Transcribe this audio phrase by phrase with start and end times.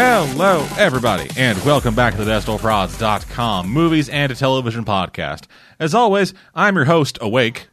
[0.00, 5.46] Hello, everybody, and welcome back to the DestroProds.com movies and a television podcast.
[5.80, 7.66] As always, I'm your host, Awake.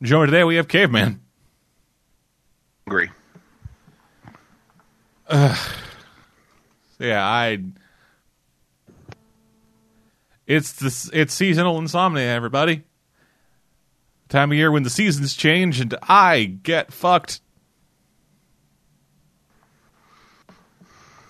[0.00, 1.20] Joined today, we have Caveman.
[2.86, 3.10] Agree.
[5.30, 5.60] Yeah,
[7.22, 7.62] I.
[10.46, 11.10] It's this.
[11.12, 12.84] It's seasonal insomnia, everybody.
[14.30, 17.42] Time of year when the seasons change and I get fucked.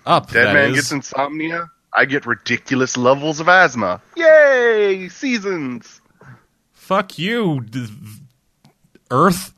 [0.08, 0.30] Up.
[0.30, 0.76] Dead man is.
[0.76, 1.70] gets insomnia.
[1.92, 4.00] I get ridiculous levels of asthma.
[4.16, 5.10] Yay!
[5.10, 6.00] Seasons.
[6.72, 7.62] Fuck you,
[9.10, 9.52] Earth.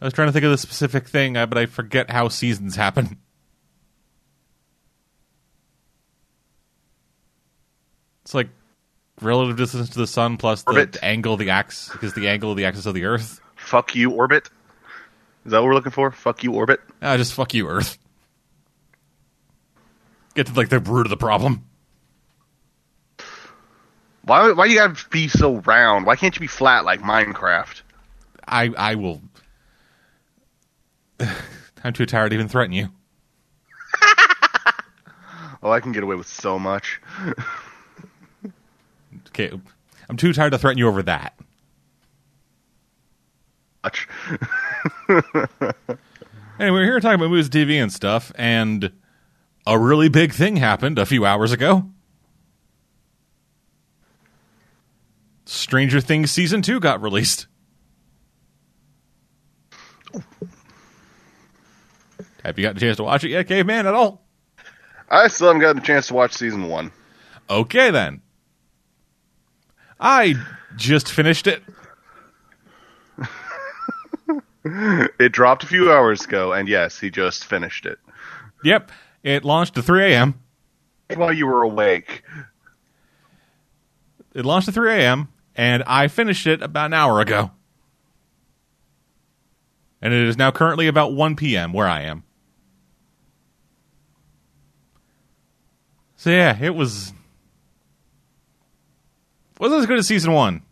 [0.00, 3.18] I was trying to think of the specific thing, but I forget how seasons happen.
[8.24, 8.48] It's like
[9.20, 10.96] relative distance to the sun plus the Orbit.
[11.02, 13.42] angle of the axis, because the angle of the axis of the Earth.
[13.56, 14.48] Fuck you, orbit.
[15.46, 16.10] Is that what we're looking for?
[16.10, 16.80] Fuck you, orbit.
[17.00, 17.98] Ah, just fuck you, Earth.
[20.34, 21.64] Get to like the root of the problem.
[24.22, 24.50] Why?
[24.50, 26.04] Why you gotta be so round?
[26.04, 27.82] Why can't you be flat like Minecraft?
[28.48, 29.22] I I will.
[31.84, 32.88] I'm too tired to even threaten you.
[35.62, 37.00] Oh, I can get away with so much.
[39.28, 39.50] Okay,
[40.08, 41.38] I'm too tired to threaten you over that.
[43.84, 44.08] Much.
[46.58, 48.90] Anyway, we're here talking about movies, TV, and stuff, and
[49.66, 51.90] a really big thing happened a few hours ago.
[55.44, 57.46] Stranger Things season two got released.
[62.42, 63.86] Have you gotten a chance to watch it yet, Caveman?
[63.86, 64.24] At all?
[65.10, 66.90] I still haven't gotten a chance to watch season one.
[67.50, 68.22] Okay, then.
[70.00, 70.36] I
[70.74, 71.62] just finished it.
[75.20, 77.98] It dropped a few hours ago, and yes, he just finished it.
[78.64, 78.90] Yep,
[79.22, 80.40] it launched at 3 a.m.
[81.14, 82.22] While you were awake,
[84.34, 85.28] It launched at 3 a.m.
[85.54, 87.52] and I finished it about an hour ago.
[90.02, 91.72] And it is now currently about 1 p.m.
[91.72, 92.24] where I am.
[96.16, 97.12] So yeah, it was
[99.58, 100.62] wasn't as good as season one.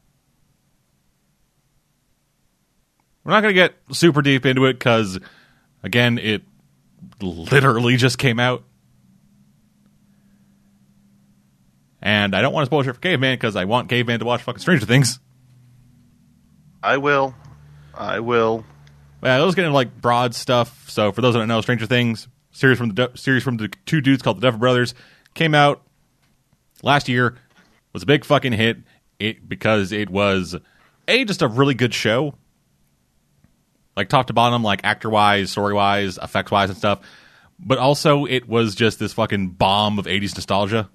[3.25, 5.19] We're not going to get super deep into it because,
[5.83, 6.43] again, it
[7.21, 8.65] literally just came out.
[12.03, 14.43] And I don't want to spoil shit for Caveman because I want Caveman to watch
[14.43, 15.19] fucking Stranger Things.
[16.83, 17.35] I will.
[17.95, 18.65] I will.
[19.23, 20.91] Yeah, those getting like broad stuff.
[20.91, 24.03] So for those that don't know, Stranger Things series from the series from the two
[24.03, 24.95] dudes called the Duffer Brothers
[25.33, 25.83] came out
[26.83, 27.37] last year.
[27.95, 28.79] Was a big fucking hit.
[29.19, 30.57] It because it was
[31.09, 32.35] a just a really good show,
[33.97, 37.01] like top to bottom, like actor wise, story wise, effects wise, and stuff.
[37.59, 40.91] But also, it was just this fucking bomb of '80s nostalgia.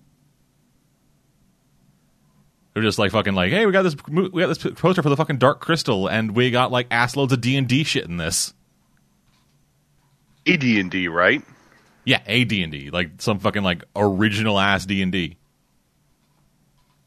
[2.74, 5.18] They're just like fucking like, hey, we got this we got this poster for the
[5.18, 8.18] fucking Dark Crystal, and we got like ass loads of D and D shit in
[8.18, 8.54] this.
[10.48, 11.44] AD and D, right?
[12.06, 15.39] Yeah, a D and D, like some fucking like original ass D and D.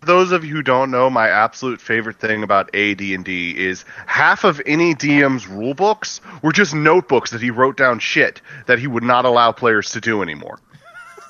[0.04, 4.60] Those of you who don't know, my absolute favorite thing about AD&D is half of
[4.66, 9.04] any DM's rule books were just notebooks that he wrote down shit that he would
[9.04, 10.58] not allow players to do anymore.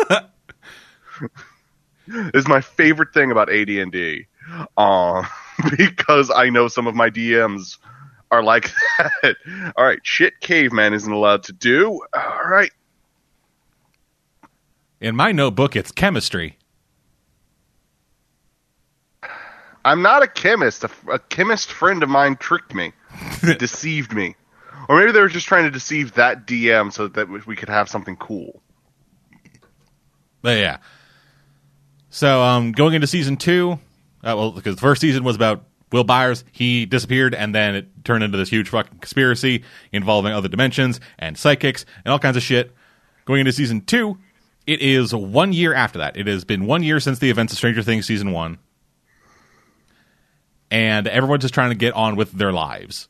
[2.35, 4.27] is my favorite thing about AD&D.
[4.77, 5.23] Uh,
[5.77, 7.77] because I know some of my DMs
[8.31, 8.71] are like
[9.23, 9.37] that.
[9.77, 12.01] All right, shit caveman isn't allowed to do.
[12.15, 12.71] All right.
[15.01, 16.57] In my notebook, it's chemistry.
[19.85, 20.85] I'm not a chemist.
[20.85, 22.93] A, a chemist friend of mine tricked me,
[23.59, 24.37] deceived me,
[24.89, 27.89] or maybe they were just trying to deceive that DM so that we could have
[27.89, 28.63] something cool.
[30.43, 30.79] But yeah.
[32.11, 33.73] So um, going into season two,
[34.25, 38.05] uh, well, because the first season was about Will Byers, he disappeared, and then it
[38.05, 39.63] turned into this huge fucking conspiracy
[39.93, 42.75] involving other dimensions and psychics and all kinds of shit.
[43.25, 44.19] Going into season two,
[44.67, 46.17] it is one year after that.
[46.17, 48.59] It has been one year since the events of Stranger Things season one,
[50.73, 53.07] and everyone's just trying to get on with their lives.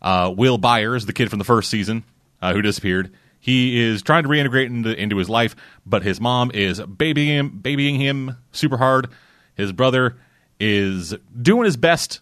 [0.00, 2.02] Uh, Will Byers, the kid from the first season
[2.40, 5.54] uh, who disappeared, he is trying to reintegrate into, into his life,
[5.84, 9.08] but his mom is babying him, babying him super hard.
[9.54, 10.16] His brother
[10.58, 12.20] is doing his best,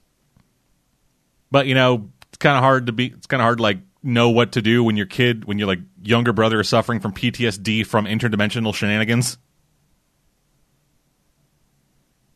[1.52, 3.06] but you know it's kind of hard to be.
[3.06, 5.68] It's kind of hard to like know what to do when your kid, when your
[5.68, 9.38] like younger brother is suffering from PTSD from interdimensional shenanigans.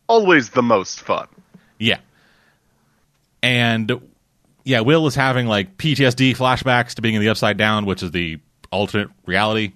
[0.07, 1.27] Always the most fun.
[1.79, 1.99] Yeah.
[3.43, 4.01] And
[4.65, 8.11] yeah, Will is having like PTSD flashbacks to being in the Upside Down, which is
[8.11, 8.41] the
[8.71, 9.73] alternate reality.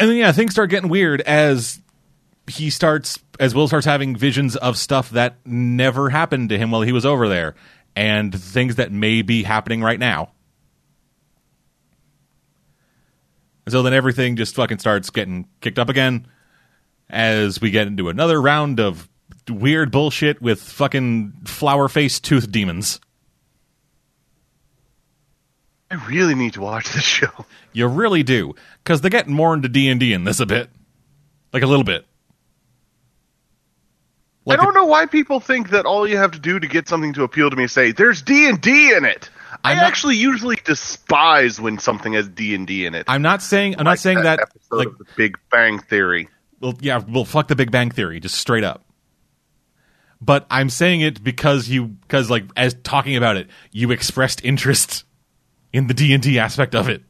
[0.00, 1.80] And then yeah, things start getting weird as
[2.46, 6.82] he starts as Will starts having visions of stuff that never happened to him while
[6.82, 7.54] he was over there
[7.94, 10.32] and things that may be happening right now.
[13.66, 16.26] And so then everything just fucking starts getting kicked up again
[17.10, 19.08] as we get into another round of
[19.48, 23.00] weird bullshit with fucking flower face tooth demons.
[25.90, 27.30] I really need to watch this show.
[27.72, 30.70] You really do, because they get more into D and D in this a bit,
[31.52, 32.04] like a little bit.
[34.44, 36.88] Like I don't know why people think that all you have to do to get
[36.88, 39.28] something to appeal to me is say there's D and D in it.
[39.62, 43.04] i I'm not- actually usually despise when something has D and D in it.
[43.08, 46.28] I'm not saying I'm not saying that, episode like of the Big Bang Theory.
[46.60, 48.84] Well, yeah, well, fuck the Big Bang Theory, just straight up.
[50.20, 55.04] But I'm saying it because you, because like as talking about it, you expressed interest
[55.72, 57.02] in the D and D aspect of it.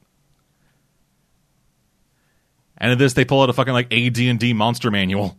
[2.77, 5.39] And in this, they pull out a fucking like AD and D monster manual,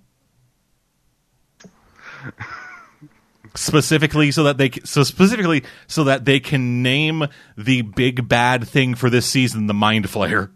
[3.55, 8.95] specifically so that they so specifically so that they can name the big bad thing
[8.95, 10.49] for this season the Mind Flayer.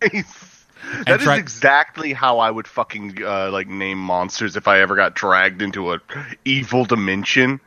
[1.06, 5.14] that is exactly how I would fucking uh, like name monsters if I ever got
[5.14, 6.00] dragged into a
[6.44, 7.60] evil dimension.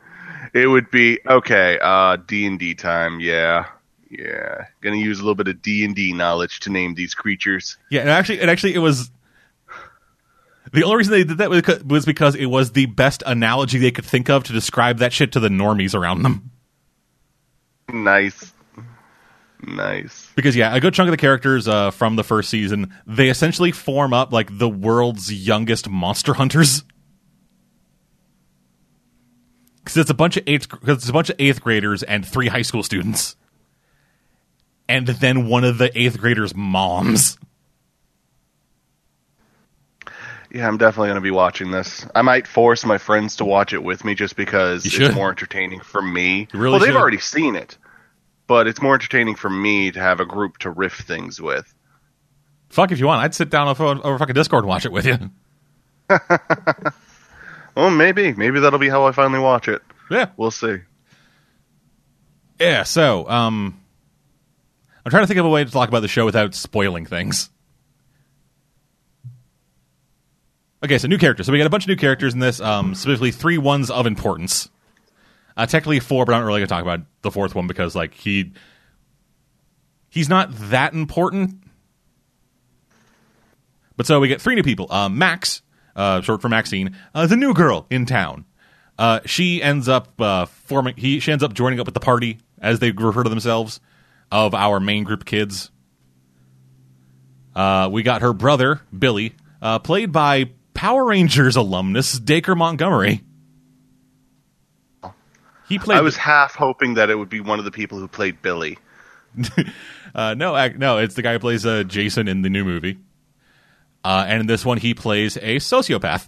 [0.52, 1.78] It would be okay.
[1.80, 3.20] Uh, D and D time.
[3.20, 3.66] Yeah,
[4.10, 4.66] yeah.
[4.80, 7.76] Gonna use a little bit of D and D knowledge to name these creatures.
[7.90, 9.10] Yeah, and actually, and actually, it was
[10.72, 11.50] the only reason they did that
[11.84, 15.32] was because it was the best analogy they could think of to describe that shit
[15.32, 16.50] to the normies around them.
[17.92, 18.52] Nice,
[19.62, 20.30] nice.
[20.36, 23.72] Because yeah, a good chunk of the characters uh, from the first season they essentially
[23.72, 26.84] form up like the world's youngest monster hunters.
[29.82, 32.48] Because it's a bunch of eighth, cause it's a bunch of eighth graders and three
[32.48, 33.34] high school students,
[34.88, 37.38] and then one of the eighth graders' moms.
[40.52, 42.06] Yeah, I'm definitely gonna be watching this.
[42.14, 45.80] I might force my friends to watch it with me just because it's more entertaining
[45.80, 46.48] for me.
[46.52, 46.96] Really well, they've should.
[46.96, 47.78] already seen it,
[48.50, 51.72] but it's more entertaining for me to have a group to riff things with.
[52.68, 55.06] Fuck if you want, I'd sit down over, over fucking Discord and watch it with
[55.06, 55.30] you.
[57.76, 59.80] Well, maybe, maybe that'll be how I finally watch it.
[60.10, 60.78] Yeah, We'll see.
[62.58, 63.80] Yeah, so um
[65.06, 67.48] I'm trying to think of a way to talk about the show without spoiling things.
[70.84, 71.46] Okay, so new characters.
[71.46, 74.04] So we got a bunch of new characters in this, um, specifically three ones of
[74.04, 74.68] importance.
[75.60, 78.14] Uh, technically four, but I'm not really to talk about the fourth one because like
[78.14, 78.52] he
[80.08, 81.62] he's not that important.
[83.94, 84.90] But so we get three new people.
[84.90, 85.60] Um, Max,
[85.94, 88.46] uh, short for Maxine, uh, the new girl in town.
[88.98, 90.96] Uh, she ends up uh, forming.
[90.96, 93.80] He she ends up joining up with the party, as they refer to themselves,
[94.32, 95.70] of our main group kids.
[97.54, 103.20] Uh, we got her brother Billy, uh, played by Power Rangers alumnus Dacre Montgomery.
[105.70, 105.98] He played.
[105.98, 108.76] I was half hoping that it would be one of the people who played Billy.
[110.12, 112.98] Uh, no, no, it's the guy who plays uh, Jason in the new movie.
[114.02, 116.26] Uh, and in this one, he plays a sociopath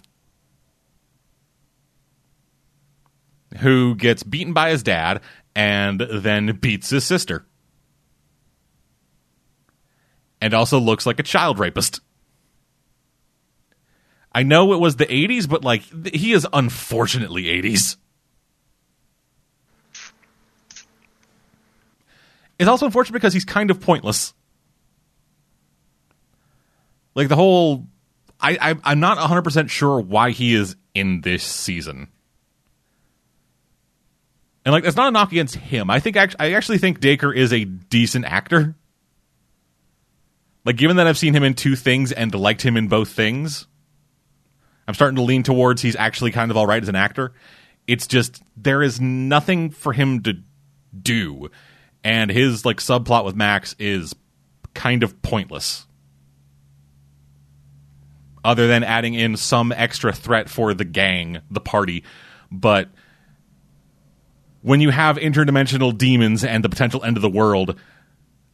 [3.57, 5.19] who gets beaten by his dad
[5.53, 7.45] and then beats his sister.
[10.39, 11.99] And also looks like a child rapist.
[14.31, 15.81] I know it was the 80s, but like,
[16.13, 17.97] he is unfortunately 80s.
[22.63, 24.33] It's also unfortunate because he's kind of pointless.
[27.13, 27.87] Like the whole,
[28.39, 32.07] I, I I'm not 100 percent sure why he is in this season.
[34.63, 35.89] And like, that's not a knock against him.
[35.89, 38.75] I think I actually think Dacre is a decent actor.
[40.63, 43.67] Like, given that I've seen him in two things and liked him in both things,
[44.87, 47.33] I'm starting to lean towards he's actually kind of all right as an actor.
[47.87, 50.37] It's just there is nothing for him to
[50.97, 51.49] do,
[52.03, 54.15] and his like subplot with Max is
[54.73, 55.85] kind of pointless.
[58.45, 62.03] Other than adding in some extra threat for the gang, the party,
[62.51, 62.89] but
[64.61, 67.79] when you have interdimensional demons and the potential end of the world,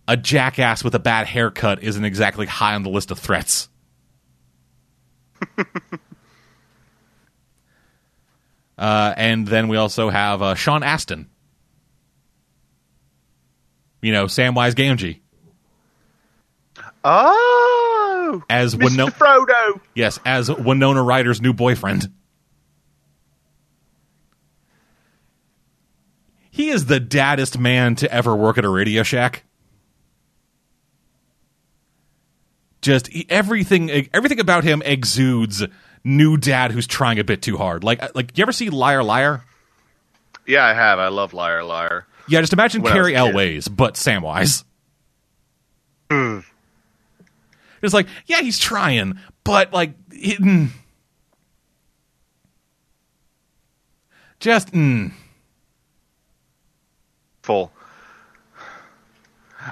[0.07, 3.69] a jackass with a bad haircut isn't exactly high on the list of threats.
[8.77, 11.29] uh, and then we also have uh, Sean Astin.
[14.01, 15.19] You know, Samwise Gamgee
[17.03, 18.83] Oh, as Mr.
[18.91, 19.11] Winona.
[19.11, 19.79] Frodo.
[19.95, 22.09] Yes, as Winona Ryder's new boyfriend.
[26.51, 29.43] he is the daddest man to ever work at a Radio Shack.
[32.81, 35.63] Just everything, everything about him exudes
[36.03, 37.85] new dad who's trying a bit too hard.
[37.85, 39.45] Like, uh, like you ever see Liar Liar?
[40.45, 40.99] Yeah, I have.
[40.99, 42.05] I love Liar Liar.
[42.29, 43.13] Yeah, just imagine When Carrie.
[43.13, 44.63] Elways, but Samwise.
[46.11, 46.39] Hmm.
[47.81, 50.69] It's like, yeah, he's trying, but like, it, mm.
[54.39, 55.11] just mm.
[57.43, 57.71] Full.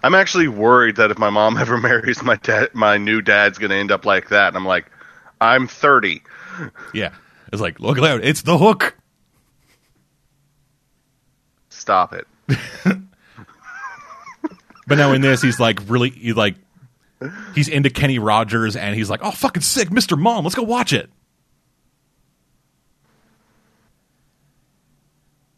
[0.04, 3.72] I'm actually worried that if my mom ever marries my dad, my new dad's going
[3.72, 4.48] to end up like that.
[4.50, 4.90] And I'm like,
[5.40, 6.22] I'm 30.
[6.94, 7.14] yeah.
[7.52, 8.98] It's like, look that, it's the hook.
[11.70, 12.28] Stop it.
[14.88, 16.56] But now in this, he's like really, he's like,
[17.54, 20.94] he's into Kenny Rogers, and he's like, oh, fucking sick, Mister Mom, let's go watch
[20.94, 21.10] it.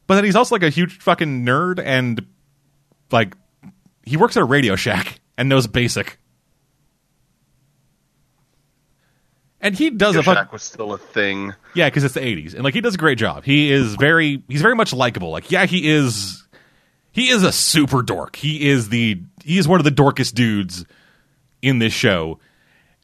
[0.08, 2.26] But then he's also like a huge fucking nerd, and
[3.12, 3.36] like,
[4.04, 6.18] he works at a Radio Shack and knows basic.
[9.62, 11.54] And he does a fuck, Shack was still a thing.
[11.76, 13.44] yeah, because it's the '80s, and like he does a great job.
[13.44, 15.30] He is very, he's very much likable.
[15.30, 16.48] Like, yeah, he is,
[17.12, 18.36] he is a super dork.
[18.36, 20.86] He is the, he is one of the dorkest dudes
[21.62, 22.40] in this show.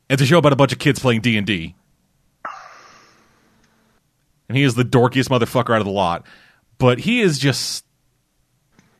[0.10, 1.76] It's a show about a bunch of kids playing D and D,
[4.48, 6.26] and he is the dorkiest motherfucker out of the lot.
[6.78, 7.86] But he is just,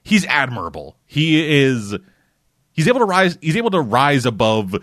[0.04, 0.96] he's admirable.
[1.06, 1.96] He is,
[2.72, 3.38] he's able to rise.
[3.42, 4.76] He's able to rise above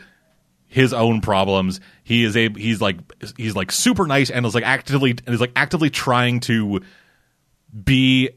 [0.69, 1.81] his own problems.
[2.03, 2.97] He is a he's like
[3.37, 6.81] he's like super nice and is like actively and is like actively trying to
[7.85, 8.31] be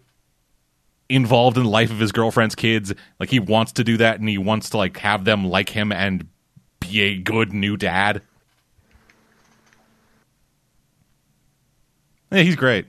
[1.09, 2.93] involved in the life of his girlfriend's kids.
[3.19, 5.91] Like he wants to do that and he wants to like have them like him
[5.91, 6.27] and
[6.79, 8.21] be a good new dad.
[12.31, 12.87] Yeah, he's great.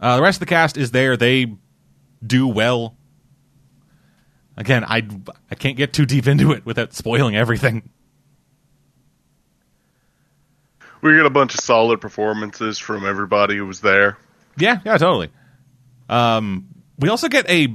[0.00, 1.16] Uh, the rest of the cast is there.
[1.16, 1.56] They
[2.24, 2.96] do well.
[4.56, 5.06] Again, I
[5.50, 7.90] I can't get too deep into it without spoiling everything.
[11.02, 14.16] We get a bunch of solid performances from everybody who was there.
[14.56, 15.30] Yeah, yeah, totally.
[16.08, 16.66] Um,
[16.98, 17.68] we also get a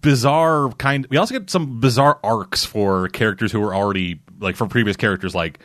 [0.00, 1.06] bizarre kind.
[1.10, 5.34] We also get some bizarre arcs for characters who were already like from previous characters,
[5.34, 5.60] like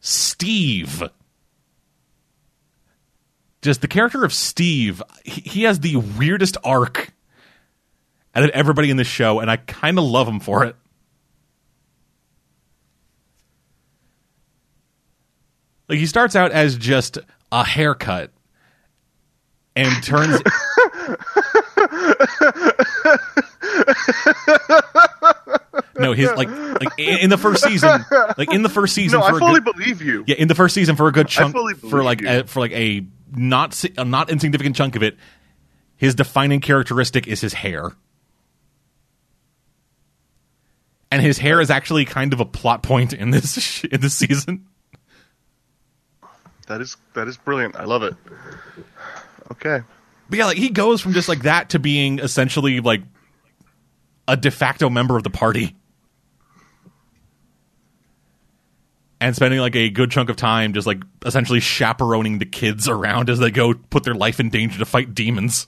[0.00, 1.02] Steve.
[3.60, 7.12] Just the character of Steve, he, he has the weirdest arc
[8.34, 10.76] out of everybody in this show, and I kind of love him for it.
[15.88, 17.18] Like he starts out as just
[17.50, 18.30] a haircut
[19.78, 20.40] and turns
[25.98, 28.04] No, his like like in the first season,
[28.36, 30.22] like in the first season No, I fully good, believe you.
[30.26, 33.04] yeah, in the first season for a good chunk for like a, for like a
[33.34, 35.16] not a not insignificant chunk of it,
[35.96, 37.92] his defining characteristic is his hair.
[41.10, 44.66] And his hair is actually kind of a plot point in this in this season.
[46.68, 47.74] That is that is brilliant.
[47.76, 48.14] I love it.
[49.52, 49.82] Okay.
[50.28, 53.02] But yeah, like he goes from just like that to being essentially like
[54.26, 55.74] a de facto member of the party.
[59.20, 63.30] And spending like a good chunk of time just like essentially chaperoning the kids around
[63.30, 65.66] as they go put their life in danger to fight demons.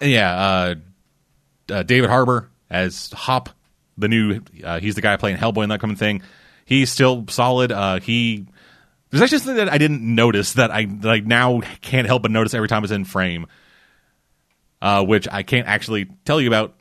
[0.00, 0.74] Yeah, uh,
[1.70, 3.50] uh, David Harbour as Hop,
[3.96, 6.22] the new uh, he's the guy playing Hellboy and that kind of thing.
[6.66, 7.72] He's still solid.
[7.72, 8.46] Uh, he
[9.10, 12.32] there's actually something that I didn't notice that I that I now can't help but
[12.32, 13.46] notice every time it's in frame,
[14.82, 16.74] uh, which I can't actually tell you about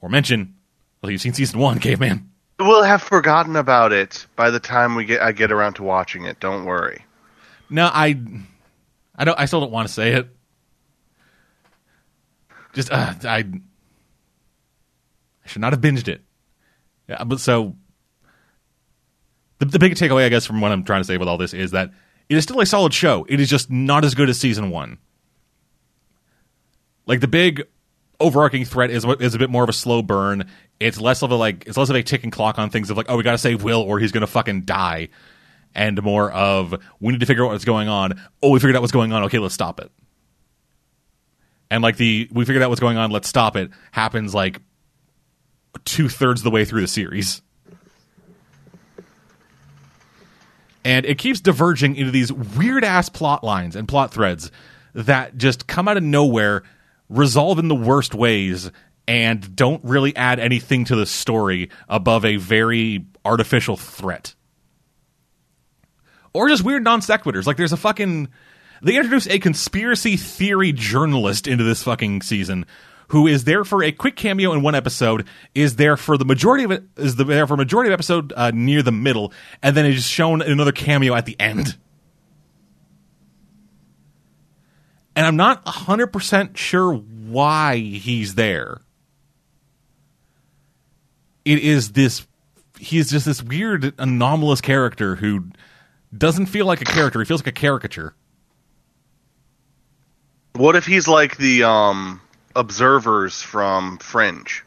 [0.00, 0.54] or mention.
[1.02, 2.30] Well, you've seen season one, caveman.
[2.58, 6.26] We'll have forgotten about it by the time we get I get around to watching
[6.26, 6.38] it.
[6.38, 7.06] Don't worry.
[7.70, 8.20] No, I,
[9.16, 9.38] I don't.
[9.40, 10.28] I still don't want to say it.
[12.74, 13.52] Just uh, I, I
[15.46, 16.20] should not have binged it.
[17.08, 17.76] Yeah, but so
[19.60, 21.54] the the big takeaway, I guess, from what I'm trying to say with all this
[21.54, 21.92] is that
[22.28, 23.24] it is still a solid show.
[23.28, 24.98] It is just not as good as season one.
[27.06, 27.62] Like the big
[28.18, 30.48] overarching threat is is a bit more of a slow burn.
[30.80, 33.06] It's less of a like it's less of a ticking clock on things of like
[33.08, 35.08] oh we got to save Will or he's gonna fucking die,
[35.74, 38.20] and more of we need to figure out what's going on.
[38.42, 39.24] Oh, we figured out what's going on.
[39.24, 39.90] Okay, let's stop it.
[41.70, 43.10] And like the we figured out what's going on.
[43.10, 43.70] Let's stop it.
[43.92, 44.60] Happens like
[45.84, 47.42] two thirds of the way through the series.
[50.84, 54.50] And it keeps diverging into these weird ass plot lines and plot threads
[54.94, 56.62] that just come out of nowhere,
[57.08, 58.70] resolve in the worst ways,
[59.06, 64.34] and don't really add anything to the story above a very artificial threat.
[66.32, 67.46] or just weird non sequiturs.
[67.46, 68.28] Like there's a fucking
[68.82, 72.64] they introduce a conspiracy theory journalist into this fucking season
[73.10, 76.62] who is there for a quick cameo in one episode, is there for the majority
[76.62, 79.84] of it, is the, there for majority of episode uh, near the middle, and then
[79.84, 81.76] is shown another cameo at the end.
[85.16, 88.80] And I'm not 100% sure why he's there.
[91.44, 92.28] It is this,
[92.78, 95.46] he's just this weird, anomalous character who
[96.16, 98.14] doesn't feel like a character, he feels like a caricature.
[100.52, 102.20] What if he's like the um
[102.54, 104.64] observers from Fringe?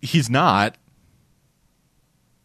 [0.00, 0.76] He's not.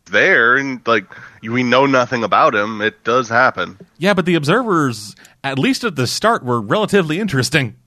[0.05, 1.05] There and like
[1.41, 2.81] we know nothing about him.
[2.81, 3.79] It does happen.
[3.97, 7.77] Yeah, but the observers, at least at the start, were relatively interesting.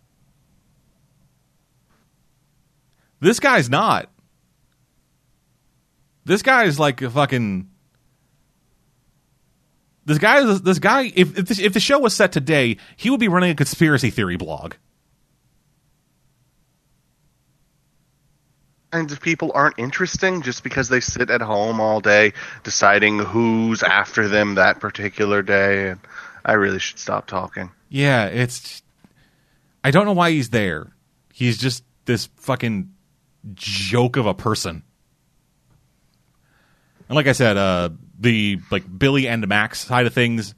[3.20, 4.10] This guy's not.
[6.24, 7.68] This guy is like a fucking.
[10.06, 11.12] This guy is this guy.
[11.14, 14.10] If if, this, if the show was set today, he would be running a conspiracy
[14.10, 14.74] theory blog.
[18.94, 22.32] Kinds of people aren't interesting just because they sit at home all day
[22.62, 26.00] deciding who's after them that particular day and
[26.44, 27.72] I really should stop talking.
[27.88, 28.84] Yeah, it's
[29.82, 30.92] I don't know why he's there.
[31.32, 32.94] He's just this fucking
[33.54, 34.84] joke of a person.
[37.08, 37.88] And like I said, uh
[38.20, 40.54] the like Billy and Max side of things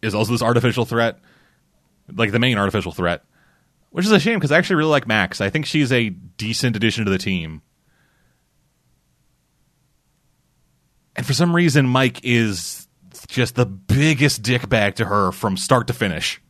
[0.00, 1.18] is also this artificial threat.
[2.10, 3.22] Like the main artificial threat.
[3.90, 5.40] Which is a shame because I actually really like Max.
[5.40, 7.62] I think she's a decent addition to the team.
[11.16, 12.88] And for some reason, Mike is
[13.28, 16.40] just the biggest dickbag to her from start to finish.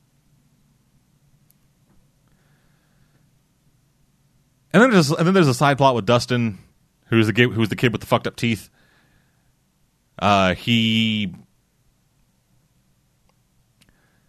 [4.72, 6.59] And then there's and then there's a side plot with Dustin,
[7.07, 8.70] who's the who's the kid with the fucked up teeth.
[10.18, 11.35] Uh, he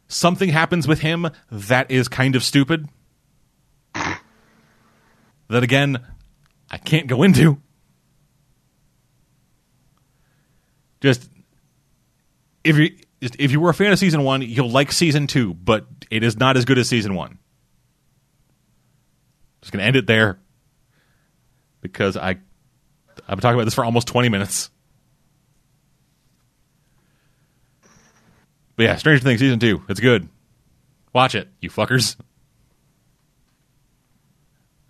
[0.08, 2.88] something happens with him that is kind of stupid.
[5.52, 6.00] That again,
[6.70, 7.62] I can't go into.
[11.02, 11.30] Just
[12.64, 15.86] if you if you were a fan of season one, you'll like season two, but
[16.10, 17.38] it is not as good as season one.
[19.62, 20.40] Just gonna end it there
[21.82, 22.38] because I I've
[23.28, 24.70] been talking about this for almost twenty minutes.
[28.78, 30.30] But yeah, Stranger Things season two, it's good.
[31.12, 32.16] Watch it, you fuckers.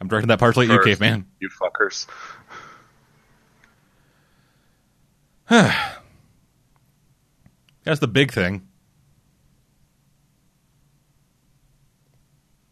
[0.02, 1.28] I'm directing that partially at you, caveman.
[1.40, 2.08] You fuckers.
[7.84, 8.68] That's the big thing.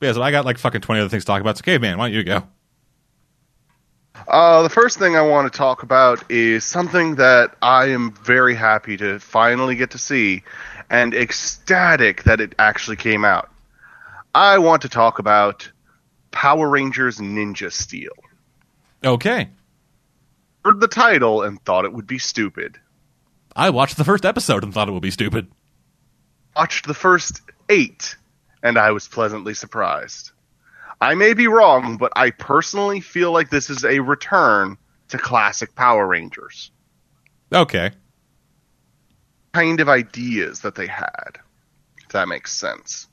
[0.02, 1.58] Yeah, so I got like fucking 20 other things to talk about.
[1.58, 2.44] So, caveman, why don't you go?
[4.28, 8.56] Uh, the first thing I want to talk about is something that I am very
[8.56, 10.42] happy to finally get to see
[10.90, 13.52] and ecstatic that it actually came out.
[14.34, 15.72] I want to talk about
[16.32, 18.14] Power Rangers Ninja Steel.
[19.04, 19.50] Okay.
[20.64, 22.78] Heard the title and thought it would be stupid.
[23.56, 25.48] I watched the first episode and thought it would be stupid.
[26.56, 28.16] Watched the first eight,
[28.64, 30.32] and I was pleasantly surprised.
[31.02, 34.78] I may be wrong, but I personally feel like this is a return
[35.10, 36.72] to classic Power Rangers.
[37.52, 37.92] Okay.
[39.54, 41.40] Kind of ideas that they had,
[41.98, 43.09] if that makes sense.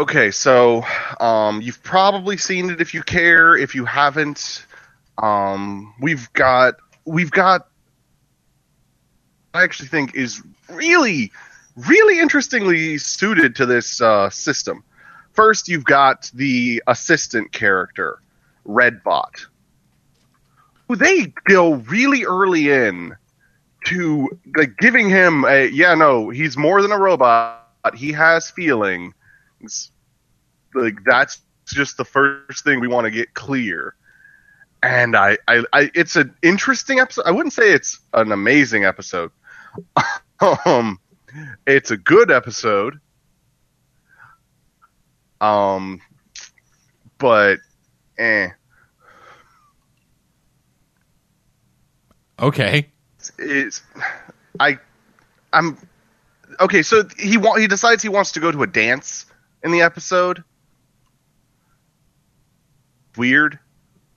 [0.00, 0.82] Okay, so
[1.20, 3.54] um, you've probably seen it if you care.
[3.54, 4.64] If you haven't,
[5.18, 7.68] um, we've got we've got.
[9.52, 11.32] I actually think is really,
[11.76, 14.84] really interestingly suited to this uh, system.
[15.32, 18.22] First, you've got the assistant character,
[18.66, 19.48] Redbot,
[20.88, 23.18] who they go really early in
[23.84, 29.12] to like giving him a yeah no he's more than a robot he has feeling
[30.74, 33.94] like that's just the first thing we want to get clear.
[34.82, 37.26] And I, I, I, it's an interesting episode.
[37.26, 39.30] I wouldn't say it's an amazing episode.
[40.66, 40.98] um,
[41.66, 42.98] it's a good episode.
[45.40, 46.00] Um,
[47.18, 47.58] but,
[48.18, 48.48] eh.
[52.38, 52.90] Okay.
[53.18, 53.82] It's, it's
[54.58, 54.78] I,
[55.52, 55.76] I'm
[56.58, 56.82] okay.
[56.82, 59.26] So he wa- he decides he wants to go to a dance
[59.62, 60.42] in the episode.
[63.16, 63.58] Weird,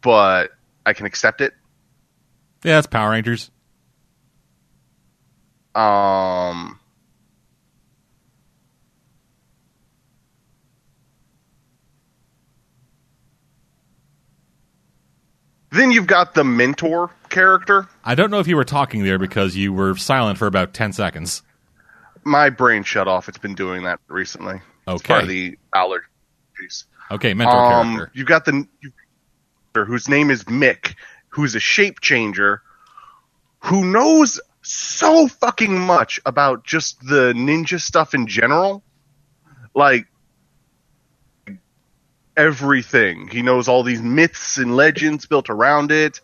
[0.01, 0.51] but
[0.85, 1.53] I can accept it.
[2.63, 3.51] Yeah, it's Power Rangers.
[5.75, 6.79] Um
[15.71, 17.87] Then you've got the mentor character.
[18.05, 20.93] I don't know if you were talking there because you were silent for about 10
[20.93, 21.41] seconds.
[22.23, 23.27] My brain shut off.
[23.27, 24.61] It's been doing that recently.
[24.87, 25.51] It's part of Okay.
[25.51, 26.85] the allergies.
[27.11, 28.11] Okay, mentor Um, character.
[28.13, 28.67] you've got the
[29.75, 30.95] whose name is Mick,
[31.29, 32.61] who's a shape changer,
[33.59, 38.83] who knows so fucking much about just the ninja stuff in general,
[39.73, 40.05] like
[42.37, 43.27] everything.
[43.27, 46.19] He knows all these myths and legends built around it.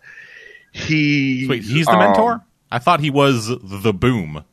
[0.72, 2.42] He Wait, he's the um, mentor?
[2.72, 4.44] I thought he was the Boom.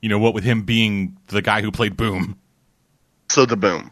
[0.00, 2.38] You know, what with him being the guy who played Boom.
[3.28, 3.90] So the boom.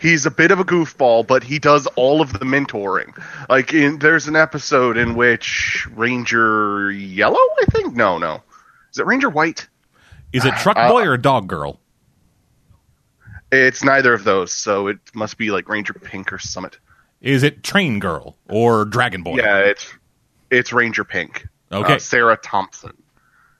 [0.00, 3.20] He's a bit of a goofball, but he does all of the mentoring.
[3.48, 7.96] Like, in, there's an episode in which Ranger Yellow, I think.
[7.96, 8.42] No, no,
[8.92, 9.66] is it Ranger White?
[10.32, 11.80] Is it Truck Uh, Boy or Dog Girl?
[13.50, 16.78] It's neither of those, so it must be like Ranger Pink or Summit.
[17.20, 19.36] Is it Train Girl or Dragon Boy?
[19.38, 19.92] Yeah, it's
[20.50, 21.46] it's Ranger Pink.
[21.72, 21.94] Okay.
[21.94, 22.92] uh, Sarah Thompson,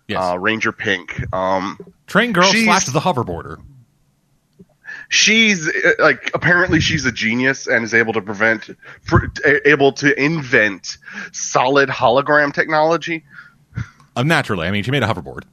[0.07, 0.22] Yes.
[0.22, 1.20] uh, Ranger Pink.
[1.35, 3.61] Um, Train Girl slash the hoverboarder.
[5.09, 8.71] She's uh, like apparently she's a genius and is able to prevent
[9.07, 9.27] pr-
[9.64, 10.99] able to invent
[11.33, 13.25] solid hologram technology
[14.16, 15.44] Uh, naturally, I mean, she made a hoverboard.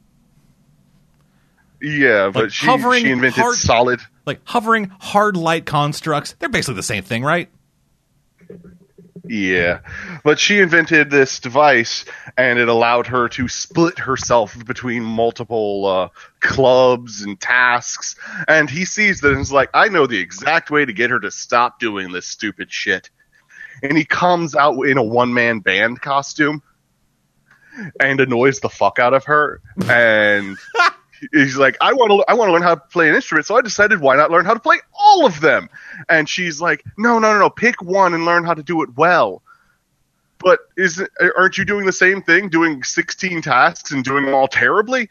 [1.82, 6.50] yeah but Like she, hovering she invented hard- solid Like hovering hard light constructs, they're
[6.50, 7.50] basically the same thing, right?
[9.28, 9.80] Yeah.
[10.24, 12.06] But she invented this device
[12.38, 16.10] and it allowed her to split herself between multiple uh,
[16.40, 18.16] clubs and tasks.
[18.48, 21.20] And he sees that and is like i know the exact way to get her
[21.20, 23.10] to stop doing this stupid shit.
[23.84, 26.62] And he comes out in a one-man band costume
[28.00, 30.58] and annoys the fuck out of her and
[31.32, 33.56] he's like i want to i want to learn how to play an instrument so
[33.56, 34.80] i decided why not learn how to play
[35.16, 35.70] all of them?
[36.10, 38.96] And she's like no no no no pick one and learn how to do it
[38.98, 39.42] well.
[40.40, 44.48] But isn't, aren't you doing the same thing doing 16 tasks and doing them all
[44.48, 45.10] terribly?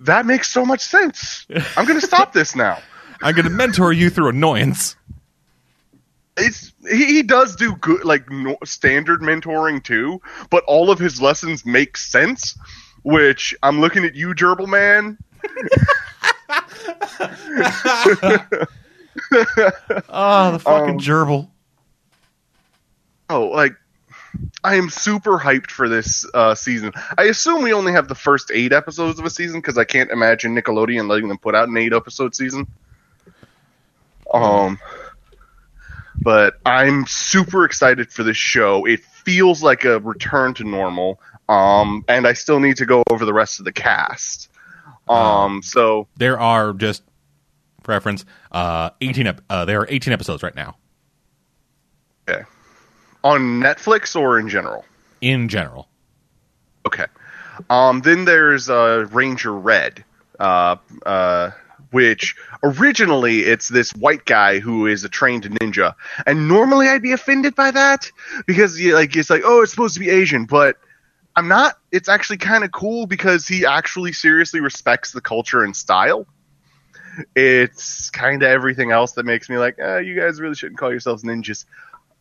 [0.00, 1.46] That makes so much sense.
[1.76, 2.78] I'm going to stop this now.
[3.22, 4.94] I'm going to mentor you through annoyance.
[6.36, 11.20] it's he, he does do good like no, standard mentoring too but all of his
[11.20, 12.58] lessons make sense
[13.06, 15.16] which i'm looking at you gerbil man.
[20.08, 21.48] Oh, the fucking Um, gerbil.
[23.30, 23.72] oh like
[24.64, 26.92] i am super hyped for this uh, season.
[27.16, 30.10] I assume we only have the first eight episodes of a season because i can't
[30.10, 32.66] imagine nickelodeon letting them put out an eight episode season.
[34.34, 34.78] Um
[36.20, 38.84] but i'm super excited for this show.
[38.84, 43.24] It feels like a return to normal um and i still need to go over
[43.24, 44.50] the rest of the cast
[45.08, 47.02] um so There are just
[47.82, 48.24] preference.
[48.52, 50.76] uh 18 ep- uh there are 18 episodes right now
[52.28, 52.42] okay
[53.22, 54.84] on netflix or in general
[55.22, 55.88] in general.
[56.86, 57.06] Okay.
[57.70, 60.04] Um, then there's uh, Ranger Red,
[60.38, 61.50] uh, uh,
[61.90, 65.94] which originally it's this white guy who is a trained ninja,
[66.26, 68.10] and normally I'd be offended by that
[68.46, 70.76] because like it's like oh it's supposed to be Asian, but
[71.36, 71.78] I'm not.
[71.92, 76.26] It's actually kind of cool because he actually seriously respects the culture and style.
[77.34, 80.90] It's kind of everything else that makes me like, uh, you guys really shouldn't call
[80.90, 81.66] yourselves ninjas.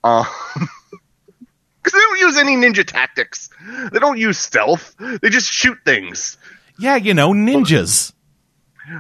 [0.03, 0.25] Um,
[0.55, 3.49] because they don't use any ninja tactics.
[3.91, 4.95] They don't use stealth.
[4.97, 6.37] They just shoot things.
[6.77, 8.11] Yeah, you know, ninjas.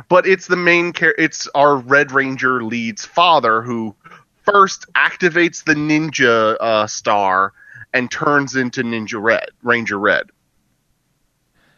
[0.07, 3.95] But it's the main char- It's our Red Ranger lead's father who
[4.43, 7.53] first activates the ninja uh, star
[7.95, 10.29] and turns into Ninja Red, Ranger Red.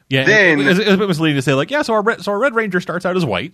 [0.09, 2.31] Yeah, Then- it, it, it was leading to say like, yeah, so our red, so
[2.31, 3.53] our Red Ranger starts out as white,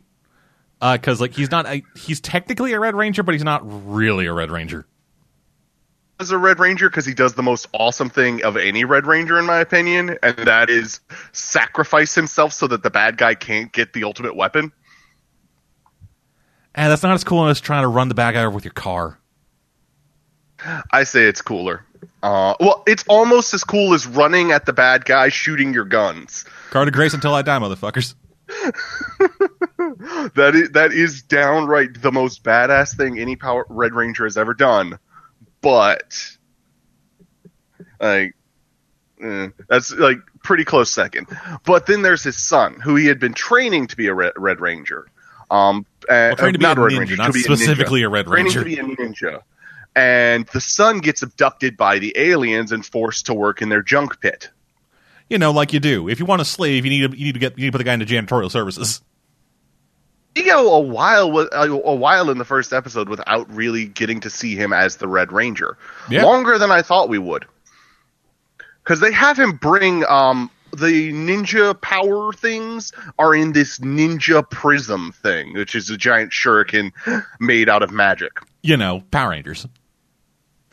[0.81, 4.25] uh, because like he's not a, he's technically a Red Ranger, but he's not really
[4.25, 4.87] a Red Ranger.
[6.19, 9.37] As a Red Ranger, because he does the most awesome thing of any Red Ranger,
[9.39, 11.01] in my opinion, and that is
[11.33, 14.71] sacrifice himself so that the bad guy can't get the ultimate weapon.
[16.75, 18.73] And that's not as cool as trying to run the bad guy over with your
[18.73, 19.19] car.
[20.91, 21.83] I say it's cooler.
[22.21, 26.45] Uh, well, it's almost as cool as running at the bad guy shooting your guns.
[26.71, 28.15] Car to grace until I die, motherfuckers.
[30.35, 34.53] That is that is downright the most badass thing any Power Red Ranger has ever
[34.53, 34.97] done.
[35.61, 36.37] But
[37.99, 38.35] like
[39.21, 41.27] eh, that's like pretty close second.
[41.65, 44.59] But then there's his son, who he had been training to be a Red, Red
[44.59, 45.07] Ranger.
[45.51, 48.05] Um, uh, to be not a Red ninja, Ranger, not to be specifically ninja.
[48.05, 48.61] a Red Ranger.
[48.63, 49.41] Training to be a ninja.
[49.95, 54.19] And the son gets abducted by the aliens and forced to work in their junk
[54.19, 54.49] pit.
[55.29, 56.09] You know, like you do.
[56.09, 57.71] If you want a slave, you need to, you need to get you need to
[57.73, 59.01] put the guy into janitorial services.
[60.35, 64.19] we go a while with a, a while in the first episode without really getting
[64.21, 65.77] to see him as the Red Ranger.
[66.09, 66.23] Yeah.
[66.23, 67.45] Longer than I thought we would.
[68.83, 75.11] Because they have him bring um the ninja power things are in this ninja prism
[75.11, 76.91] thing, which is a giant shuriken
[77.39, 78.39] made out of magic.
[78.63, 79.67] You know, Power Rangers.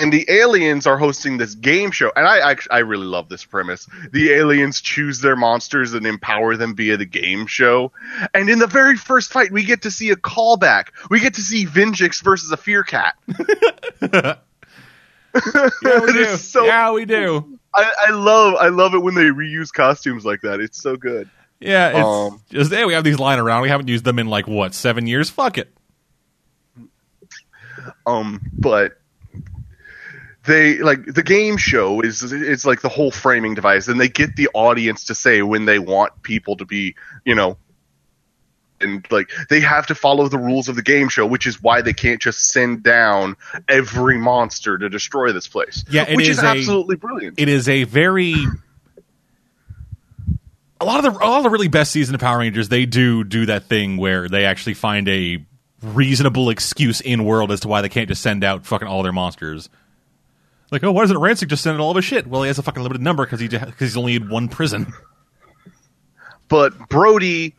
[0.00, 2.10] And the aliens are hosting this game show.
[2.16, 3.86] And I, I i really love this premise.
[4.12, 7.92] The aliens choose their monsters and empower them via the game show.
[8.34, 10.88] And in the very first fight we get to see a callback.
[11.10, 13.14] We get to see Vengix versus a fear cat.
[15.32, 17.58] Yeah, It is so yeah, we do.
[17.72, 20.58] I, I love i love it when they reuse costumes like that.
[20.60, 21.30] It's so good.
[21.60, 23.62] Yeah, it's Um, just hey, we have these lying around.
[23.62, 25.30] We haven't used them in like what seven years.
[25.30, 25.72] Fuck it.
[28.06, 28.99] um but
[30.46, 34.36] they like the game show is it's like the whole framing device and they get
[34.36, 37.56] the audience to say when they want people to be you know
[38.80, 41.82] and like they have to follow the rules of the game show which is why
[41.82, 43.36] they can't just send down
[43.68, 47.68] every monster to destroy this place Yeah, which is is, a- absolutely brilliant It is
[47.68, 48.34] a very
[50.80, 52.68] a lot of the all the really best season of Power Rangers.
[52.70, 55.44] They do do that thing where they actually find a
[55.82, 59.12] reasonable excuse in world as to why they can't just send out fucking all their
[59.12, 59.68] monsters.
[60.70, 62.26] Like, oh, why doesn't Rancic just send out all of his shit?
[62.26, 64.92] Well, he has a fucking limited number because he because he's only in one prison.
[66.48, 67.54] but Brody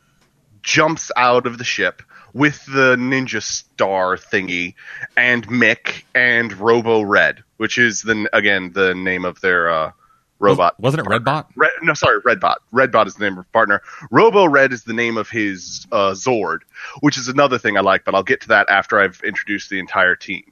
[0.63, 2.01] jumps out of the ship
[2.33, 4.75] with the ninja star thingy
[5.17, 9.91] and Mick and Robo Red, which is the again the name of their uh,
[10.39, 10.79] robot.
[10.79, 11.47] wasn't it Redbot?
[11.55, 12.55] Red, no, sorry, Redbot.
[12.73, 13.81] Redbot is the name of her partner.
[14.09, 16.59] Robo Red is the name of his uh, Zord,
[17.01, 19.79] which is another thing I like, but I'll get to that after I've introduced the
[19.79, 20.50] entire team.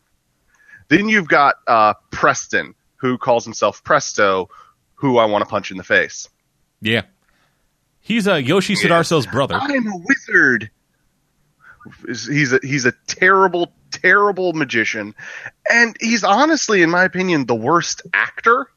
[0.90, 4.50] Then you've got uh, Preston, who calls himself Presto,
[4.96, 6.28] who I want to punch in the face.
[6.82, 7.04] Yeah,
[8.02, 9.56] he's uh, Yoshi Sudarso's brother.
[9.56, 10.70] I'm a wizard.
[12.06, 15.16] He's a he's a terrible, terrible magician,
[15.72, 18.70] and he's honestly, in my opinion, the worst actor.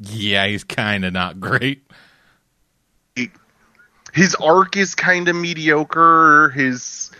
[0.00, 1.86] Yeah, he's kind of not great.
[4.12, 6.50] His arc is kind of mediocre.
[6.50, 7.10] His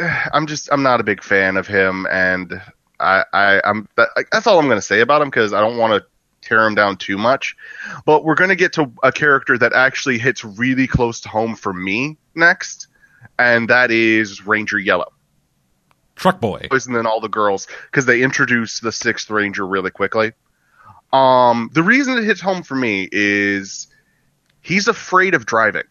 [0.00, 2.60] I'm just I'm not a big fan of him, and
[2.98, 5.76] I, I I'm that, that's all I'm going to say about him because I don't
[5.76, 6.06] want to
[6.46, 7.56] tear him down too much.
[8.04, 11.56] But we're going to get to a character that actually hits really close to home
[11.56, 12.88] for me next,
[13.38, 15.12] and that is Ranger Yellow.
[16.14, 16.66] Truck Boy.
[16.70, 20.32] and then all the girls because they introduce the sixth ranger really quickly.
[21.12, 23.86] Um, the reason it hits home for me is
[24.62, 25.84] he's afraid of driving.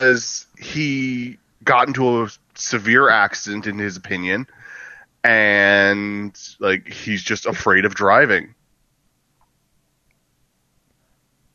[0.00, 4.46] As he got into a severe accident, in his opinion,
[5.24, 8.54] and like he's just afraid of driving.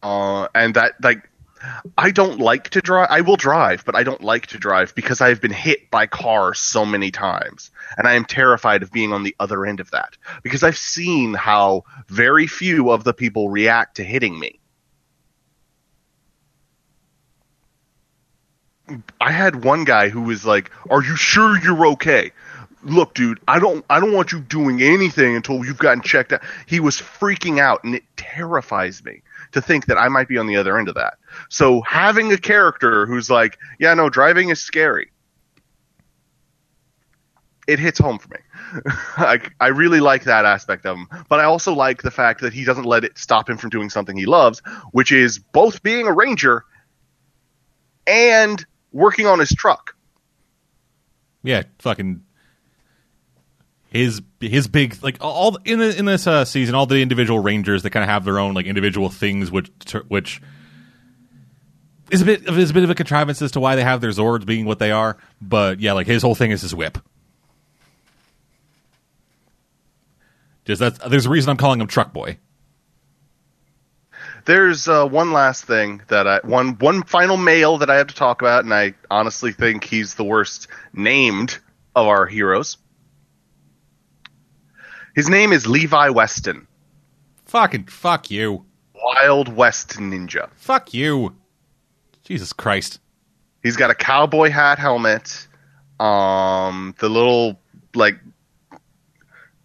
[0.01, 1.29] Uh, and that like
[1.97, 3.07] I don't like to drive.
[3.09, 6.59] I will drive, but I don't like to drive because I've been hit by cars
[6.59, 7.71] so many times.
[7.97, 11.33] And I am terrified of being on the other end of that because I've seen
[11.33, 14.59] how very few of the people react to hitting me.
[19.21, 22.31] I had one guy who was like, "Are you sure you're okay?"
[22.83, 26.41] Look, dude, I don't I don't want you doing anything until you've gotten checked out.
[26.65, 29.21] He was freaking out and it terrifies me
[29.53, 31.13] to think that I might be on the other end of that.
[31.49, 35.11] So having a character who's like, "Yeah, no, driving is scary."
[37.65, 38.39] It hits home for me.
[39.17, 42.51] I, I really like that aspect of him, but I also like the fact that
[42.51, 46.05] he doesn't let it stop him from doing something he loves, which is both being
[46.05, 46.65] a ranger
[48.05, 49.95] and working on his truck.
[51.43, 52.23] Yeah, fucking
[53.89, 57.83] his his big like all in the, in this uh, season, all the individual rangers
[57.83, 59.69] that kind of have their own like individual things, which
[60.07, 60.41] which
[62.09, 64.11] is a bit is a bit of a contrivance as to why they have their
[64.11, 65.17] Zords being what they are.
[65.41, 66.97] But yeah, like his whole thing is his whip.
[70.65, 72.37] Just that's there's a reason I'm calling him Truck Boy.
[74.45, 78.15] There's uh, one last thing that I one one final male that I have to
[78.15, 81.59] talk about, and I honestly think he's the worst named
[81.95, 82.77] of our heroes.
[85.15, 86.67] His name is Levi Weston,
[87.45, 90.49] Fucking fuck you, Wild West Ninja.
[90.55, 91.35] fuck you,
[92.23, 92.99] Jesus Christ.
[93.61, 95.47] He's got a cowboy hat helmet,
[95.99, 97.59] um, the little
[97.95, 98.19] like,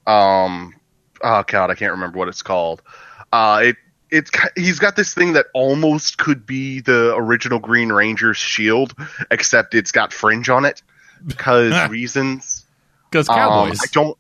[0.07, 0.75] um,
[1.23, 2.83] oh god, I can't remember what it's called.
[3.33, 3.77] Uh, it
[4.11, 8.95] it's he's got this thing that almost could be the original Green Ranger's shield,
[9.31, 10.83] except it's got fringe on it
[11.27, 12.65] because reasons.
[13.11, 13.81] Because Um, cowboys.
[13.83, 14.19] I don't.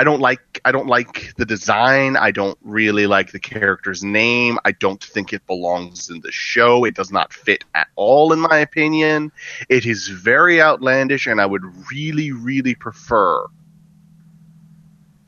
[0.00, 2.16] I don't like I don't like the design.
[2.16, 4.56] I don't really like the character's name.
[4.64, 6.84] I don't think it belongs in the show.
[6.84, 9.32] It does not fit at all in my opinion.
[9.68, 13.46] It is very outlandish and I would really really prefer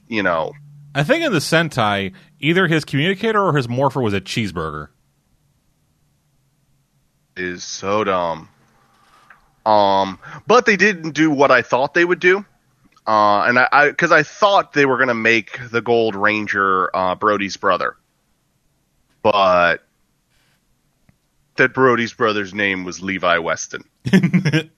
[0.06, 0.52] you know
[0.94, 4.88] I think in the Sentai, either his communicator or his morpher was a cheeseburger.
[7.36, 8.48] is so dumb.
[9.64, 12.44] Um, but they didn't do what I thought they would do.
[13.06, 17.56] Uh, and I, because I, thought they were gonna make the Gold Ranger uh, Brody's
[17.56, 17.96] brother,
[19.22, 19.82] but
[21.56, 23.84] that Brody's brother's name was Levi Weston.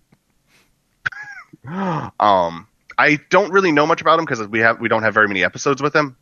[2.20, 2.66] um,
[2.98, 5.44] I don't really know much about him because we have we don't have very many
[5.44, 6.16] episodes with him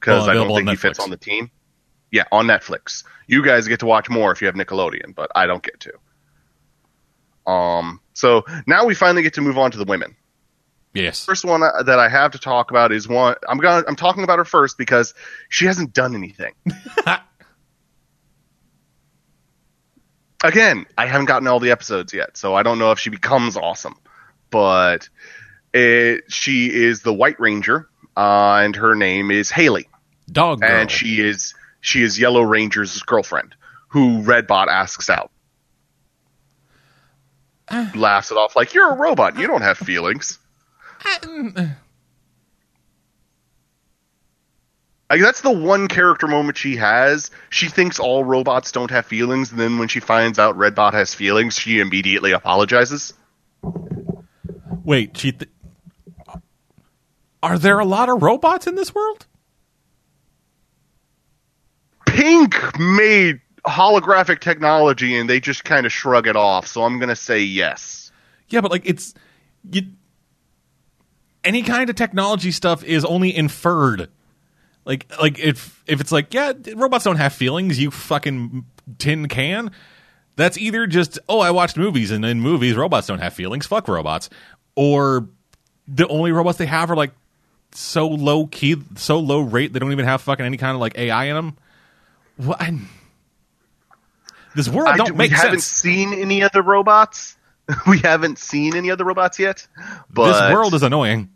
[0.00, 1.50] because Well, I don't think he fits on the team.
[2.12, 3.02] Yeah, on Netflix.
[3.26, 5.92] You guys get to watch more if you have Nickelodeon, but I don't get to.
[7.50, 10.16] Um, so now we finally get to move on to the women.
[10.94, 11.24] yes.
[11.24, 14.22] First one uh, that I have to talk about is one I'm gonna I'm talking
[14.24, 15.14] about her first because
[15.48, 16.54] she hasn't done anything.
[20.44, 23.56] Again, I haven't gotten all the episodes yet, so I don't know if she becomes
[23.56, 23.96] awesome.
[24.56, 25.10] But
[25.74, 29.86] it, she is the White Ranger, uh, and her name is Haley,
[30.32, 30.70] Dog girl.
[30.70, 33.54] and she is she is Yellow Ranger's girlfriend,
[33.88, 35.30] who Redbot asks out.
[37.94, 39.38] Laughs it off like you're a robot.
[39.38, 40.38] You don't have feelings.
[45.08, 47.30] Like that's the one character moment she has.
[47.50, 51.14] She thinks all robots don't have feelings, and then when she finds out Redbot has
[51.14, 53.14] feelings, she immediately apologizes.
[54.86, 55.32] Wait, she.
[55.32, 55.50] Th-
[57.42, 59.26] Are there a lot of robots in this world?
[62.06, 66.68] Pink made holographic technology, and they just kind of shrug it off.
[66.68, 68.12] So I'm gonna say yes.
[68.48, 69.12] Yeah, but like it's
[69.70, 69.82] you.
[71.42, 74.08] Any kind of technology stuff is only inferred.
[74.84, 77.78] Like, like if if it's like, yeah, robots don't have feelings.
[77.78, 78.64] You fucking
[78.98, 79.72] tin can.
[80.36, 83.66] That's either just, oh, I watched movies, and in movies, robots don't have feelings.
[83.66, 84.28] Fuck robots.
[84.76, 85.26] Or
[85.88, 87.12] the only robots they have are like
[87.72, 90.96] so low key, so low rate, they don't even have fucking any kind of like
[90.96, 91.56] AI in them.
[92.36, 92.60] What?
[92.60, 92.78] I-
[94.54, 97.36] this world I don't d- we make haven't seen any other robots.
[97.86, 99.66] we haven't seen any other robots yet.
[100.10, 101.30] But this world is annoying.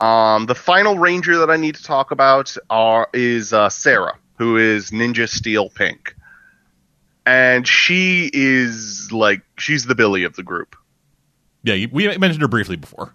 [0.00, 4.56] Um, the final ranger that I need to talk about are is uh, Sarah, who
[4.56, 6.14] is Ninja Steel Pink,
[7.26, 10.76] and she is like she's the Billy of the group.
[11.74, 13.14] Yeah, we mentioned her briefly before.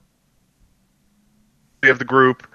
[1.83, 2.47] Of the group,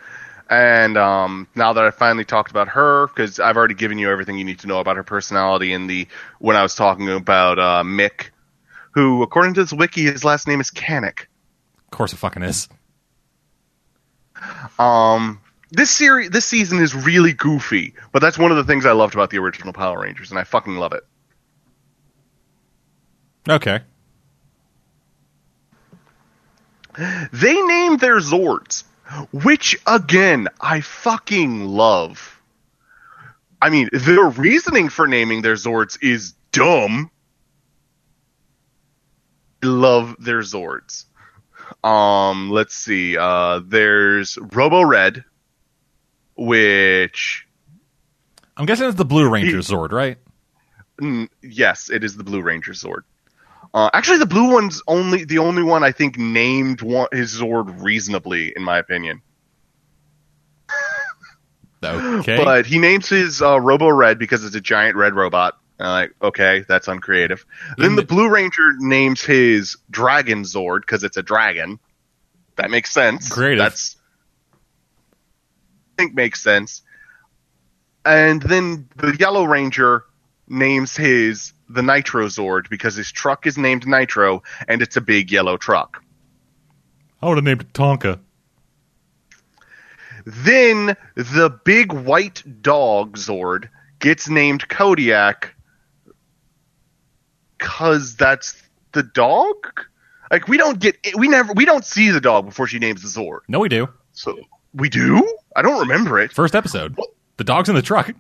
[0.49, 4.39] and um, now that I finally talked about her, because I've already given you everything
[4.39, 6.07] you need to know about her personality in the
[6.39, 8.31] when I was talking about uh, Mick,
[8.93, 11.27] who according to this wiki, his last name is Kanic.
[11.85, 12.69] Of course, it fucking is.
[14.79, 15.41] Um,
[15.73, 19.15] this series, this season is really goofy, but that's one of the things I loved
[19.15, 21.05] about the original Power Rangers, and I fucking love it.
[23.47, 23.81] Okay.
[27.33, 28.85] They named their Zords,
[29.33, 32.41] which again I fucking love.
[33.61, 37.11] I mean, their reasoning for naming their Zords is dumb.
[39.63, 41.05] I love their Zords.
[41.83, 43.17] Um, let's see.
[43.17, 45.25] Uh, there's Robo Red,
[46.37, 47.47] which
[48.57, 50.19] I'm guessing it's the Blue Ranger Zord, right?
[51.01, 53.03] Mm, yes, it is the Blue Ranger Zord.
[53.79, 57.81] Uh, actually, the blue one's only the only one I think named one, his Zord
[57.81, 59.23] reasonably, in my opinion.
[61.81, 62.37] Okay.
[62.37, 65.59] But he names his uh, Robo Red because it's a giant red robot.
[65.79, 67.47] Like, okay, that's uncreative.
[67.77, 71.79] Then the the- Blue Ranger names his Dragon Zord because it's a dragon.
[72.57, 73.29] That makes sense.
[73.29, 73.59] Creative.
[73.59, 73.95] That's
[75.97, 76.83] I think makes sense.
[78.05, 80.03] And then the Yellow Ranger
[80.49, 85.31] names his the Nitro Zord because his truck is named Nitro and it's a big
[85.31, 86.03] yellow truck.
[87.21, 88.21] I would have named it Tonka.
[90.25, 93.69] Then the big white dog Zord
[93.99, 95.55] gets named Kodiak
[97.59, 99.57] because that's the dog.
[100.31, 103.09] Like we don't get we never we don't see the dog before she names the
[103.09, 103.41] Zord.
[103.49, 103.89] No, we do.
[104.13, 104.39] So
[104.75, 105.37] we do.
[105.57, 106.33] I don't remember it.
[106.33, 106.97] First episode.
[107.39, 108.11] The dog's in the truck.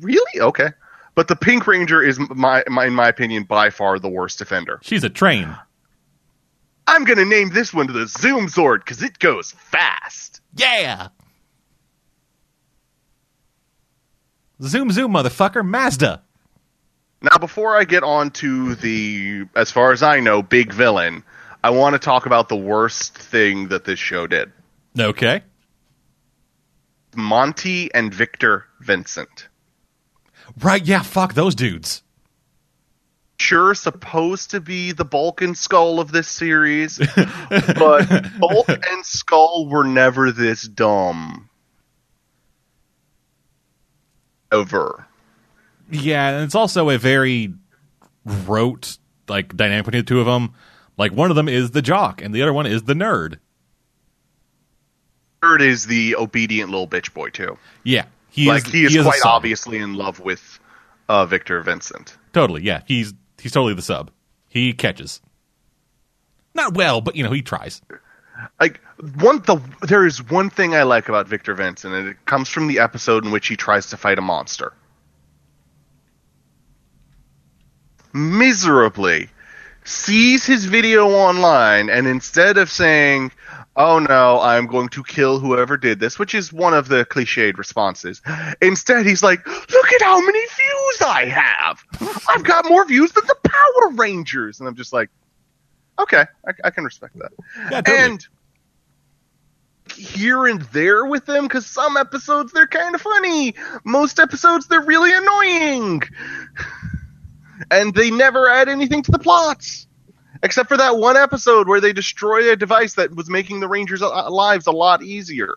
[0.00, 0.40] Really?
[0.40, 0.70] Okay.
[1.18, 4.78] But the Pink Ranger is my, my in my opinion by far the worst offender.
[4.84, 5.52] She's a train.
[6.86, 10.40] I'm gonna name this one the Zoom Zord because it goes fast.
[10.54, 11.08] Yeah.
[14.62, 15.66] Zoom, zoom, motherfucker.
[15.66, 16.22] Mazda.
[17.20, 21.24] Now, before I get on to the, as far as I know, big villain,
[21.64, 24.52] I want to talk about the worst thing that this show did.
[24.96, 25.42] Okay.
[27.16, 29.47] Monty and Victor Vincent.
[30.60, 32.02] Right, yeah, fuck those dudes.
[33.40, 39.68] Sure, supposed to be the Bulk and Skull of this series, but Bulk and Skull
[39.68, 41.48] were never this dumb.
[44.50, 45.06] Ever.
[45.90, 47.52] Yeah, and it's also a very
[48.24, 50.54] rote like dynamic between the two of them.
[50.96, 53.38] Like one of them is the jock, and the other one is the nerd.
[55.42, 57.56] Nerd is the obedient little bitch boy too.
[57.84, 60.58] Yeah, he like is, he is a quite obviously in love with
[61.08, 62.16] uh, Victor Vincent.
[62.32, 62.82] Totally, yeah.
[62.86, 64.10] He's he's totally the sub.
[64.48, 65.20] He catches.
[66.54, 67.82] Not well, but you know he tries.
[68.60, 68.80] Like
[69.16, 72.68] one, the there is one thing I like about Victor Vincent, and it comes from
[72.68, 74.72] the episode in which he tries to fight a monster.
[78.12, 79.28] Miserably
[79.84, 83.32] sees his video online, and instead of saying,
[83.78, 87.56] "Oh no, I'm going to kill whoever did this," which is one of the cliched
[87.56, 88.20] responses,
[88.60, 91.84] instead he's like, "Look at how many views I have!
[92.28, 95.10] I've got more views than the Power Rangers," and I'm just like,
[95.96, 97.32] "Okay, I, I can respect that."
[97.70, 97.98] Yeah, totally.
[97.98, 98.28] and
[99.94, 103.54] here and there with them because some episodes they're kind of funny
[103.84, 106.02] most episodes they're really annoying
[107.70, 109.87] and they never add anything to the plots
[110.42, 114.00] except for that one episode where they destroy a device that was making the rangers'
[114.00, 115.56] lives a lot easier.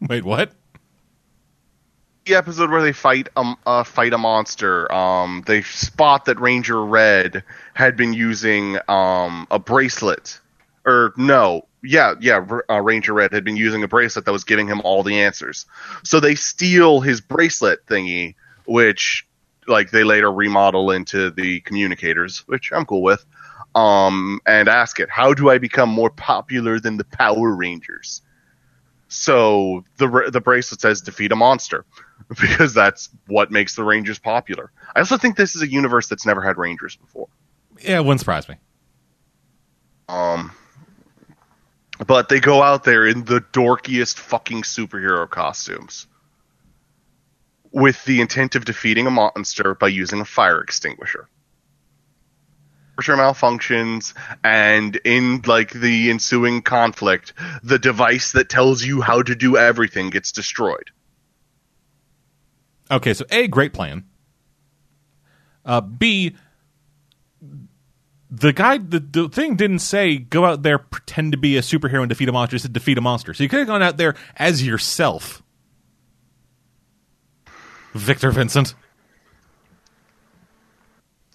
[0.00, 0.52] Wait, what?
[2.24, 6.84] the episode where they fight um uh, fight a monster um they spot that ranger
[6.84, 7.42] red
[7.74, 10.38] had been using um a bracelet.
[10.84, 11.66] Or no.
[11.82, 15.02] Yeah yeah uh, ranger red had been using a bracelet that was giving him all
[15.02, 15.66] the answers.
[16.04, 18.34] So they steal his bracelet thingy
[18.66, 19.26] which
[19.66, 23.24] like they later remodel into the communicators which i'm cool with
[23.74, 28.22] um and ask it how do i become more popular than the power rangers
[29.08, 31.84] so the the bracelet says defeat a monster
[32.40, 34.72] because that's what makes the Rangers popular.
[34.94, 37.28] I also think this is a universe that's never had Rangers before.
[37.80, 38.56] Yeah, it wouldn't surprise me.
[40.08, 40.52] Um,
[42.06, 46.06] but they go out there in the dorkiest fucking superhero costumes
[47.72, 51.28] with the intent of defeating a monster by using a fire extinguisher.
[52.98, 54.14] Extinguisher malfunctions,
[54.44, 60.10] and in like the ensuing conflict, the device that tells you how to do everything
[60.10, 60.90] gets destroyed.
[62.90, 64.04] Okay, so A, great plan.
[65.64, 66.36] Uh, B,
[68.30, 72.00] the guy, the, the thing didn't say go out there, pretend to be a superhero
[72.00, 72.56] and defeat a monster.
[72.56, 73.32] It said defeat a monster.
[73.32, 75.41] So you could have gone out there as yourself.
[77.94, 78.74] Victor Vincent.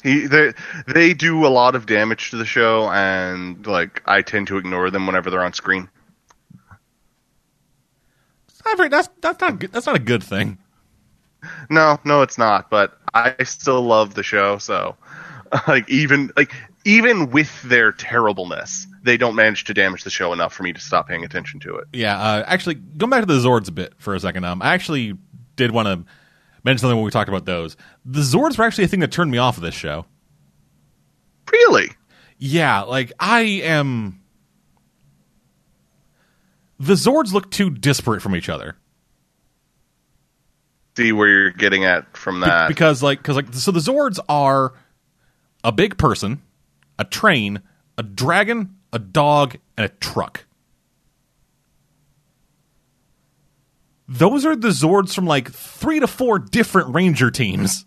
[0.04, 0.54] He they
[0.88, 4.90] they do a lot of damage to the show, and like I tend to ignore
[4.92, 5.90] them whenever they're on screen.
[8.76, 10.58] Very- That's, that's, not, good- that's not a good thing.
[11.70, 12.70] No, no, it's not.
[12.70, 14.96] But I still love the show, so
[15.68, 16.52] like even like
[16.84, 20.80] even with their terribleness, they don't manage to damage the show enough for me to
[20.82, 21.86] stop paying attention to it.
[21.94, 24.44] Yeah, uh, actually, going back to the Zords a bit for a second.
[24.44, 25.14] Um, I actually
[25.56, 26.12] did want to
[26.64, 27.78] mention something when we talked about those.
[28.06, 30.06] The Zords were actually a thing that turned me off of this show.
[31.52, 31.90] Really?
[32.38, 34.22] Yeah, like I am.
[36.80, 38.76] The Zords look too disparate from each other
[40.98, 42.68] See where you're getting at from Be- that.
[42.70, 44.74] because, like, because like, so the Zords are
[45.64, 46.42] a big person,
[46.98, 47.62] a train,
[48.00, 50.47] a dragon, a dog, and a truck.
[54.18, 57.86] Those are the Zords from like three to four different Ranger teams.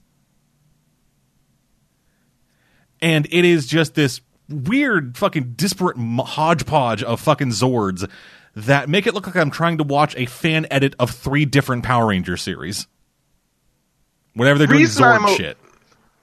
[3.02, 8.08] And it is just this weird fucking disparate hodgepodge of fucking Zords
[8.54, 11.84] that make it look like I'm trying to watch a fan edit of three different
[11.84, 12.86] Power Ranger series.
[14.34, 15.56] Whenever they're doing Reason Zord o- shit.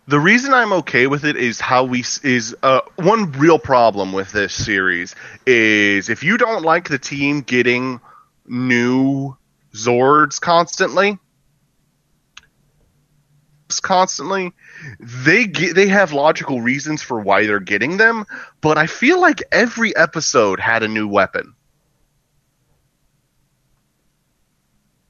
[0.08, 4.32] the reason I'm okay with it is how we is uh, one real problem with
[4.32, 8.00] this series is if you don't like the team getting
[8.46, 9.36] new
[9.78, 11.20] Zords constantly,
[13.82, 14.52] constantly,
[15.00, 18.26] they get, they have logical reasons for why they're getting them,
[18.62, 21.54] but I feel like every episode had a new weapon.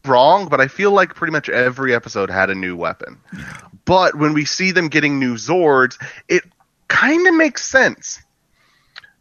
[0.06, 3.18] Wrong, but I feel like pretty much every episode had a new weapon.
[3.84, 6.44] But when we see them getting new Zords, it
[6.88, 8.22] kind of makes sense.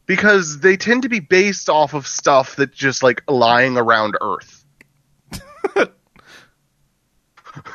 [0.06, 4.55] Because they tend to be based off of stuff that's just like lying around Earth.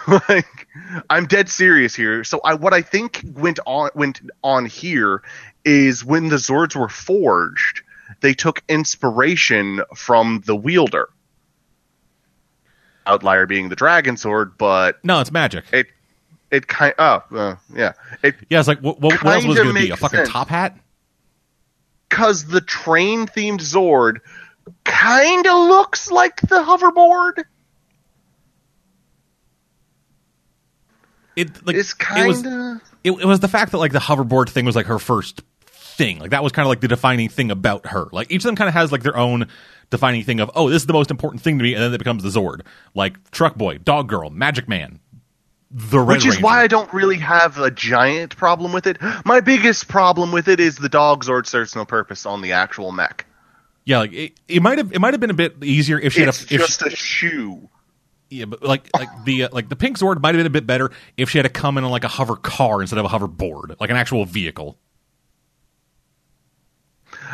[0.08, 0.68] like
[1.10, 2.24] I'm dead serious here.
[2.24, 5.22] So I what I think went on went on here
[5.66, 7.82] is when the Zords were forged,
[8.22, 11.10] they took inspiration from the wielder.
[13.06, 15.66] Outlier being the dragon sword, but No, it's magic.
[15.72, 15.88] it
[16.52, 19.76] it kind oh uh, yeah it yeah, it's like what, what, else was it going
[19.76, 19.90] to be?
[19.90, 20.30] A fucking sense.
[20.30, 20.78] top hat?
[22.12, 24.18] because the train themed Zord
[24.84, 27.46] kind of looks like the hoverboard.
[31.36, 34.50] It like It's was kind of it, it was the fact that like the hoverboard
[34.50, 36.20] thing was like her first thing.
[36.20, 38.08] Like that was kind of like the defining thing about her.
[38.12, 39.48] Like each of them kind of has like their own
[39.90, 41.98] defining thing of oh this is the most important thing to me, and then it
[41.98, 42.62] becomes the Zord.
[42.94, 45.00] Like Truck Boy, Dog Girl, Magic Man,
[45.70, 46.46] the Red which is Ranger.
[46.46, 48.98] why I don't really have a giant problem with it.
[49.26, 52.92] My biggest problem with it is the dog Zord serves no purpose on the actual
[52.92, 53.26] mech.
[53.86, 56.24] yeah, like it, it might have it might have been a bit easier if she
[56.24, 57.70] It's had a, if just a shoe.
[58.32, 60.66] Yeah, but like like the uh, like the pink Zord might have been a bit
[60.66, 63.10] better if she had to come in on like a hover car instead of a
[63.10, 64.78] hoverboard, like an actual vehicle.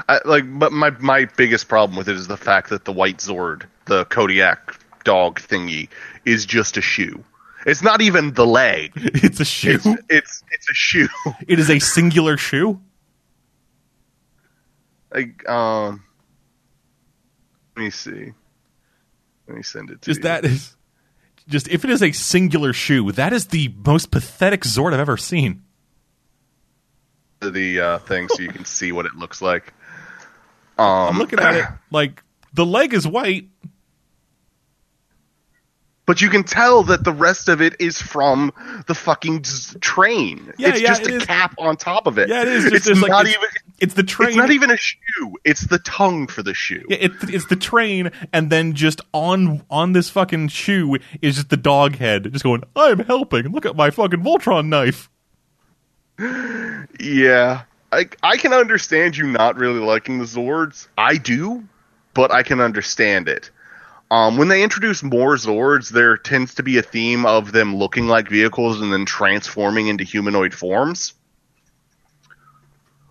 [0.09, 3.17] I, like, but my my biggest problem with it is the fact that the white
[3.17, 5.89] Zord, the Kodiak dog thingy,
[6.25, 7.23] is just a shoe.
[7.67, 8.93] It's not even the leg.
[8.95, 9.75] It's a shoe.
[9.75, 11.09] It's it's it's a shoe.
[11.47, 12.81] it is a singular shoe.
[15.13, 16.03] like um,
[17.75, 18.31] let me see.
[19.47, 20.23] Let me send it to Just you.
[20.23, 20.75] that is
[21.47, 25.17] just if it is a singular shoe, that is the most pathetic Zord I've ever
[25.17, 25.63] seen.
[27.39, 29.73] the uh, thing so you can see what it looks like.
[30.77, 32.23] Um, I'm looking at it like
[32.53, 33.47] the leg is white.
[36.07, 38.53] But you can tell that the rest of it is from
[38.87, 39.43] the fucking
[39.81, 40.53] train.
[40.57, 41.25] Yeah, it's yeah, just it a is.
[41.25, 42.29] cap on top of it.
[42.29, 42.63] Yeah, it is.
[42.63, 43.49] Just, it's it's like not it's, even.
[43.79, 44.29] it's the train.
[44.29, 45.35] It's not even a shoe.
[45.43, 46.85] It's the tongue for the shoe.
[46.87, 51.49] Yeah, it, it's the train, and then just on on this fucking shoe is just
[51.49, 53.49] the dog head, just going, "I'm helping.
[53.49, 55.09] Look at my fucking Voltron knife."
[56.99, 60.87] Yeah, I I can understand you not really liking the Zords.
[60.97, 61.63] I do,
[62.15, 63.51] but I can understand it.
[64.09, 68.07] Um, when they introduce more Zords, there tends to be a theme of them looking
[68.07, 71.13] like vehicles and then transforming into humanoid forms.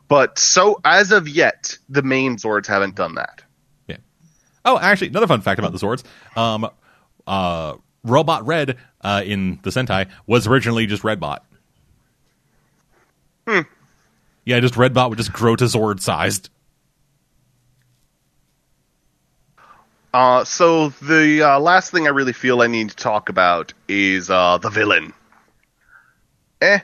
[0.08, 3.42] But so as of yet, the main Zords haven't done that.
[3.88, 3.96] Yeah.
[4.64, 6.04] Oh, actually, another fun fact about the Zords:
[6.36, 6.70] Um,
[7.26, 7.74] uh,
[8.04, 11.40] Robot Red uh, in the Sentai was originally just Redbot.
[13.46, 13.60] Hmm.
[14.44, 16.50] Yeah, just Redbot would just grow to Zord sized.
[20.16, 24.30] Uh, so the uh, last thing I really feel I need to talk about is
[24.30, 25.12] uh, the villain.
[26.62, 26.78] Eh.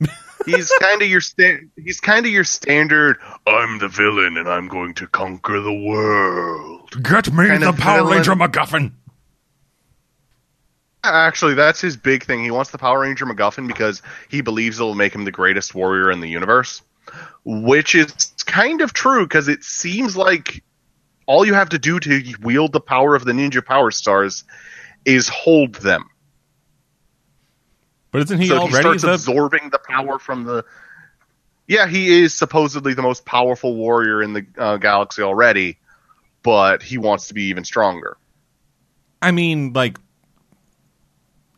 [0.46, 3.18] He's kind of your sta- he's kind of your standard.
[3.46, 6.90] I'm the villain and I'm going to conquer the world.
[7.02, 8.14] Get me Kind the Power villain.
[8.14, 8.92] Ranger MacGuffin.
[11.02, 12.42] Actually, that's his big thing.
[12.42, 14.00] He wants the Power Ranger MacGuffin because
[14.30, 16.80] he believes it'll make him the greatest warrior in the universe.
[17.44, 18.10] Which is
[18.46, 20.62] kind of true because it seems like
[21.26, 24.44] all you have to do to wield the power of the Ninja Power Stars
[25.04, 26.10] is hold them.
[28.10, 29.12] But isn't he so he already starts the?
[29.32, 30.64] absorbing the power from the.
[31.66, 35.78] Yeah, he is supposedly the most powerful warrior in the uh, galaxy already,
[36.42, 38.16] but he wants to be even stronger.
[39.22, 39.98] I mean, like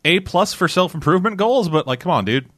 [0.04, 2.48] a plus for self improvement goals, but like, come on, dude.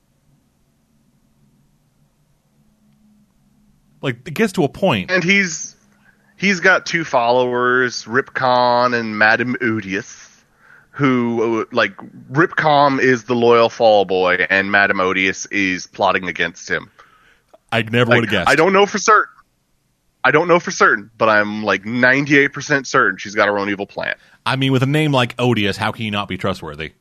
[4.00, 4.68] Like, it gets to a.
[5.10, 5.74] And he's
[6.38, 10.26] he's got two followers, Ripcon and Madame Odius,
[10.92, 11.94] who like
[12.32, 16.90] Ripcon is the loyal fall boy, and Madame Odius is plotting against him.
[17.70, 18.48] I never Like, would have guessed.
[18.50, 19.34] I don't know for certain.
[20.24, 23.86] I don't know for certain, but I'm like 98% certain she's got her own evil
[23.86, 24.16] plan.
[24.44, 26.92] I mean, with a name like Odious, how can you not be trustworthy?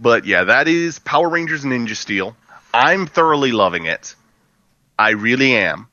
[0.00, 2.36] But yeah, that is Power Rangers Ninja Steel.
[2.72, 4.14] I'm thoroughly loving it.
[4.98, 5.88] I really am.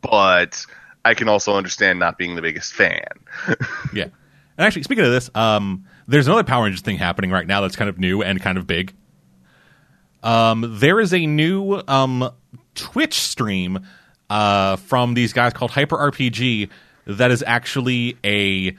[0.00, 0.64] But
[1.04, 3.04] I can also understand not being the biggest fan.
[3.92, 4.04] Yeah.
[4.56, 7.76] And actually, speaking of this, um, there's another Power Rangers thing happening right now that's
[7.76, 8.92] kind of new and kind of big.
[10.22, 12.28] Um, there is a new um,
[12.74, 13.86] Twitch stream
[14.28, 16.70] uh, from these guys called Hyper RPG
[17.06, 18.76] that is actually a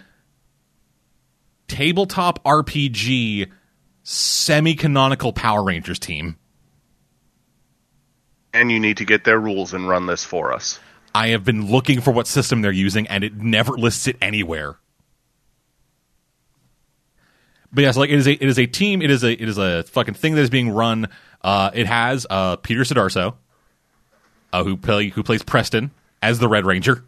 [1.70, 3.50] tabletop RPG
[4.04, 6.36] semi canonical Power Rangers team.
[8.54, 10.80] and you need to get their rules and run this for us.
[11.14, 14.78] I have been looking for what system they're using, and it never lists it anywhere.
[17.72, 19.02] But yes, like it is a it is a team.
[19.02, 21.08] It is a it is a fucking thing that is being run.
[21.44, 23.36] Uh, it has uh, Peter Sudarso,
[24.52, 25.92] uh, who play who plays Preston
[26.22, 27.04] as the Red Ranger.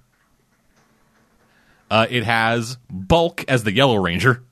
[1.90, 4.44] Uh, it has Bulk as the Yellow Ranger.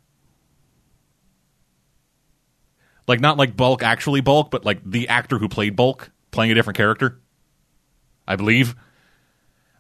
[3.07, 6.55] Like not like Bulk actually Bulk, but like the actor who played Bulk playing a
[6.55, 7.19] different character.
[8.27, 8.75] I believe.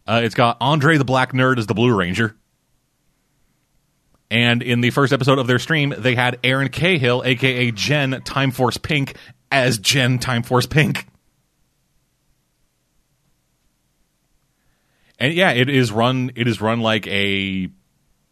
[0.09, 2.35] Uh, it's got Andre the Black Nerd as the Blue Ranger.
[4.31, 8.49] And in the first episode of their stream, they had Erin Cahill, aka Jen Time
[8.49, 9.15] Force Pink,
[9.51, 11.07] as Jen Time Force Pink.
[15.19, 17.69] And yeah, it is run it is run like a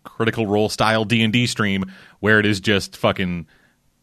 [0.04, 1.86] critical role style D&D stream
[2.22, 3.46] where it is just fucking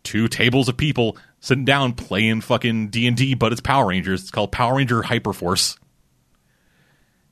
[0.04, 4.22] two tables of people sitting down playing fucking D&D but it's Power Rangers.
[4.22, 5.76] It's called Power Ranger Hyperforce.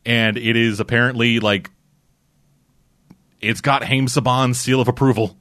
[0.04, 1.70] And it is apparently like
[3.40, 5.36] it's got Haim Saban's seal of approval.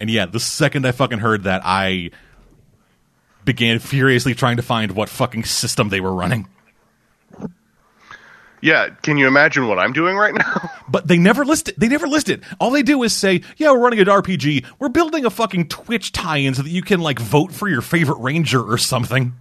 [0.00, 2.10] And yeah, the second I fucking heard that, I
[3.44, 6.48] began furiously trying to find what fucking system they were running.
[8.64, 10.70] Yeah, can you imagine what I'm doing right now?
[10.88, 11.78] But they never list it.
[11.80, 12.42] They never list it.
[12.60, 14.64] All they do is say, "Yeah, we're running an RPG.
[14.78, 18.18] We're building a fucking Twitch tie-in so that you can like vote for your favorite
[18.20, 19.34] ranger or something."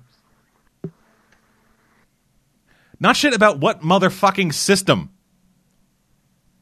[3.00, 5.12] Not shit about what motherfucking system.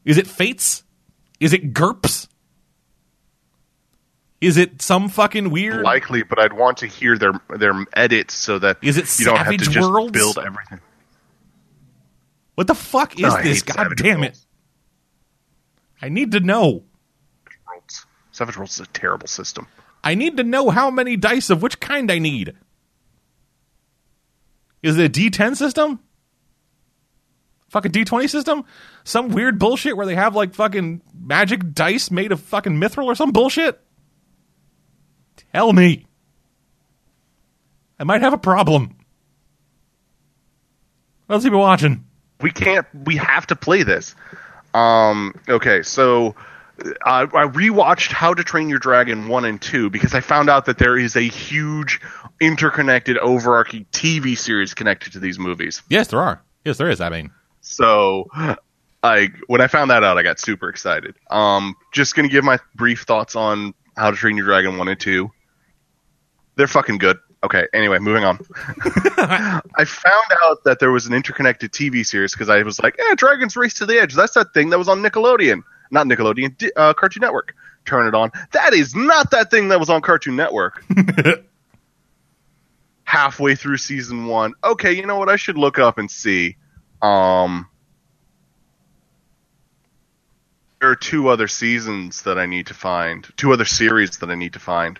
[0.04, 0.82] Is it Fates?
[1.40, 2.28] Is it GURPS?
[4.40, 5.82] Is it some fucking weird?
[5.82, 9.38] Likely, but I'd want to hear their their edits so that Is it you don't
[9.38, 10.12] have to just Worlds?
[10.12, 10.80] build everything.
[12.54, 13.62] What the fuck is I this?
[13.62, 14.26] God damn it!
[14.26, 14.46] Worlds.
[16.00, 16.84] I need to know.
[17.68, 18.06] Worlds.
[18.32, 19.66] Savage Worlds is a terrible system.
[20.04, 22.54] I need to know how many dice of which kind I need.
[24.82, 26.00] Is it a D10 system?
[27.68, 28.64] Fucking D20 system?
[29.04, 33.14] Some weird bullshit where they have like fucking magic dice made of fucking mithril or
[33.14, 33.80] some bullshit?
[35.54, 36.06] Tell me.
[37.98, 38.96] I might have a problem.
[41.26, 42.04] What else you been watching?
[42.42, 42.86] We can't.
[43.04, 44.14] We have to play this.
[44.74, 45.34] Um.
[45.48, 45.82] Okay.
[45.82, 46.34] So.
[47.04, 50.64] I, I rewatched How to Train Your Dragon 1 and 2 because I found out
[50.64, 52.00] that there is a huge
[52.40, 55.82] interconnected overarching TV series connected to these movies.
[55.88, 56.42] Yes, there are.
[56.64, 57.00] Yes, there is.
[57.00, 57.30] I mean,
[57.60, 58.28] So,
[59.02, 61.14] I when I found that out, I got super excited.
[61.30, 64.98] Um, just gonna give my brief thoughts on How to Train Your Dragon one and
[64.98, 65.30] two.
[66.56, 67.18] They're fucking good.
[67.44, 67.66] Okay.
[67.72, 68.38] Anyway, moving on.
[68.78, 73.14] I found out that there was an interconnected TV series because I was like, "Yeah,
[73.16, 76.94] Dragon's Race to the Edge." That's that thing that was on Nickelodeon, not Nickelodeon, uh,
[76.94, 77.54] Cartoon Network.
[77.84, 78.30] Turn it on.
[78.52, 80.84] That is not that thing that was on Cartoon Network.
[83.04, 85.28] Halfway through season one, okay, you know what?
[85.28, 86.56] I should look up and see.
[87.02, 87.68] Um,
[90.80, 93.26] there are two other seasons that I need to find.
[93.36, 94.98] Two other series that I need to find.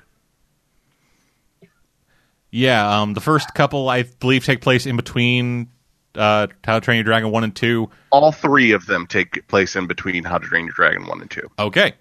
[2.52, 3.00] Yeah.
[3.00, 5.68] Um, the first couple I believe take place in between
[6.14, 7.90] uh, How to Train Your Dragon one and two.
[8.10, 11.30] All three of them take place in between How to Train Your Dragon one and
[11.30, 11.50] two.
[11.58, 11.94] Okay.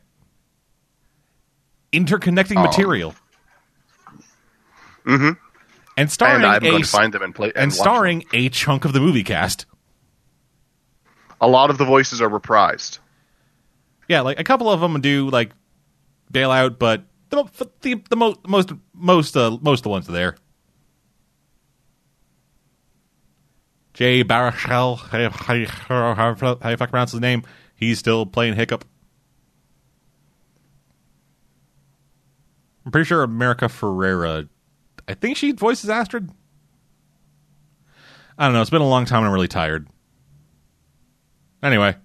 [1.94, 3.16] Interconnecting Um, material.
[5.06, 5.38] Mhm.
[5.98, 7.52] And starring and I'm a going to find them and play.
[7.56, 9.66] and watch starring a chunk of the movie cast.
[11.42, 13.00] a lot of the voices are reprised.
[14.08, 15.52] Yeah, like a couple of them do like
[16.32, 17.46] bailout, but the
[17.82, 20.36] the, the mo- most most uh, most of the ones are there.
[23.94, 27.44] Jay Baruchel, how how you how you fuck pronounce his name?
[27.76, 28.86] He's still playing Hiccup.
[32.86, 34.48] I'm pretty sure America Ferrera.
[35.08, 36.30] I think she voices Astrid.
[38.38, 38.62] I don't know.
[38.62, 39.88] It's been a long time and I'm really tired.
[41.62, 41.96] Anyway.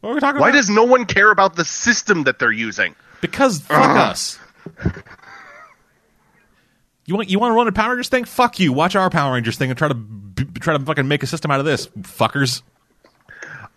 [0.00, 0.56] What are we talking Why about?
[0.56, 2.94] does no one care about the system that they're using?
[3.20, 4.38] Because fuck us.
[7.06, 8.24] You want you want to run a Power Rangers thing?
[8.24, 8.72] Fuck you.
[8.72, 11.50] Watch our Power Rangers thing and try to b- try to fucking make a system
[11.50, 12.62] out of this, fuckers.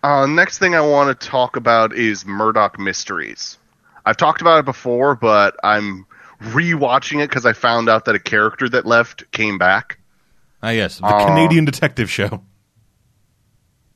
[0.02, 3.58] Uh, next thing I want to talk about is Murdoch Mysteries.
[4.06, 6.06] I've talked about it before, but I'm
[6.40, 9.98] rewatching it because I found out that a character that left came back.
[10.62, 11.26] Ah, yes, the Aw.
[11.26, 12.42] Canadian Detective Show.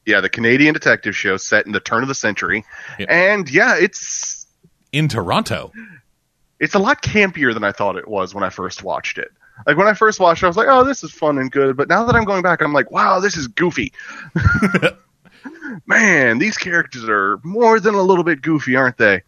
[0.04, 2.64] Yeah, the Canadian detective show set in the turn of the century,
[2.98, 3.06] Yeah.
[3.08, 4.46] and yeah, it's
[4.90, 5.70] in Toronto.
[6.62, 9.32] It's a lot campier than I thought it was when I first watched it.
[9.66, 11.76] Like when I first watched it, I was like, "Oh, this is fun and good,"
[11.76, 13.92] but now that I'm going back, I'm like, "Wow, this is goofy."
[15.86, 19.22] Man, these characters are more than a little bit goofy, aren't they?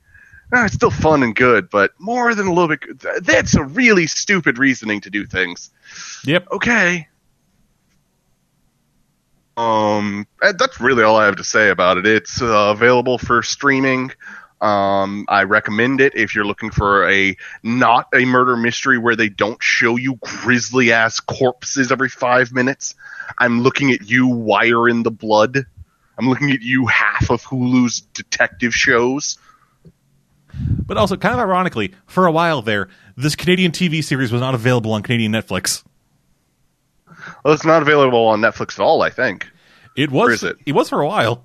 [0.53, 3.01] Ah, it's still fun and good, but more than a little bit.
[3.25, 5.71] That's a really stupid reasoning to do things.
[6.25, 6.47] Yep.
[6.53, 7.09] Okay.
[9.57, 12.07] Um, that's really all I have to say about it.
[12.07, 14.13] It's uh, available for streaming.
[14.65, 19.29] Um, I recommend it if you're looking for a not a murder mystery where they
[19.29, 22.95] don't show you grisly ass corpses every five minutes.
[23.39, 25.67] I'm looking at you, Wire in the Blood.
[26.17, 29.37] I'm looking at you, half of Hulu's detective shows.
[30.87, 32.89] But also, kind of ironically, for a while there,
[33.19, 35.85] this Canadian TV series was not available on Canadian Netflix.
[37.45, 39.03] Well, it's not available on Netflix at all.
[39.03, 39.47] I think.
[39.95, 40.25] It was.
[40.25, 40.57] Where is it?
[40.65, 41.45] It was for a while.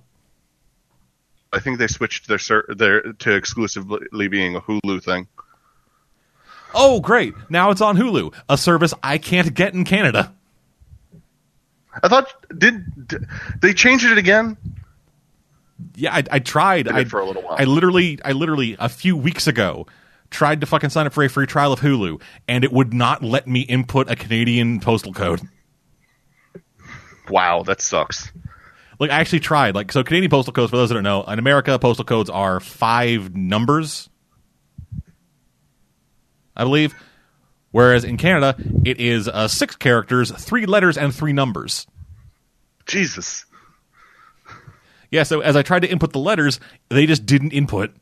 [1.52, 5.28] I think they switched their their to exclusively being a Hulu thing.
[6.74, 7.34] Oh, great!
[7.50, 10.34] Now it's on Hulu, a service I can't get in Canada.
[12.04, 13.26] I thought did, did
[13.62, 14.58] they changed it again?
[15.95, 16.88] Yeah, I, I tried.
[16.88, 17.56] I for a little while.
[17.58, 19.88] I literally, I literally a few weeks ago
[20.30, 23.24] tried to fucking sign up for a free trial of Hulu, and it would not
[23.24, 25.41] let me input a Canadian postal code.
[27.30, 28.32] Wow, that sucks.
[29.00, 29.76] Like I actually tried.
[29.76, 30.70] Like so, Canadian postal codes.
[30.70, 34.10] For those that don't know, in America, postal codes are five numbers,
[36.56, 36.93] I believe.
[37.72, 41.88] Whereas in Canada, it is uh, six characters, three letters, and three numbers.
[42.86, 43.45] Jesus.
[45.12, 45.24] Yeah.
[45.24, 47.95] So as I tried to input the letters, they just didn't input.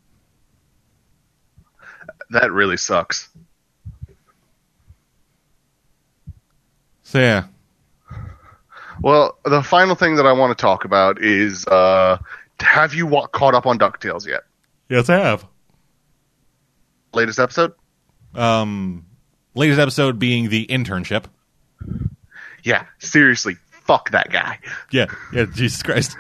[2.32, 3.30] That really sucks.
[7.04, 7.46] So yeah.
[9.02, 12.18] Well, the final thing that I want to talk about is uh,
[12.60, 14.42] have you wa- caught up on DuckTales yet?
[14.90, 15.46] Yes, I have.
[17.14, 17.74] Latest episode?
[18.36, 19.06] Um,
[19.56, 21.26] latest episode being the internship.
[22.64, 24.60] Yeah, seriously, fuck that guy.
[24.92, 25.08] Yeah.
[25.32, 25.46] Yeah.
[25.54, 26.18] Jesus Christ.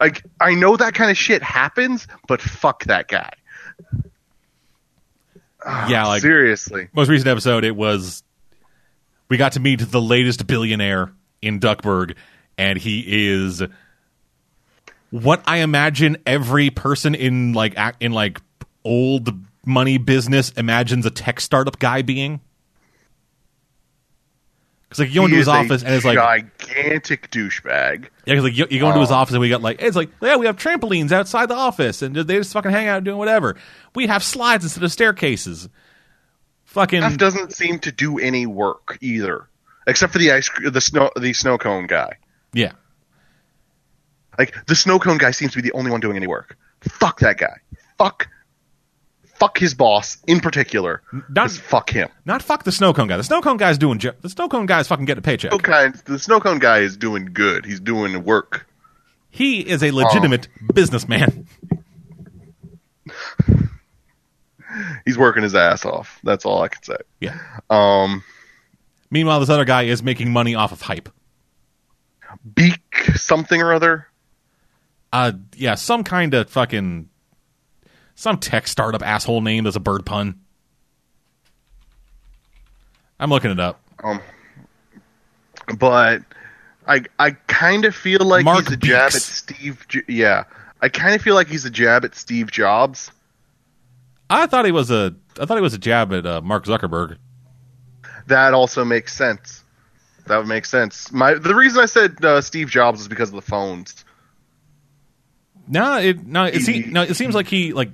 [0.00, 3.32] Like, I know that kind of shit happens, but fuck that guy.
[5.88, 6.06] Yeah.
[6.06, 6.88] Like seriously.
[6.94, 8.22] most recent episode, it was
[9.30, 12.16] we got to meet the latest billionaire in Duckburg,
[12.58, 13.62] and he is
[15.10, 18.40] what I imagine every person in like in like
[18.84, 19.30] old
[19.64, 22.40] money business imagines a tech startup guy being.
[24.88, 28.02] Because like you go He into his office and it's like gigantic douchebag.
[28.26, 29.14] Yeah, because like you, you go into his Oh.
[29.14, 32.16] office and we got like it's like yeah we have trampolines outside the office and
[32.16, 33.54] they just fucking hang out doing whatever.
[33.94, 35.68] We have slides instead of staircases.
[36.70, 39.48] Fucking Jeff doesn't seem to do any work either,
[39.86, 42.12] except for the ice, the snow, the snow cone guy.
[42.52, 42.72] yeah.
[44.38, 46.56] Like the snow cone guy seems to be the only one doing any work.
[46.82, 47.58] Fuck that guy.
[47.98, 48.28] Fuck.
[49.34, 51.02] Fuck his boss in particular.
[51.28, 52.08] Not- Just fuck him.
[52.24, 53.16] Not fuck the snow cone guy.
[53.16, 55.50] The snow cone guy's doing jo- the snow cone guy's fucking getting a paycheck.
[55.62, 57.66] Cone- the snow cone guy is doing good.
[57.66, 58.66] He's doing work.
[59.28, 61.46] He is a legitimate um, businessman.
[65.04, 66.20] He's working his ass off.
[66.22, 66.96] That's all I can say.
[67.20, 67.38] Yeah.
[67.68, 68.22] Um,
[69.10, 71.08] Meanwhile, this other guy is making money off of hype.
[72.54, 74.06] Beak something or other.
[75.12, 77.08] Uh, yeah, some kind of fucking
[78.14, 80.40] some tech startup asshole name that's a bird pun.
[83.18, 83.82] I'm looking it up.
[84.04, 84.20] Um,
[85.78, 86.22] but
[86.86, 89.86] I I kind of feel like Mark he's a jab at Steve.
[90.08, 90.44] Yeah,
[90.80, 93.10] I kind of feel like he's a jab at Steve Jobs.
[94.30, 97.18] I thought he was a I thought he was a jab at uh, Mark Zuckerberg.
[98.28, 99.64] That also makes sense.
[100.26, 101.10] That would make sense.
[101.10, 104.04] My the reason I said uh, Steve Jobs is because of the phones.
[105.66, 107.90] No, it no it, no it seems like he like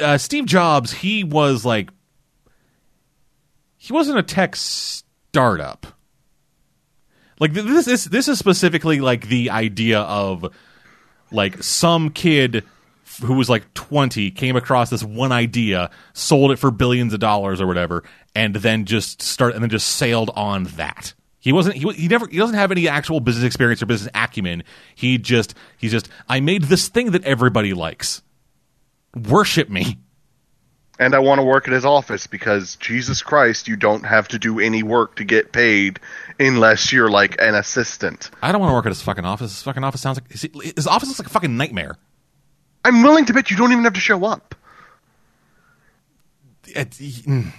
[0.00, 0.92] uh, Steve Jobs.
[0.92, 1.90] He was like
[3.76, 5.86] he wasn't a tech startup.
[7.40, 10.54] Like this is this is specifically like the idea of
[11.32, 12.64] like some kid
[13.18, 17.60] who was like 20 came across this one idea, sold it for billions of dollars
[17.60, 18.04] or whatever,
[18.34, 21.14] and then just start and then just sailed on that.
[21.38, 24.62] He wasn't he, he never he doesn't have any actual business experience or business acumen.
[24.94, 28.22] He just he's just I made this thing that everybody likes.
[29.28, 29.98] Worship me.
[30.98, 34.38] And I want to work at his office because Jesus Christ, you don't have to
[34.38, 35.98] do any work to get paid
[36.38, 38.30] unless you're like an assistant.
[38.40, 39.50] I don't want to work at his fucking office.
[39.50, 41.96] His fucking office sounds like his office looks like a fucking nightmare.
[42.84, 44.54] I'm willing to bet you don't even have to show up.
[46.66, 47.52] It- mm.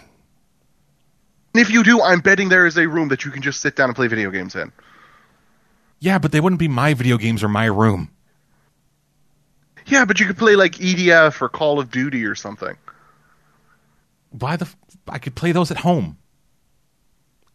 [1.56, 3.90] If you do, I'm betting there is a room that you can just sit down
[3.90, 4.72] and play video games in.
[6.00, 8.10] yeah, but they wouldn't be my video games or my room.
[9.86, 12.76] Yeah, but you could play like EDF or Call of Duty or something.
[14.32, 14.66] Why the?
[14.66, 14.76] f-
[15.08, 16.18] I could play those at home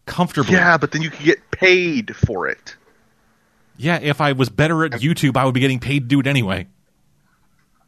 [0.06, 0.52] comfortably.
[0.54, 2.76] Yeah, but then you could get paid for it.
[3.78, 6.26] Yeah, if I was better at YouTube, I would be getting paid to do it
[6.26, 6.66] anyway.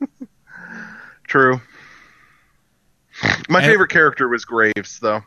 [1.27, 1.61] True.
[3.49, 5.23] My And- favorite character was Graves, though.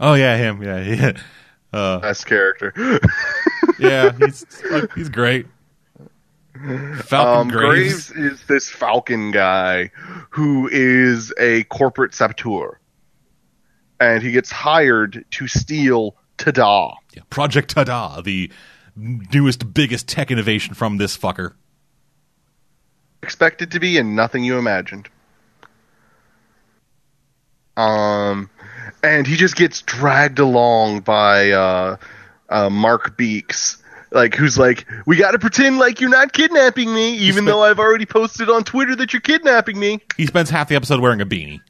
[0.00, 0.62] Oh yeah, him.
[0.62, 1.12] Yeah, yeah,
[1.72, 2.72] uh, Best character.
[3.78, 4.10] yeah.
[4.18, 4.44] He's
[4.94, 5.46] he's great.
[6.54, 8.10] Falcon Um, Graves.
[8.10, 9.90] Graves is this Falcon guy
[10.30, 12.78] who is a corporate saboteur,
[14.00, 16.94] and he gets hired to steal Tada.
[17.14, 18.50] Yeah, Project Tada, the
[18.96, 21.54] newest, biggest tech innovation from this fucker.
[23.22, 25.08] Expected to be and nothing you imagined.
[27.76, 28.50] Um,
[29.02, 31.96] and he just gets dragged along by uh,
[32.48, 37.16] uh, Mark Beaks, like who's like, "We got to pretend like you're not kidnapping me,
[37.16, 40.76] even though I've already posted on Twitter that you're kidnapping me." He spends half the
[40.76, 41.60] episode wearing a beanie.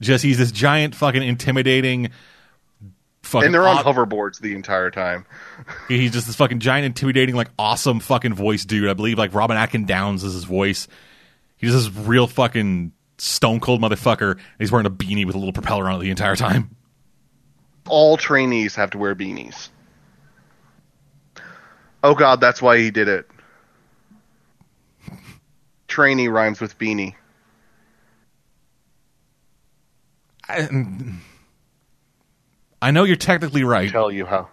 [0.00, 2.10] Just he's this giant fucking intimidating
[3.30, 5.24] fucking And they're on hoverboards the entire time.
[5.88, 8.88] he's just this fucking giant intimidating like awesome fucking voice dude.
[8.88, 10.88] I believe like Robin Atkin Downes is his voice.
[11.56, 14.32] He's this real fucking stone cold motherfucker.
[14.32, 16.74] And he's wearing a beanie with a little propeller on it the entire time.
[17.88, 19.68] All trainees have to wear beanies.
[22.02, 23.28] Oh god, that's why he did it.
[25.86, 27.14] Trainee rhymes with beanie.
[30.48, 30.68] I,
[32.82, 33.90] I know you're technically right.
[33.90, 34.48] Tell you how.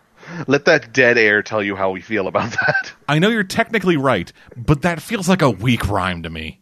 [0.47, 2.91] Let that dead air tell you how we feel about that.
[3.07, 6.59] I know you're technically right, but that feels like a weak rhyme to me.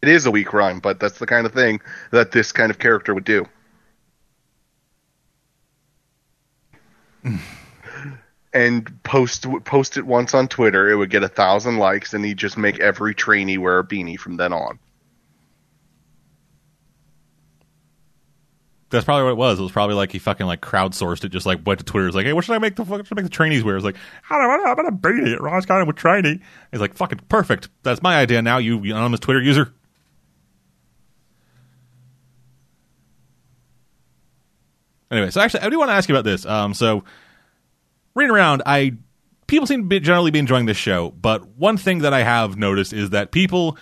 [0.00, 1.80] It is a weak rhyme, but that's the kind of thing
[2.12, 3.46] that this kind of character would do.
[8.52, 12.38] and post post it once on Twitter, it would get a thousand likes, and he'd
[12.38, 14.78] just make every trainee wear a beanie from then on.
[18.90, 19.58] That's probably what it was.
[19.58, 22.06] It was probably like he fucking like crowdsourced it, just like went to Twitter.
[22.06, 23.76] He's like, "Hey, what should I make the fuck should I make the trainees wear?"
[23.76, 23.96] It's like,
[24.30, 26.40] "I don't know, I'm gonna beat it." Ron's got him with trainee.
[26.72, 27.68] He's like, "Fucking perfect.
[27.82, 29.74] That's my idea now." You anonymous Twitter user.
[35.10, 36.44] Anyway, so actually, I do want to ask you about this.
[36.44, 37.04] Um, so
[38.14, 38.92] reading around, I
[39.46, 42.56] people seem to be generally be enjoying this show, but one thing that I have
[42.56, 43.76] noticed is that people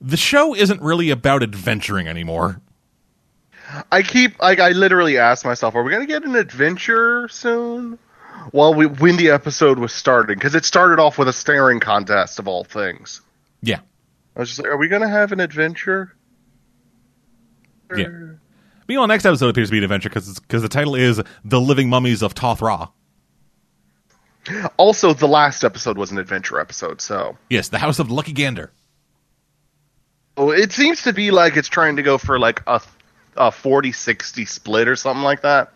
[0.00, 2.60] the show isn't really about adventuring anymore.
[3.90, 7.98] I keep like I literally ask myself, are we gonna get an adventure soon?
[8.52, 12.38] Well, we when the episode was starting because it started off with a staring contest
[12.38, 13.20] of all things.
[13.62, 13.80] Yeah.
[14.36, 16.14] I was just like, are we gonna have an adventure?
[17.96, 18.08] Yeah.
[18.88, 21.88] Meanwhile, next episode appears to be an adventure because because the title is "The Living
[21.88, 22.88] Mummies of Toth Ra."
[24.76, 28.70] Also, the last episode was an adventure episode, so Yes, the House of Lucky Gander.
[30.38, 32.80] It seems to be like it's trying to go for like a
[33.36, 35.72] a 40-60 split or something like that.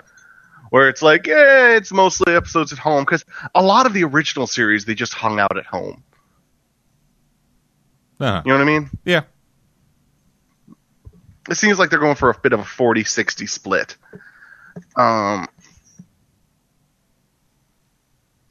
[0.71, 4.47] Where it's like, yeah, it's mostly episodes at home because a lot of the original
[4.47, 6.05] series they just hung out at home.
[8.21, 8.43] Uh-huh.
[8.45, 8.91] You know what I mean?
[9.05, 9.23] Yeah,
[11.49, 13.97] It seems like they're going for a bit of a 40-60 split.
[14.97, 15.49] Um,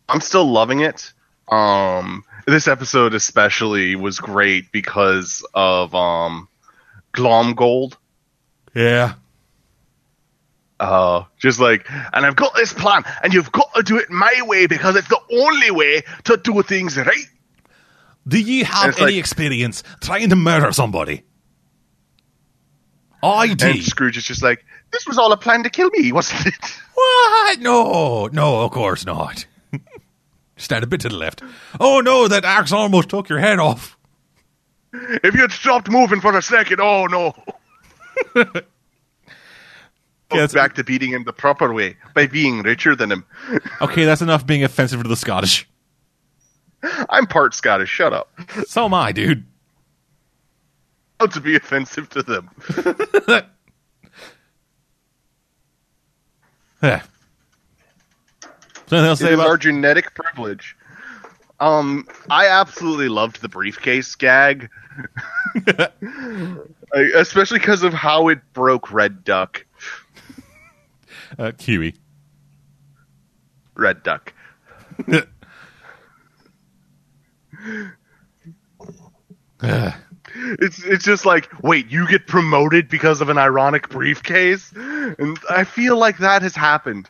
[0.10, 1.14] I'm still loving it.
[1.50, 6.48] Um, this episode especially was great because of um,
[7.14, 7.96] Glomgold.
[8.76, 9.14] yeah.
[10.80, 14.34] Uh, just like, and I've got this plan, and you've got to do it my
[14.44, 17.26] way because it's the only way to do things right.
[18.26, 21.24] Do you have any like- experience trying to murder somebody?
[23.22, 23.82] I And do.
[23.82, 26.54] Scrooge is just like, this was all a plan to kill me, wasn't it?
[26.94, 27.60] What?
[27.60, 29.46] No, no, of course not.
[30.60, 31.42] Stand a bit to the left.
[31.80, 33.98] Oh no, that axe almost took your head off.
[34.94, 37.34] if you had stopped moving for a second, oh no.
[40.32, 43.26] Yeah, back to beating him the proper way by being richer than him.
[43.82, 45.68] Okay, that's enough being offensive to the Scottish.
[47.10, 47.90] I'm part Scottish.
[47.90, 48.30] Shut up.
[48.68, 49.44] So am I, dude.
[51.20, 52.50] How to be offensive to them?
[58.90, 60.76] Something else say about our genetic privilege.
[61.60, 64.72] Um, I absolutely loved the briefcase gag,
[66.94, 69.64] especially because of how it broke Red Duck.
[71.38, 71.96] uh, Huey?
[73.76, 74.34] Red Duck.
[79.62, 85.64] It's it's just like, wait, you get promoted because of an ironic briefcase, and I
[85.64, 87.10] feel like that has happened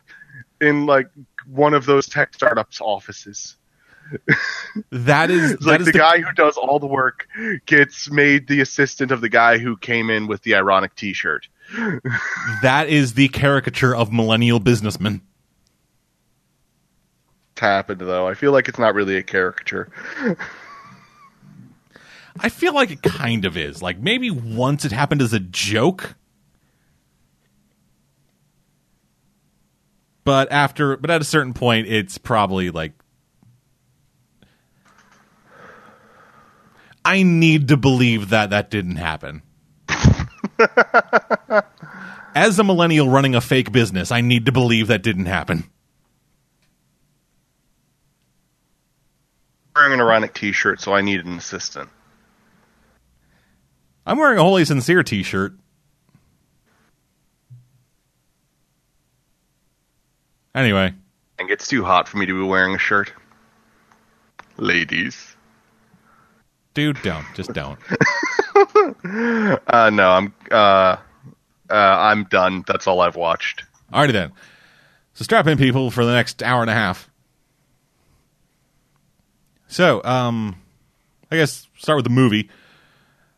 [0.60, 1.08] in like
[1.50, 3.56] one of those tech startups offices.
[4.90, 7.28] that is that like is the, guy who does all the work
[7.66, 11.48] gets made the assistant of the guy who came in with the ironic T-shirt.
[12.62, 15.22] that is the caricature of millennial businessmen.
[17.52, 18.26] It's happened though.
[18.26, 19.88] I feel like it's not really a caricature.
[22.38, 23.82] I feel like it kind of is.
[23.82, 26.16] Like maybe once it happened as a joke.
[30.30, 32.92] But after but at a certain point it's probably like
[37.04, 39.42] I need to believe that that didn't happen.
[42.36, 45.68] As a millennial running a fake business, I need to believe that didn't happen.
[49.74, 51.90] I'm wearing an ironic T-shirt, so I need an assistant.
[54.06, 55.54] I'm wearing a wholly sincere T-shirt.
[60.54, 60.92] Anyway,
[61.38, 63.12] And gets too hot for me to be wearing a shirt.
[64.56, 65.36] Ladies.
[66.74, 67.78] dude, don't just don't.
[69.72, 70.96] Uh, no, I'm uh, uh,
[71.70, 72.62] I'm done.
[72.66, 73.64] That's all I've watched.
[73.92, 74.32] Alrighty then.
[75.14, 77.08] So strap in, people, for the next hour and a half.
[79.68, 80.56] So, um,
[81.30, 82.50] I guess start with the movie.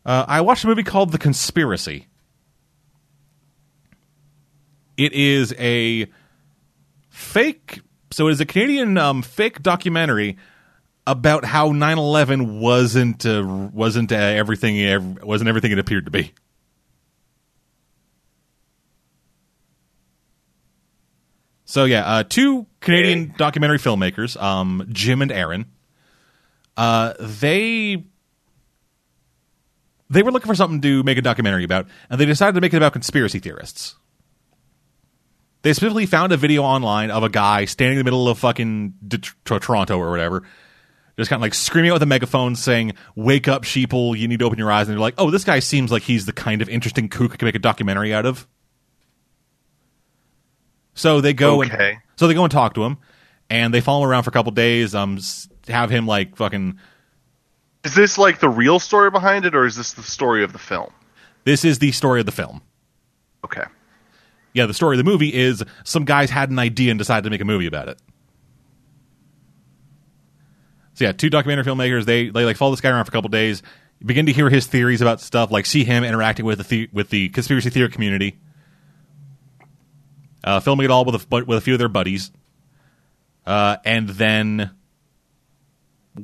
[0.05, 2.07] Uh, I watched a movie called The Conspiracy.
[4.97, 6.07] It is a
[7.13, 10.37] fake, so it is a Canadian um, fake documentary
[11.05, 16.33] about how 9/11 wasn't uh, wasn't uh, everything wasn't everything it appeared to be.
[21.65, 25.65] So yeah, uh, two Canadian documentary filmmakers, um, Jim and Aaron.
[26.75, 28.03] Uh, they
[30.09, 32.73] they were looking for something to make a documentary about, and they decided to make
[32.73, 33.95] it about conspiracy theorists.
[35.63, 38.93] They specifically found a video online of a guy standing in the middle of fucking
[39.07, 40.43] Det- Toronto or whatever,
[41.17, 44.39] just kind of like screaming out with a megaphone saying, Wake up, sheeple, you need
[44.39, 44.87] to open your eyes.
[44.87, 47.37] And they're like, Oh, this guy seems like he's the kind of interesting kook I
[47.37, 48.45] can make a documentary out of.
[50.95, 51.91] So they go Okay.
[51.91, 52.97] and so they go and talk to him,
[53.49, 54.93] and they follow him around for a couple days.
[54.93, 55.17] Um,
[55.67, 56.77] have him like fucking.
[57.83, 60.59] Is this like the real story behind it, or is this the story of the
[60.59, 60.91] film?
[61.45, 62.61] This is the story of the film.
[63.43, 63.63] Okay.
[64.53, 67.29] Yeah, the story of the movie is some guys had an idea and decided to
[67.29, 67.99] make a movie about it.
[70.93, 72.05] So yeah, two documentary filmmakers.
[72.05, 73.63] They they like follow this guy around for a couple days,
[74.05, 77.09] begin to hear his theories about stuff, like see him interacting with the, the with
[77.09, 78.37] the conspiracy theory community,
[80.43, 82.31] uh, filming it all with a, with a few of their buddies,
[83.47, 84.69] uh, and then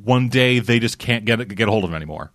[0.03, 2.31] one day they just can't get get a hold of him anymore.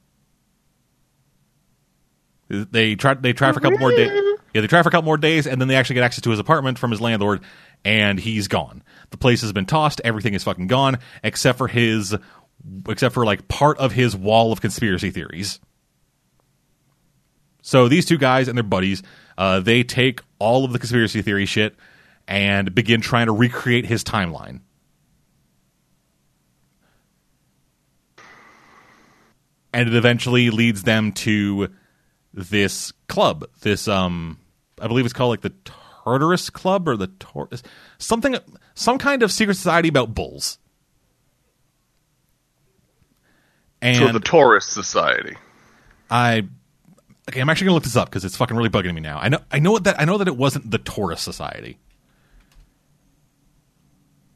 [2.48, 4.10] They try they try for a couple more days.
[4.54, 6.30] Yeah, they try for a couple more days, and then they actually get access to
[6.30, 7.42] his apartment from his landlord,
[7.84, 8.84] and he's gone.
[9.10, 10.00] The place has been tossed.
[10.04, 12.16] Everything is fucking gone, except for his,
[12.88, 15.58] except for like part of his wall of conspiracy theories.
[17.62, 19.02] So these two guys and their buddies,
[19.36, 21.74] uh, they take all of the conspiracy theory shit
[22.28, 24.60] and begin trying to recreate his timeline.
[29.72, 31.70] And it eventually leads them to
[32.32, 34.38] this club, this um,
[34.80, 35.52] I believe it's called like the
[36.04, 37.48] Tartarus Club or the Tor-
[37.98, 38.36] something,
[38.74, 40.58] some kind of secret society about bulls.
[43.80, 45.36] And so the Taurus Society.
[46.10, 46.46] I
[47.28, 49.18] okay, I'm actually gonna look this up because it's fucking really bugging me now.
[49.18, 51.78] I know, I know that I know that it wasn't the Taurus Society.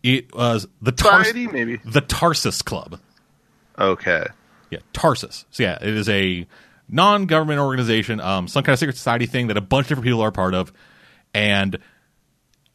[0.03, 1.77] It was the Tars- Society, maybe.
[1.85, 3.01] the Tarsus Club.
[3.79, 4.27] Okay.
[4.71, 5.45] Yeah, Tarsus.
[5.51, 6.47] So yeah, it is a
[6.89, 10.21] non-government organization, um, some kind of secret society thing that a bunch of different people
[10.21, 10.73] are part of,
[11.35, 11.79] and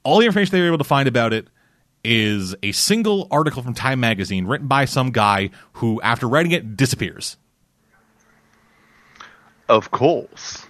[0.04, 1.48] all the information they were able to find about it
[2.04, 6.76] is a single article from Time magazine written by some guy who, after writing it,
[6.76, 7.38] disappears.
[9.70, 10.66] Of course.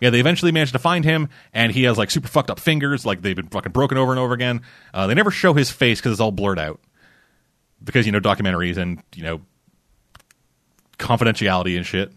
[0.00, 3.04] Yeah, they eventually managed to find him, and he has like super fucked up fingers,
[3.04, 4.62] like they've been fucking broken over and over again.
[4.92, 6.80] Uh, they never show his face because it's all blurred out,
[7.82, 9.40] because you know documentaries and you know
[10.98, 12.12] confidentiality and shit.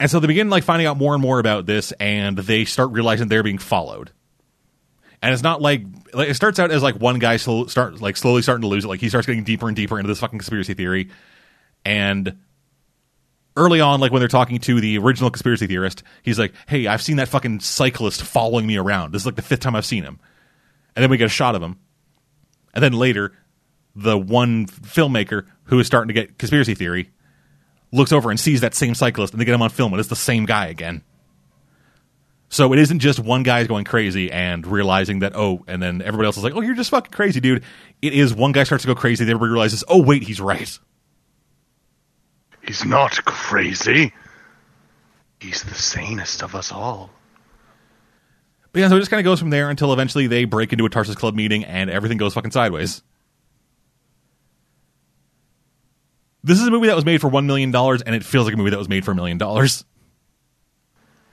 [0.00, 2.90] And so they begin like finding out more and more about this, and they start
[2.90, 4.10] realizing they're being followed.
[5.22, 5.82] And it's not like,
[6.12, 8.84] like it starts out as like one guy slow, start like slowly starting to lose
[8.84, 8.88] it.
[8.88, 11.10] Like he starts getting deeper and deeper into this fucking conspiracy theory,
[11.84, 12.36] and
[13.56, 17.02] early on, like when they're talking to the original conspiracy theorist, he's like, "Hey, I've
[17.02, 19.12] seen that fucking cyclist following me around.
[19.12, 20.18] This is like the fifth time I've seen him."
[20.94, 21.78] And then we get a shot of him,
[22.74, 23.32] and then later,
[23.96, 27.10] the one filmmaker who is starting to get conspiracy theory
[27.94, 30.08] looks over and sees that same cyclist, and they get him on film, and it's
[30.08, 31.02] the same guy again.
[32.48, 36.26] So it isn't just one guy's going crazy and realizing that oh, and then everybody
[36.26, 37.64] else is like, "Oh, you're just fucking crazy, dude."
[38.02, 40.78] It is one guy starts to go crazy, then everybody realizes, "Oh, wait, he's right."
[42.66, 44.12] He's not crazy.
[45.40, 47.10] He's the sanest of us all.
[48.72, 50.86] But yeah, so it just kind of goes from there until eventually they break into
[50.86, 53.02] a Tarsus Club meeting and everything goes fucking sideways.
[56.44, 58.56] This is a movie that was made for $1 million and it feels like a
[58.58, 59.82] movie that was made for a million dollars.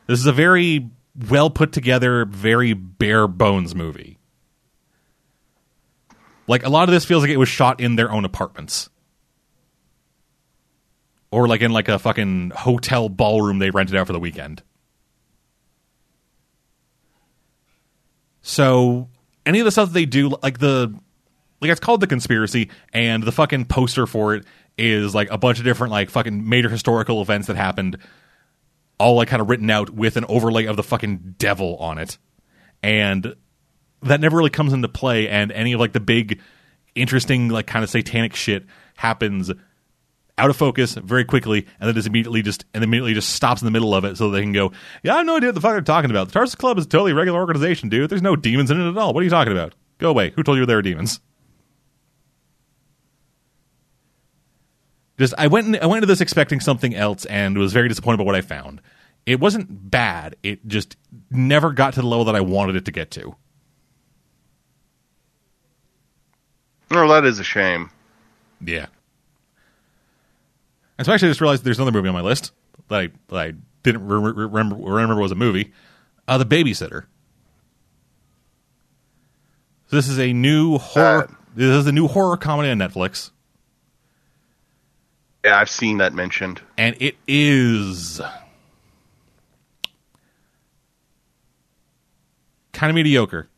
[0.08, 0.90] This is a very
[1.30, 4.20] well put together, very bare bones movie.
[6.48, 8.90] Like a lot of this feels like it was shot in their own apartments.
[11.30, 14.64] Or like in like a fucking hotel ballroom they rented out for the weekend.
[18.42, 19.10] So
[19.46, 20.98] any of the stuff that they do, like the
[21.62, 24.46] like it's called the conspiracy, and the fucking poster for it
[24.82, 27.98] is like a bunch of different like fucking major historical events that happened,
[29.00, 32.18] all like kind of written out with an overlay of the fucking devil on it,
[32.82, 33.36] and
[34.02, 35.30] that never really comes into play.
[35.30, 36.42] And any of like the big,
[36.96, 38.66] interesting like kind of satanic shit
[38.96, 39.52] happens
[40.38, 43.66] out of focus very quickly, and then just immediately just and immediately just stops in
[43.66, 44.72] the middle of it, so they can go,
[45.04, 46.28] "Yeah, I have no idea what the fuck they're talking about.
[46.28, 48.10] The Tarsus Club is a totally regular organization, dude.
[48.10, 49.14] There's no demons in it at all.
[49.14, 49.76] What are you talking about?
[50.00, 50.32] Go away.
[50.36, 51.20] Who told you there were demons?"
[55.18, 58.18] Just I went in, I went into this expecting something else and was very disappointed
[58.18, 58.82] by what I found.
[59.26, 60.36] It wasn't bad.
[60.42, 60.98] It just
[61.30, 63.36] never got to the level that I wanted it to get to.
[66.92, 67.90] Oh, that is a shame.
[68.60, 68.88] Yeah.
[70.98, 72.52] And so actually, I just realized there's another movie on my list
[72.90, 73.54] that I, that I
[73.84, 75.72] didn't re- re- remember remember was a movie.
[76.28, 77.06] Uh, the Babysitter.
[79.88, 81.24] So this is a new horror.
[81.24, 83.32] Uh, this is a new horror comedy on Netflix,
[85.44, 86.62] Yeah, I've seen that mentioned.
[86.78, 88.22] and it is
[92.74, 93.50] kind of mediocre.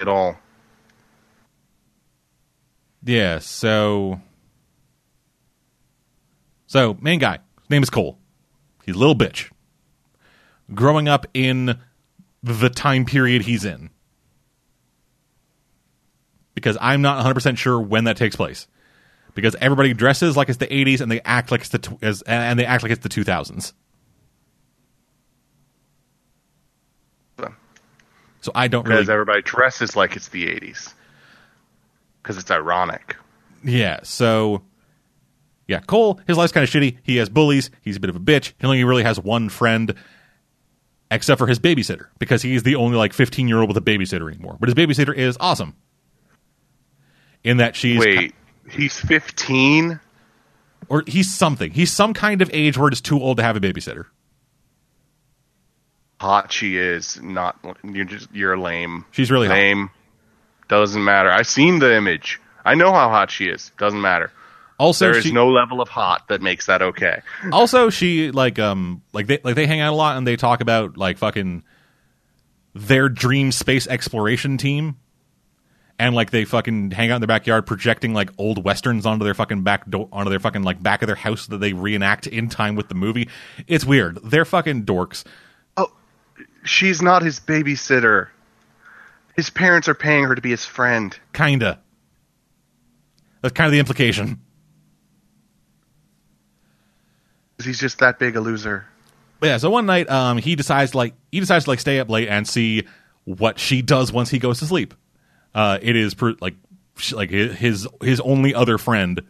[0.00, 0.36] At all.
[3.02, 4.20] Yeah, so
[6.66, 8.18] so main guy, his name is Cole.
[8.84, 9.50] He's a little bitch.
[10.74, 11.78] Growing up in
[12.42, 13.90] the time period he's in.
[16.54, 18.66] Because I'm not 100% sure when that takes place.
[19.38, 22.22] Because everybody dresses like it's the 80s and they act like it's the tw- as,
[22.22, 23.72] and they act like it's the 2000s.
[28.40, 30.92] So I don't Because really everybody dresses like it's the 80s.
[32.20, 33.14] Because it's ironic.
[33.62, 34.62] Yeah, so
[35.68, 36.98] yeah, Cole, his life's kind of shitty.
[37.04, 37.70] He has bullies.
[37.82, 38.54] He's a bit of a bitch.
[38.58, 39.94] He only really has one friend,
[41.12, 44.28] except for his babysitter, because he's the only like 15 year old with a babysitter
[44.32, 44.56] anymore.
[44.58, 45.76] But his babysitter is awesome.
[47.44, 48.34] In that she's Wait,
[48.70, 50.00] he's 15?
[50.88, 51.70] or he's something.
[51.70, 54.06] He's some kind of age where it's too old to have a babysitter.
[56.20, 57.20] Hot she is.
[57.22, 59.04] Not you're just you're lame.
[59.12, 59.54] She's really hot.
[59.54, 59.90] lame.
[60.68, 61.30] Doesn't matter.
[61.30, 62.40] I've seen the image.
[62.64, 63.70] I know how hot she is.
[63.78, 64.32] Doesn't matter.
[64.78, 67.20] Also, There is she, no level of hot that makes that okay.
[67.52, 70.60] also she like um like they like they hang out a lot and they talk
[70.60, 71.64] about like fucking
[72.74, 74.96] their dream space exploration team
[75.98, 79.34] and like they fucking hang out in their backyard projecting like old westerns onto their
[79.34, 82.48] fucking back door onto their fucking like back of their house that they reenact in
[82.48, 83.28] time with the movie
[83.66, 85.24] it's weird they're fucking dorks
[85.76, 85.90] Oh,
[86.64, 88.28] She's not his babysitter.
[89.36, 91.18] His parents are paying her to be his friend.
[91.32, 91.80] kinda
[93.40, 94.40] that's kind of the implication.
[97.62, 98.86] He's just that big a loser.
[99.40, 102.08] But yeah, so one night, um, he decides like he decides to like stay up
[102.08, 102.86] late and see
[103.24, 104.94] what she does once he goes to sleep.
[105.54, 106.54] Uh, it is per, like
[107.12, 109.22] like his his only other friend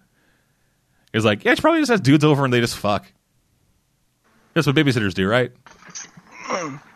[1.12, 3.06] is like, yeah, she probably just has dudes over and they just fuck.
[4.54, 5.52] That's what babysitters do, right?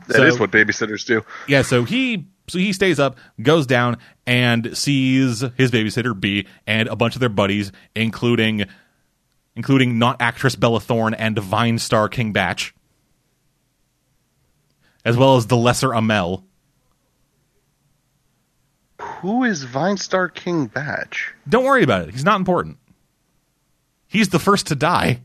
[0.09, 1.23] That is So- what babysitters do.
[1.47, 6.89] Yeah, so he so he stays up, goes down, and sees his babysitter B and
[6.89, 8.65] a bunch of their buddies, including
[9.55, 12.73] including not actress Bella Thorne and Vine star King Bach,
[15.05, 16.45] as well as the lesser Amell.
[19.23, 21.17] Who is Vinestar King Bach?
[21.49, 22.79] Don't worry about it; he's not important.
[24.09, 25.23] He's the first to die.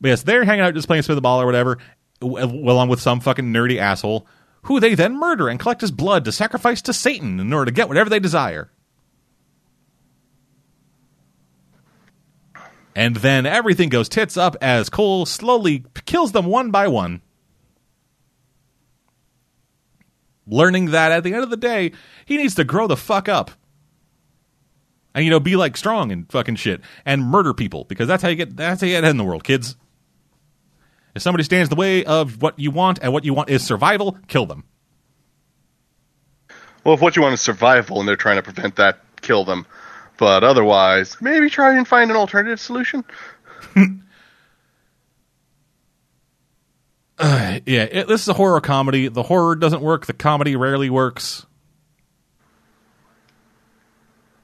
[0.00, 1.78] But yes, they're hanging out just playing spin the ball or whatever,
[2.20, 4.26] along with some fucking nerdy asshole
[4.64, 7.74] who they then murder and collect his blood to sacrifice to Satan in order to
[7.74, 8.70] get whatever they desire.
[12.94, 17.22] And then everything goes tits up as Cole slowly kills them one by one.
[20.46, 21.92] Learning that at the end of the day,
[22.24, 23.50] he needs to grow the fuck up.
[25.14, 26.80] And you know, be like strong and fucking shit.
[27.04, 29.24] And murder people, because that's how you get that's how you get ahead in the
[29.24, 29.76] world, kids.
[31.14, 33.64] If somebody stands in the way of what you want and what you want is
[33.64, 34.64] survival, kill them.
[36.84, 39.66] Well, if what you want is survival and they're trying to prevent that, kill them.
[40.18, 43.04] But otherwise, maybe try and find an alternative solution.
[47.18, 49.08] Yeah, it, this is a horror comedy.
[49.08, 50.06] The horror doesn't work.
[50.06, 51.46] The comedy rarely works.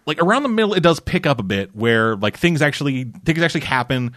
[0.07, 3.40] Like around the middle, it does pick up a bit where like things actually things
[3.40, 4.16] actually happen.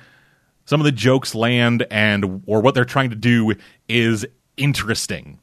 [0.66, 3.54] Some of the jokes land, and or what they're trying to do
[3.88, 4.26] is
[4.58, 5.40] interesting.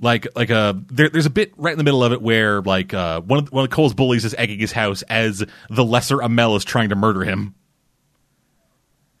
[0.00, 2.94] Like like a there, there's a bit right in the middle of it where like
[2.94, 6.56] uh, one of one of Cole's bullies is egging his house as the lesser Amell
[6.56, 7.56] is trying to murder him.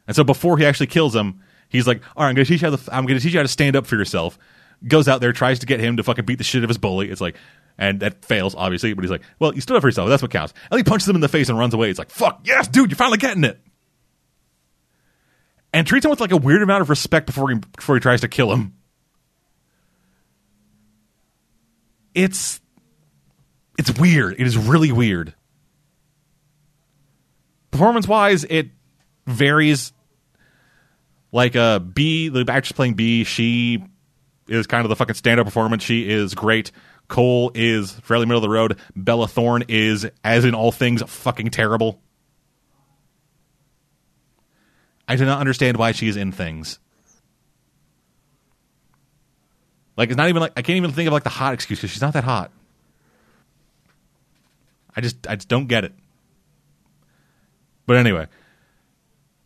[0.06, 1.40] And so before he actually kills him,
[1.74, 3.42] He's like, all right, I'm gonna teach you how to, I'm gonna teach you how
[3.42, 4.38] to stand up for yourself.
[4.86, 6.78] Goes out there, tries to get him to fucking beat the shit out of his
[6.78, 7.10] bully.
[7.10, 7.36] It's like,
[7.76, 8.92] and that fails obviously.
[8.94, 10.08] But he's like, well, you stood up for yourself.
[10.08, 10.54] That's what counts.
[10.70, 11.90] And he punches him in the face and runs away.
[11.90, 13.60] It's like, fuck yes, dude, you're finally getting it.
[15.72, 18.20] And treats him with like a weird amount of respect before he before he tries
[18.20, 18.74] to kill him.
[22.14, 22.60] It's
[23.76, 24.36] it's weird.
[24.38, 25.34] It is really weird.
[27.72, 28.68] Performance wise, it
[29.26, 29.92] varies.
[31.34, 33.84] Like uh B, the actress playing B, she
[34.46, 35.82] is kind of the fucking stand up performance.
[35.82, 36.70] She is great.
[37.08, 38.78] Cole is fairly middle of the road.
[38.94, 42.00] Bella Thorne is, as in all things, fucking terrible.
[45.08, 46.78] I do not understand why she is in things.
[49.96, 51.90] Like it's not even like I can't even think of like the hot excuse because
[51.90, 52.52] she's not that hot.
[54.94, 55.94] I just I just don't get it.
[57.86, 58.28] But anyway,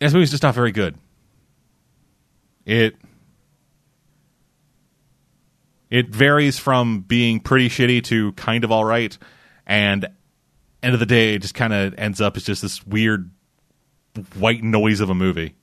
[0.01, 0.95] this movie's just not very good.
[2.69, 2.97] It
[5.89, 9.17] it varies from being pretty shitty to kind of all right,
[9.67, 10.07] and
[10.83, 13.31] end of the day, it just kind of ends up as just this weird
[14.35, 15.55] white noise of a movie.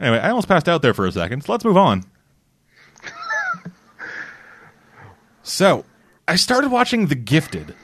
[0.00, 2.02] Anyway, I almost passed out there for a second, so let's move on.
[5.42, 5.84] so,
[6.26, 7.74] I started watching The Gifted.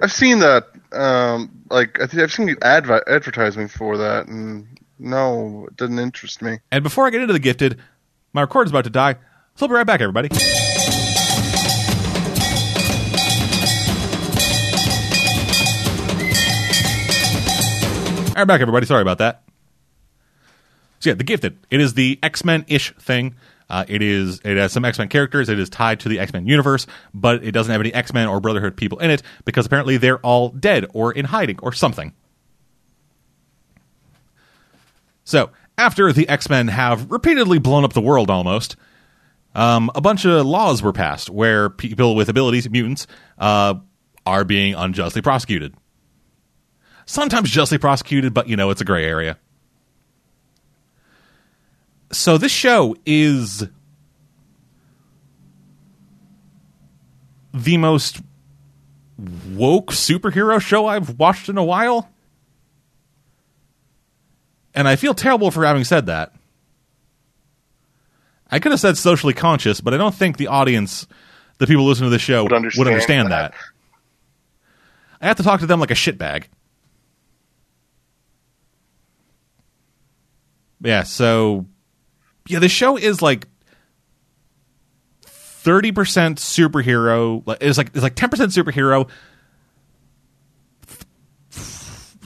[0.00, 0.64] I've seen that.
[0.92, 4.66] Um, like I think I've seen the adver- advertisement for that, and
[4.98, 6.58] no, it didn't interest me.
[6.70, 7.78] And before I get into The Gifted,
[8.32, 9.14] my record's about to die,
[9.56, 10.28] so I'll be right back, everybody.
[18.28, 18.86] All right, back, everybody.
[18.86, 19.42] Sorry about that.
[21.00, 21.58] So yeah, The Gifted.
[21.70, 23.34] It is the X Men ish thing.
[23.70, 24.40] Uh, it is.
[24.44, 25.48] It has some X Men characters.
[25.48, 28.28] It is tied to the X Men universe, but it doesn't have any X Men
[28.28, 32.14] or Brotherhood people in it because apparently they're all dead or in hiding or something.
[35.24, 38.76] So after the X Men have repeatedly blown up the world, almost,
[39.54, 43.74] um, a bunch of laws were passed where people with abilities, mutants, uh,
[44.24, 45.74] are being unjustly prosecuted.
[47.04, 49.38] Sometimes justly prosecuted, but you know it's a gray area
[52.12, 53.66] so this show is
[57.52, 58.20] the most
[59.54, 62.08] woke superhero show I've watched in a while.
[64.74, 66.32] And I feel terrible for having said that.
[68.50, 71.06] I could have said socially conscious, but I don't think the audience,
[71.58, 73.52] the people listening to the show, would understand, would understand that.
[73.52, 73.60] that.
[75.20, 76.44] I have to talk to them like a shitbag.
[80.80, 81.66] Yeah, so
[82.48, 83.46] yeah, the show is like
[85.22, 87.42] thirty percent superhero.
[87.60, 89.08] It's like it's like ten percent superhero.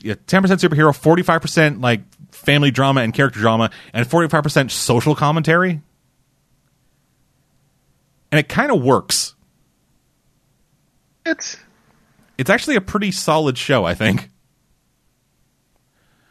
[0.03, 4.29] Yeah, ten percent superhero, forty five percent like family drama and character drama, and forty
[4.29, 5.81] five percent social commentary.
[8.31, 9.35] And it kind of works.
[11.27, 11.57] It's
[12.39, 14.31] it's actually a pretty solid show, I think.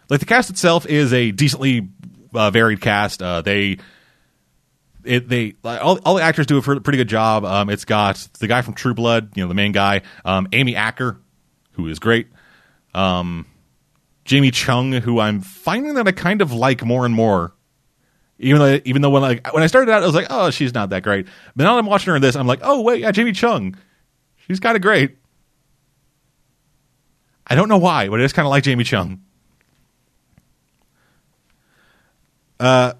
[0.10, 1.90] Like the cast itself is a decently
[2.34, 3.22] uh, varied cast.
[3.22, 3.78] Uh, they
[5.04, 7.46] it they all, all the actors do a pretty good job.
[7.46, 10.76] Um, it's got the guy from True Blood, you know, the main guy, um, Amy
[10.76, 11.20] Acker,
[11.74, 12.28] who is great.
[12.94, 13.46] Um,
[14.26, 17.54] Jamie Chung, who I'm finding that I kind of like more and more.
[18.40, 20.74] Even though, even though when like when I started out, I was like, oh, she's
[20.74, 21.28] not that great.
[21.56, 23.76] But now I'm watching her in this, I'm like, oh wait, yeah, Jamie Chung,
[24.48, 25.18] she's kind of great.
[27.46, 29.22] I don't know why, but I just kind of like Jamie Chung.
[32.62, 32.94] Uh,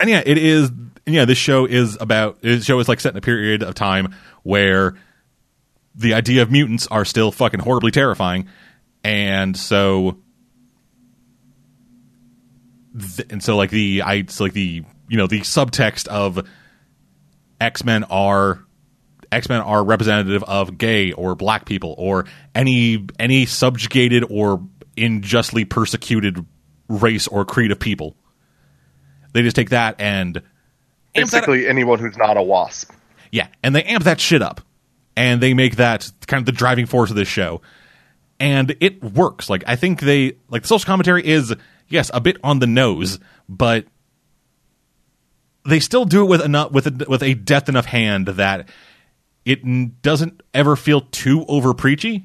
[0.00, 0.70] and yeah, it is.
[1.06, 2.42] Yeah, this show is about.
[2.42, 4.96] This show is like set in a period of time where
[5.94, 8.48] the idea of mutants are still fucking horribly terrifying,
[9.04, 10.18] and so.
[13.16, 16.46] Th- and so, like the I, like the you know the subtext of
[17.60, 18.64] X Men are
[19.30, 24.60] X Men are representative of gay or black people or any any subjugated or
[24.96, 26.44] unjustly persecuted
[26.88, 28.16] race or creed of people.
[29.32, 30.42] They just take that and
[31.14, 32.92] basically anyone who's not a wasp.
[33.30, 34.60] Yeah, and they amp that shit up,
[35.16, 37.60] and they make that kind of the driving force of this show,
[38.40, 39.50] and it works.
[39.50, 41.54] Like I think they like the social commentary is
[41.88, 43.18] yes a bit on the nose,
[43.48, 43.86] but
[45.66, 48.68] they still do it with enough with a, with a depth enough hand that
[49.44, 52.24] it doesn't ever feel too over preachy,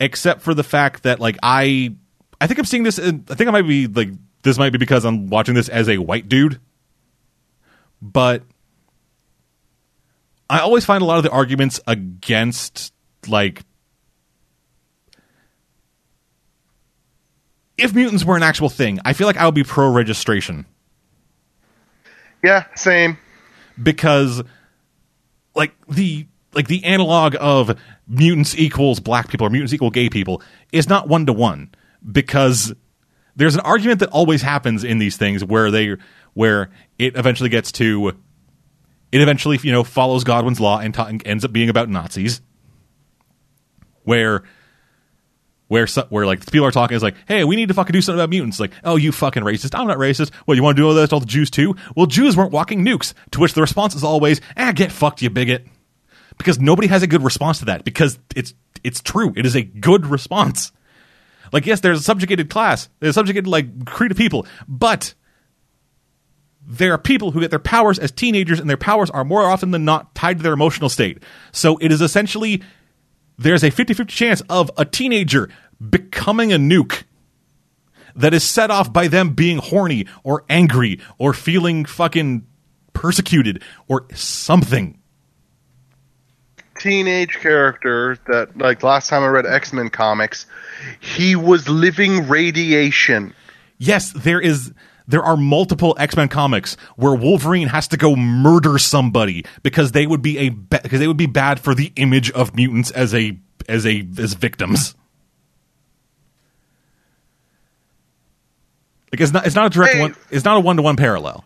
[0.00, 1.94] except for the fact that like I
[2.40, 2.98] I think I'm seeing this.
[2.98, 4.10] I think I might be like
[4.44, 6.60] this might be because I'm watching this as a white dude,
[8.00, 8.42] but
[10.48, 12.92] I always find a lot of the arguments against
[13.26, 13.62] like
[17.76, 20.66] if mutants were an actual thing, I feel like I would be pro registration
[22.42, 23.18] Yeah, same.
[23.82, 24.42] because
[25.54, 27.76] like the like the analog of
[28.06, 31.74] mutants equals black people or mutants equal gay people is not one to one
[32.12, 32.72] because
[33.36, 35.96] there's an argument that always happens in these things where they
[36.34, 41.24] where it eventually gets to it eventually you know follows Godwin's law and, ta- and
[41.26, 42.40] ends up being about Nazis
[44.04, 44.44] where
[45.68, 48.20] where where like people are talking is like, hey, we need to fucking do something
[48.20, 48.60] about mutants.
[48.60, 49.78] Like, oh, you fucking racist.
[49.78, 50.30] I'm not racist.
[50.46, 51.74] Well, you want to do all that to all the Jews too?
[51.96, 53.14] Well, Jews weren't walking nukes.
[53.32, 55.66] To which the response is always, ah, get fucked, you bigot.
[56.36, 57.84] Because nobody has a good response to that.
[57.84, 59.32] Because it's it's true.
[59.36, 60.72] It is a good response.
[61.52, 62.88] Like, yes, there's a subjugated class.
[63.00, 65.14] There's a subjugated like creed of people, but
[66.66, 69.70] there are people who get their powers as teenagers, and their powers are more often
[69.70, 71.22] than not tied to their emotional state.
[71.52, 72.62] So it is essentially
[73.38, 75.48] there's a 50 50 chance of a teenager
[75.90, 77.02] becoming a nuke
[78.16, 82.46] that is set off by them being horny or angry or feeling fucking
[82.92, 84.98] persecuted or something.
[86.78, 90.46] Teenage character that, like, last time I read X Men comics,
[91.00, 93.34] he was living radiation.
[93.78, 94.72] Yes, there is
[95.06, 100.22] there are multiple X-Men comics where Wolverine has to go murder somebody because they would
[100.22, 103.38] be a because they would be bad for the image of mutants as a
[103.68, 104.94] as a as victims.
[109.12, 110.00] Like it's not it's not a direct Hey.
[110.00, 111.44] one it's not a one to one parallel.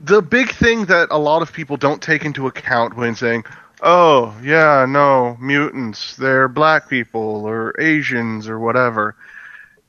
[0.00, 3.44] the big thing that a lot of people don't take into account when saying,
[3.80, 9.16] "Oh, yeah, no, mutants, they're black people or Asians or whatever,"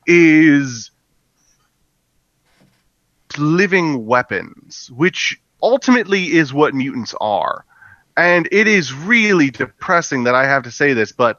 [0.06, 0.90] is
[3.38, 7.64] living weapons, which ultimately is what mutants are.
[8.16, 11.38] And it is really depressing that I have to say this, but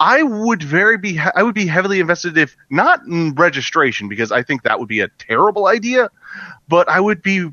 [0.00, 4.42] I would very be I would be heavily invested if not in registration because I
[4.42, 6.10] think that would be a terrible idea,
[6.68, 7.52] but I would be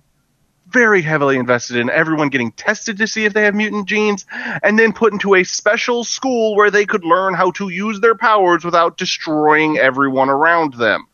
[0.72, 4.26] very heavily invested in everyone getting tested to see if they have mutant genes
[4.64, 8.16] and then put into a special school where they could learn how to use their
[8.16, 11.08] powers without destroying everyone around them.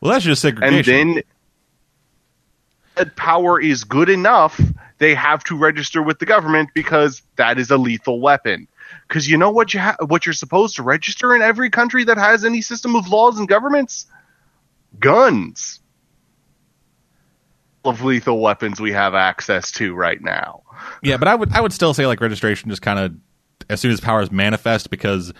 [0.00, 0.96] Well, that's just segregation.
[0.96, 1.22] And then
[2.96, 4.60] that power is good enough,
[4.98, 8.68] they have to register with the government because that is a lethal weapon.
[9.08, 12.18] Because you know what you ha- what you're supposed to register in every country that
[12.18, 14.06] has any system of laws and governments?
[14.98, 15.80] Guns.
[17.84, 20.62] Of lethal weapons we have access to right now.
[21.02, 23.14] Yeah, but I would I would still say like registration just kind of
[23.68, 25.32] as soon as powers manifest because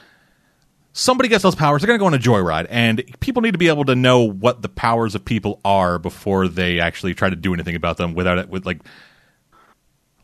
[0.92, 3.58] somebody gets those powers, they're going to go on a joyride, and people need to
[3.58, 7.36] be able to know what the powers of people are before they actually try to
[7.36, 8.80] do anything about them without it with like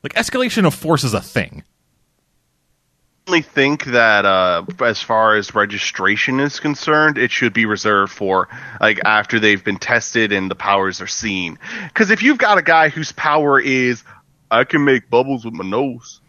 [0.03, 1.65] like escalation of force is a thing.
[3.42, 8.48] Think that uh, as far as registration is concerned, it should be reserved for
[8.80, 11.59] like after they've been tested and the powers are seen.
[11.88, 14.02] Because if you've got a guy whose power is
[14.50, 16.20] I can make bubbles with my nose,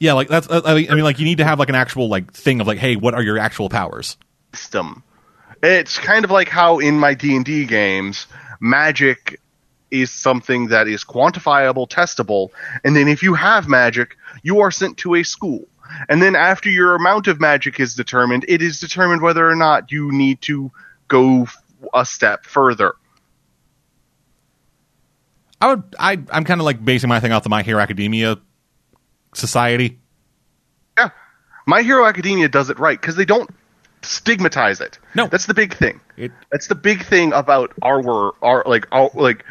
[0.00, 2.08] Yeah, like that's I mean, I mean like you need to have like an actual
[2.08, 4.16] like thing of like hey, what are your actual powers?
[4.52, 5.02] system.
[5.62, 8.26] It's kind of like how in my D and D games,
[8.60, 9.40] magic
[9.90, 12.50] is something that is quantifiable, testable,
[12.82, 15.66] and then if you have magic, you are sent to a school.
[16.08, 19.90] And then after your amount of magic is determined, it is determined whether or not
[19.92, 20.70] you need to
[21.08, 21.46] go
[21.92, 22.94] a step further.
[25.60, 28.38] I would I I'm kind of like basing my thing off the My Hero Academia
[29.34, 29.98] society.
[30.98, 31.10] Yeah.
[31.66, 33.50] My Hero Academia does it right because they don't
[34.02, 34.98] stigmatize it.
[35.14, 35.26] No.
[35.26, 36.00] That's the big thing.
[36.16, 39.44] It That's the big thing about our our like our like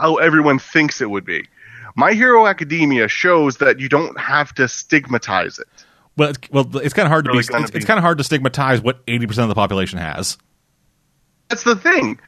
[0.00, 1.46] how everyone thinks it would be.
[1.94, 5.66] My Hero Academia shows that you don't have to stigmatize it.
[6.16, 8.18] well it's, well it's kind of hard to Really be it's, it's kind of hard
[8.18, 10.38] to stigmatize what 80% of the population has.
[11.48, 12.18] That's the thing.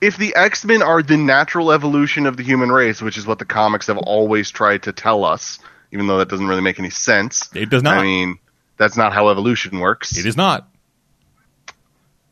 [0.00, 3.38] If the X Men are the natural evolution of the human race, which is what
[3.38, 5.58] the comics have always tried to tell us,
[5.92, 7.48] even though that doesn't really make any sense.
[7.54, 7.98] It does not.
[7.98, 8.38] I mean,
[8.76, 10.18] that's not how evolution works.
[10.18, 10.68] It is not.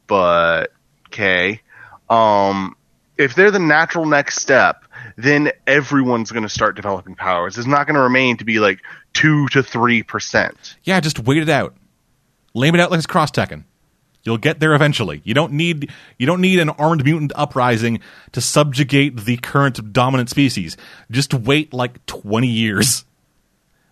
[0.07, 0.73] but
[1.09, 1.61] okay.
[2.09, 2.77] Um,
[3.17, 4.85] if they're the natural next step,
[5.19, 7.59] then everyone's going to start developing powers.
[7.59, 8.81] It's not going to remain to be like
[9.13, 10.77] two to three percent.
[10.85, 11.75] Yeah, just wait it out.
[12.55, 13.65] Lame it out like it's cross Tekken.
[14.23, 15.21] You'll get there eventually.
[15.25, 17.99] You don't need you don't need an armed mutant uprising
[18.33, 20.77] to subjugate the current dominant species.
[21.11, 23.05] Just wait like 20 years.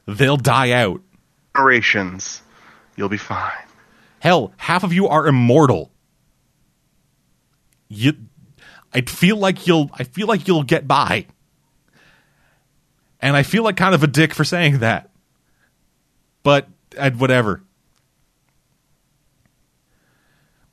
[0.06, 1.00] They'll die out.
[1.56, 2.40] Generations,
[2.94, 3.50] you'll be fine.
[4.20, 5.90] Hell, half of you are immortal.
[7.88, 8.14] You
[8.96, 11.26] I feel like you'll I feel like you'll get by.
[13.20, 15.10] And I feel like kind of a dick for saying that.
[16.42, 17.62] But uh, whatever.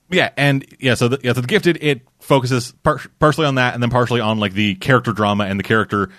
[0.09, 3.73] Yeah, and yeah, so the, yeah, so the gifted it focuses par- partially on that,
[3.73, 6.09] and then partially on like the character drama and the character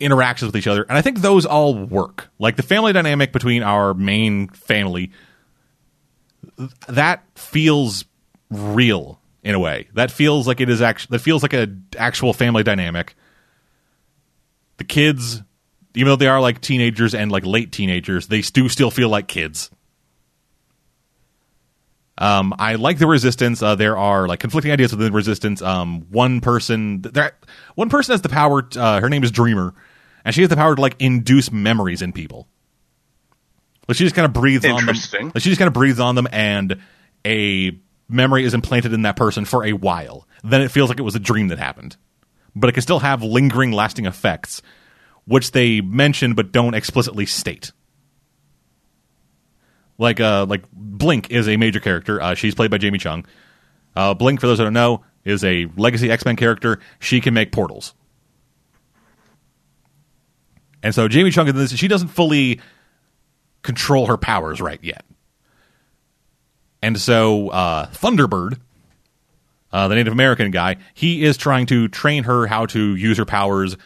[0.00, 2.30] interactions with each other, and I think those all work.
[2.38, 5.10] Like the family dynamic between our main family,
[6.88, 8.04] that feels
[8.48, 9.88] real in a way.
[9.94, 13.14] That feels like it is actually that feels like a actual family dynamic.
[14.78, 15.42] The kids,
[15.94, 19.28] even though they are like teenagers and like late teenagers, they do still feel like
[19.28, 19.70] kids.
[22.20, 23.62] Um, I like the resistance.
[23.62, 25.62] Uh, there are like conflicting ideas within the resistance.
[25.62, 27.36] Um, one person, there,
[27.76, 28.62] one person has the power.
[28.62, 29.72] t- uh, her name is Dreamer,
[30.24, 32.48] and she has the power to like induce memories in people.
[33.86, 34.96] Like she just kind of breathes on them.
[35.32, 36.80] Like she just kind of breathes on them, and
[37.24, 37.78] a
[38.08, 40.26] memory is implanted in that person for a while.
[40.42, 41.96] Then it feels like it was a dream that happened,
[42.54, 44.62] but it can still have lingering, lasting effects,
[45.26, 47.72] which they mention but don't explicitly state
[49.98, 52.22] like uh like Blink is a major character.
[52.22, 53.26] Uh, she's played by Jamie Chung.
[53.94, 56.78] Uh, Blink, for those that don't know, is a legacy X Men character.
[57.00, 57.94] She can make portals,
[60.82, 62.60] and so Jamie Chung she doesn't fully
[63.62, 65.04] control her powers right yet.
[66.82, 68.58] And so uh, Thunderbird,
[69.72, 73.24] uh, the Native American guy, he is trying to train her how to use her
[73.24, 73.76] powers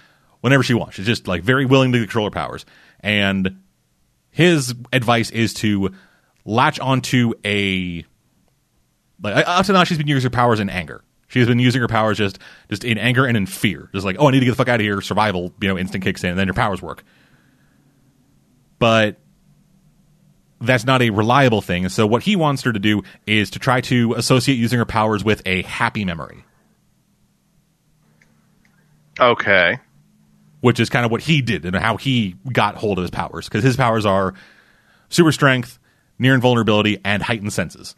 [0.40, 0.96] whenever she wants.
[0.96, 2.64] She's just like very willing to control her powers,
[3.00, 3.58] and
[4.30, 5.90] his advice is to
[6.44, 8.04] latch onto a
[9.22, 11.02] like up to now she's been using her powers in anger.
[11.28, 12.38] She's been using her powers just
[12.68, 13.88] just in anger and in fear.
[13.94, 15.00] Just like oh i need to get the fuck out of here.
[15.00, 17.04] Survival you know instant kicks in and then your powers work.
[18.78, 19.18] But
[20.62, 23.80] that's not a reliable thing so what he wants her to do is to try
[23.80, 26.44] to associate using her powers with a happy memory
[29.20, 29.78] Okay.
[30.60, 33.46] which is kind of what he did and how he got hold of his powers
[33.48, 34.32] because his powers are
[35.10, 35.78] super strength,
[36.18, 37.94] near invulnerability, and heightened senses.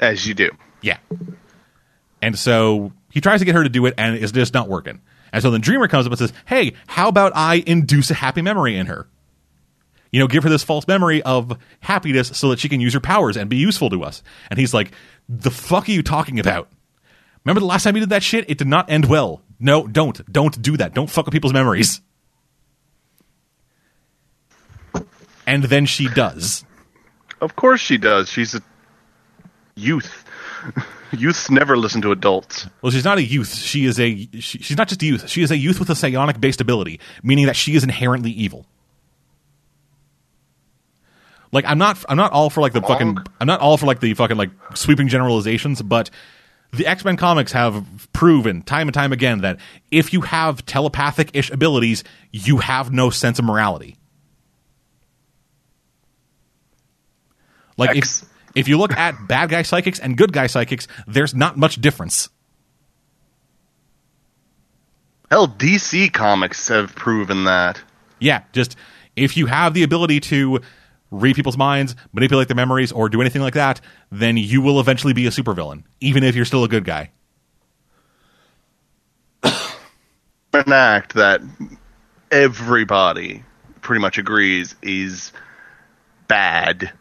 [0.00, 0.50] As you do.
[0.80, 0.96] Yeah.
[2.22, 5.00] And so he tries to get her to do it, and it's just not working.
[5.32, 8.40] And so then Dreamer comes up and says, Hey, how about I induce a happy
[8.40, 9.06] memory in her?
[10.10, 13.00] You know, give her this false memory of happiness so that she can use her
[13.00, 14.22] powers and be useful to us.
[14.50, 14.92] And he's like,
[15.28, 16.68] The fuck are you talking about?
[17.44, 18.48] Remember the last time you did that shit?
[18.48, 19.42] It did not end well.
[19.60, 20.30] No, don't.
[20.30, 20.94] Don't do that.
[20.94, 22.00] Don't fuck with people's memories.
[25.46, 26.64] And then she does.
[27.40, 28.28] Of course she does.
[28.28, 28.62] She's a
[29.76, 30.24] youth.
[31.12, 32.66] Youths never listen to adults.
[32.82, 33.54] Well, she's not a youth.
[33.54, 34.28] She is a.
[34.40, 35.26] She, she's not just a youth.
[35.26, 38.66] She is a youth with a psionic based ability, meaning that she is inherently evil.
[41.52, 42.04] Like I'm not.
[42.08, 43.18] I'm not all for like the fucking.
[43.40, 46.10] I'm not all for like the fucking like sweeping generalizations, but
[46.72, 49.58] the X Men comics have proven time and time again that
[49.90, 53.96] if you have telepathic ish abilities, you have no sense of morality.
[57.76, 58.22] Like X.
[58.22, 61.80] if if you look at bad guy psychics and good guy psychics, there's not much
[61.80, 62.28] difference.
[65.30, 67.80] Hell, DC comics have proven that.
[68.18, 68.76] Yeah, just
[69.14, 70.60] if you have the ability to
[71.10, 73.80] read people's minds, manipulate their memories, or do anything like that,
[74.10, 77.10] then you will eventually be a supervillain, even if you're still a good guy.
[79.42, 81.40] An act that
[82.30, 83.44] everybody
[83.80, 85.32] pretty much agrees is
[86.26, 86.92] bad.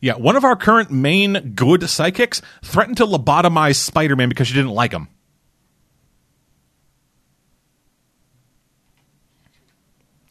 [0.00, 4.54] Yeah, one of our current main good psychics threatened to lobotomize Spider Man because she
[4.54, 5.08] didn't like him.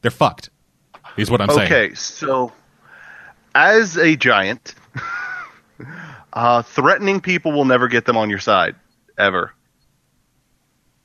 [0.01, 0.51] They're fucked,
[1.17, 1.71] is what I'm saying.
[1.71, 2.51] Okay, so
[3.53, 4.75] as a giant,
[6.33, 8.75] uh, threatening people will never get them on your side
[9.17, 9.53] ever.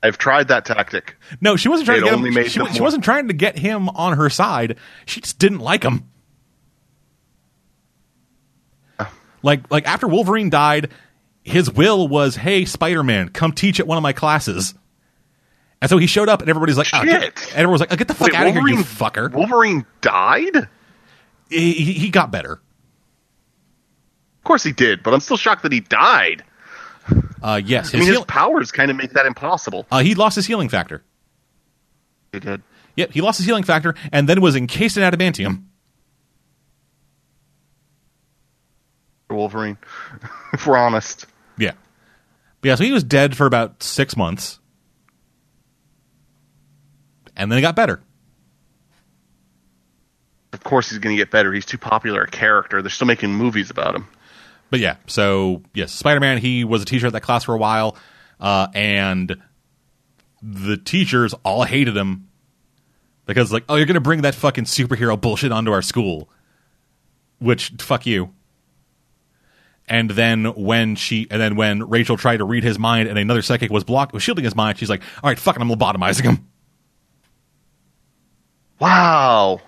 [0.03, 1.15] I've tried that tactic.
[1.41, 2.33] No, she wasn't trying It to get him.
[2.33, 4.77] made She, she wasn't trying to get him on her side.
[5.05, 6.07] She just didn't like him.
[9.43, 10.89] Like like after Wolverine died,
[11.43, 14.75] his will was, "Hey, Spider Man, come teach at one of my classes."
[15.81, 17.23] And so he showed up, and everybody's like, oh, Shit.
[17.23, 19.31] and everyone was like, oh, "Get the fuck Wait, out of here, you Wolverine- fucker!"
[19.33, 20.69] Wolverine died?
[21.49, 22.53] He, he, he got better.
[22.53, 26.43] Of course he did, but I'm still shocked that he died.
[27.41, 29.87] Uh, yes, I his mean, his heal- powers kind of make that impossible.
[29.91, 31.03] uh, he lost his healing factor.
[32.31, 32.61] He did.
[32.95, 35.63] Yep, he lost his healing factor, and then was encased in adamantium.
[39.29, 39.77] Wolverine.
[40.53, 41.25] if we're honest.
[41.57, 41.71] Yeah,
[42.61, 42.75] But yeah.
[42.75, 44.59] So he was dead for about six months,
[47.41, 47.99] and then he got better.
[50.53, 51.51] Of course he's going to get better.
[51.51, 52.83] He's too popular a character.
[52.83, 54.07] They're still making movies about him.
[54.69, 56.37] But yeah, so yes, Spider Man.
[56.37, 57.97] He was a teacher at that class for a while,
[58.39, 59.35] uh, and
[60.41, 62.29] the teachers all hated him
[63.25, 66.29] because like, oh, you're gonna bring that fucking superhero bullshit onto our school,
[67.39, 68.33] which fuck you.
[69.87, 73.41] And then when she, and then when Rachel tried to read his mind, and another
[73.41, 76.47] psychic was blocked, was shielding his mind, she's like, "All right, fucking, I'm lobotomizing him."
[78.81, 79.61] Wow.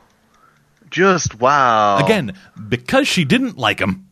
[0.90, 2.03] Just wow.
[2.03, 2.35] Again,
[2.68, 4.07] because she didn't like him.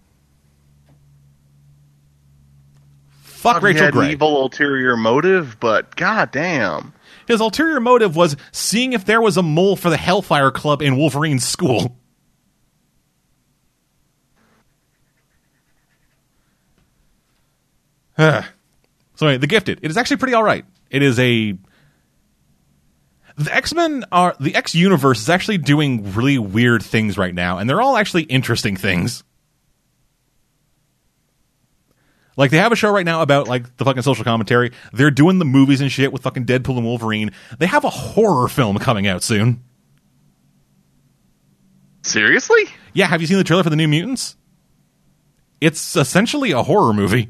[3.23, 4.05] Fuck he Rachel had Gray.
[4.05, 6.93] an evil ulterior motive, but goddamn.
[7.27, 10.95] His ulterior motive was seeing if there was a mole for the Hellfire Club in
[10.97, 11.97] Wolverine's school.
[19.15, 19.79] Sorry, The Gifted.
[19.81, 20.65] It is actually pretty all right.
[20.91, 21.57] It is a
[23.45, 27.57] the X Men are the X universe is actually doing really weird things right now,
[27.57, 29.23] and they're all actually interesting things.
[32.37, 34.71] Like they have a show right now about like the fucking social commentary.
[34.93, 37.31] They're doing the movies and shit with fucking Deadpool and Wolverine.
[37.59, 39.63] They have a horror film coming out soon.
[42.03, 42.63] Seriously?
[42.93, 44.35] Yeah, have you seen the trailer for the New Mutants?
[45.59, 47.29] It's essentially a horror movie.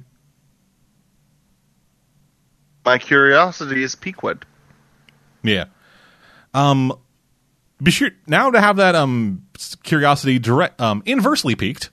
[2.86, 4.46] My curiosity is piqued.
[5.44, 5.66] Yeah.
[6.54, 6.94] Um
[7.82, 9.44] be sure now to have that um
[9.84, 11.90] curiosity direct um inversely peaked.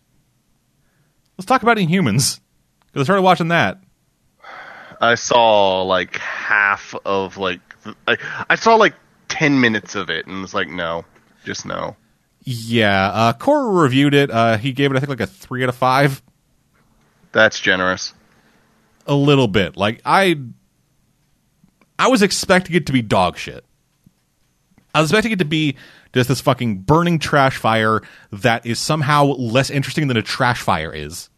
[1.37, 2.41] Let's talk about Inhumans.
[2.87, 3.81] Because I started watching that.
[5.01, 7.61] I saw like half of like
[8.07, 8.17] I,
[8.51, 8.95] I saw like
[9.29, 11.05] 10 minutes of it and was like no,
[11.45, 11.97] just no.
[12.43, 14.31] Yeah, uh Cora reviewed it.
[14.31, 16.23] Uh he gave it I think like a three out of five.
[17.33, 18.15] That's generous.
[19.07, 19.77] A little bit.
[19.77, 20.41] Like I
[21.99, 23.65] I was expecting it to be dog shit.
[24.99, 25.77] I was expecting it to be
[26.13, 28.03] just this fucking burning trash fire
[28.33, 31.31] that is somehow less interesting than a trash fire is.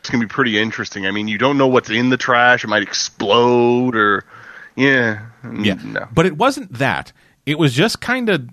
[0.00, 1.04] It's going to be pretty interesting.
[1.04, 2.64] I mean, you don't know what's in the trash.
[2.64, 4.24] It might explode or
[4.74, 5.26] yeah.
[5.60, 5.74] Yeah.
[5.84, 6.08] No.
[6.14, 7.12] But it wasn't that.
[7.44, 8.48] It was just kind of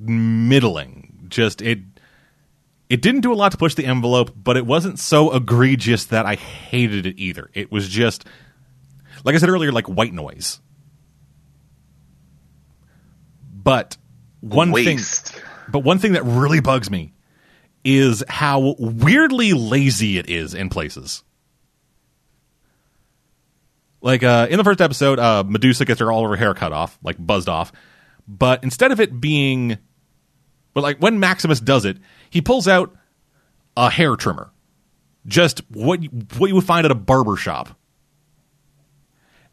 [0.00, 1.26] middling.
[1.28, 1.78] Just it
[2.88, 6.26] it didn't do a lot to push the envelope, but it wasn't so egregious that
[6.26, 7.50] I hated it either.
[7.54, 8.24] It was just
[9.22, 10.60] like I said earlier like white noise.
[13.66, 13.96] But
[14.38, 15.32] one Waste.
[15.32, 17.14] thing but one thing that really bugs me
[17.84, 21.24] is how weirdly lazy it is in places.
[24.00, 26.72] Like uh, in the first episode, uh, Medusa gets her all of her hair cut
[26.72, 27.72] off, like buzzed off.
[28.28, 29.78] But instead of it being,
[30.72, 31.96] but like when Maximus does it,
[32.30, 32.94] he pulls out
[33.76, 34.52] a hair trimmer,
[35.26, 37.76] just what you, what you would find at a barber shop,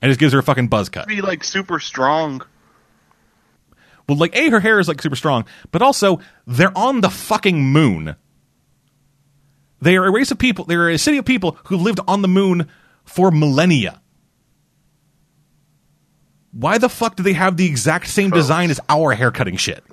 [0.04, 1.08] and just gives her a fucking buzz cut.
[1.08, 2.44] Be like super strong.
[4.08, 7.64] Well, like a her hair is like super strong, but also they're on the fucking
[7.64, 8.16] moon.
[9.82, 10.66] They are a race of people.
[10.66, 12.70] They're a city of people who lived on the moon
[13.06, 14.02] for millennia.
[16.52, 19.84] Why the fuck do they have the exact same design as our haircutting shit?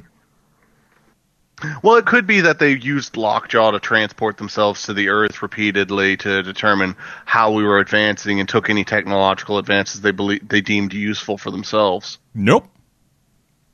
[1.82, 6.16] Well, it could be that they used Lockjaw to transport themselves to the Earth repeatedly
[6.18, 6.96] to determine
[7.26, 11.50] how we were advancing and took any technological advances they believe they deemed useful for
[11.50, 12.18] themselves.
[12.34, 12.68] Nope.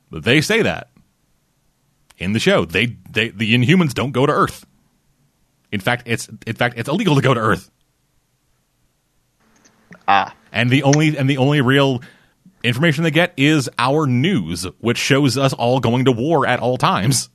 [0.09, 0.89] But they say that
[2.17, 2.65] in the show.
[2.65, 4.65] They, they the Inhumans don't go to Earth.
[5.71, 7.69] In fact, it's in fact it's illegal to go to Earth.
[10.07, 12.01] Ah, And the only and the only real
[12.63, 16.77] information they get is our news, which shows us all going to war at all
[16.77, 17.29] times.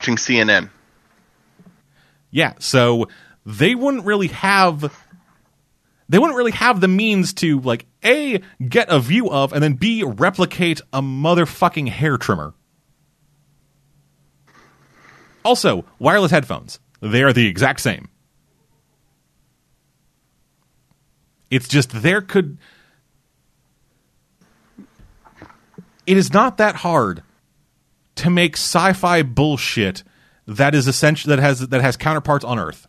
[0.00, 0.70] watching CNN.
[2.30, 3.08] Yeah, so
[3.46, 5.03] they wouldn't really have
[6.08, 9.74] they wouldn't really have the means to like A get a view of and then
[9.74, 12.54] B replicate a motherfucking hair trimmer.
[15.44, 16.78] Also, wireless headphones.
[17.00, 18.08] They are the exact same.
[21.50, 22.58] It's just there could
[26.06, 27.22] It is not that hard
[28.16, 30.02] to make sci-fi bullshit
[30.46, 32.86] that is essential that has that has counterparts on Earth.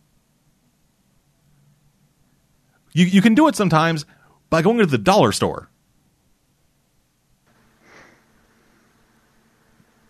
[2.96, 4.06] You you can do it sometimes
[4.50, 5.70] by going to the dollar store.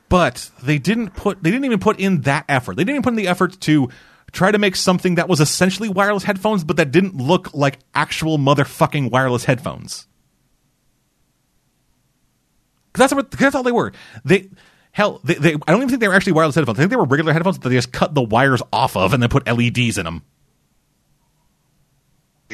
[0.07, 2.77] But they didn't put they didn't even put in that effort.
[2.77, 3.89] They didn't even put in the effort to
[4.31, 8.37] try to make something that was essentially wireless headphones but that didn't look like actual
[8.37, 10.07] motherfucking wireless headphones.
[12.93, 13.93] that's what that's all they were.
[14.23, 14.49] They
[14.91, 16.77] hell, they, they I don't even think they were actually wireless headphones.
[16.77, 19.23] I think they were regular headphones that they just cut the wires off of and
[19.23, 20.21] then put LEDs in them.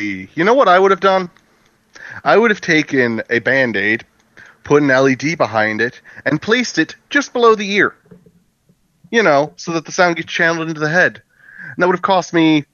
[0.02, 1.30] You know what I would have done?
[2.24, 4.06] I would have taken a band aid,
[4.64, 7.96] put an LED behind it, and placed it just below the ear.
[9.12, 11.22] You know, so that the sound gets channeled into the head.
[11.64, 12.66] And that would have cost me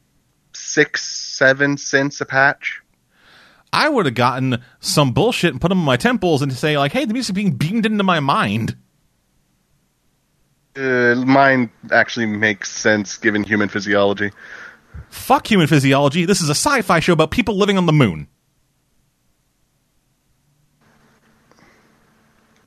[0.53, 2.81] six, seven cents a patch.
[3.73, 6.93] I would have gotten some bullshit and put them in my temples and say like,
[6.93, 8.75] "Hey, the music being beamed into my mind."
[10.75, 14.31] Uh, mine actually makes sense given human physiology.
[15.09, 16.25] Fuck human physiology.
[16.25, 18.27] This is a sci-fi show about people living on the moon.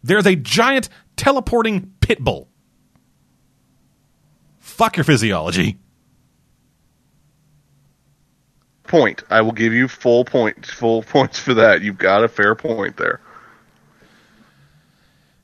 [0.03, 2.49] There's a giant teleporting pit bull.
[4.59, 5.79] Fuck your physiology.
[8.85, 9.23] Point.
[9.31, 11.83] I will give you full point, full points for that.
[11.83, 13.21] You've got a fair point there.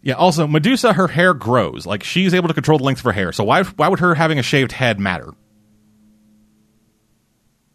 [0.03, 0.15] Yeah.
[0.15, 1.85] Also, Medusa, her hair grows.
[1.85, 3.33] Like she's able to control the length of her hair.
[3.33, 5.33] So why why would her having a shaved head matter?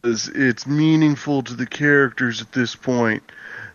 [0.03, 3.23] It's, it's meaningful to the characters at this point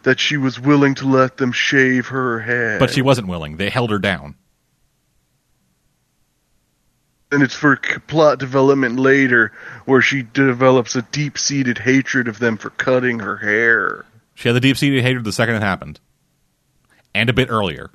[0.03, 2.81] that she was willing to let them shave her head.
[2.81, 3.57] But she wasn't willing.
[3.57, 4.36] They held her down.
[7.32, 7.77] and it's for
[8.07, 9.53] plot development later
[9.85, 14.05] where she develops a deep-seated hatred of them for cutting her hair.
[14.35, 15.98] She had the deep seated hatred the second it happened,
[17.15, 17.90] and a bit earlier.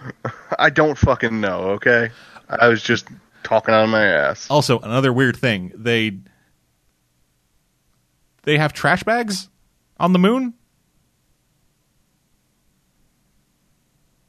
[0.58, 2.10] I don't fucking know, okay?
[2.48, 3.06] I was just
[3.44, 4.50] talking out of my ass.
[4.50, 6.18] Also, another weird thing they
[8.42, 9.48] they have trash bags
[9.98, 10.54] on the moon.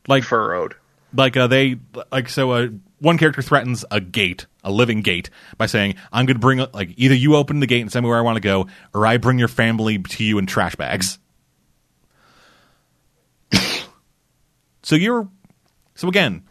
[0.07, 0.75] Like Furrowed.
[1.15, 1.77] like uh, they
[2.11, 2.67] like so uh,
[2.99, 6.89] one character threatens a gate a living gate by saying i'm going to bring like
[6.97, 9.15] either you open the gate and send me where i want to go or i
[9.15, 11.19] bring your family to you in trash bags
[14.83, 15.29] so you're
[15.95, 16.43] so again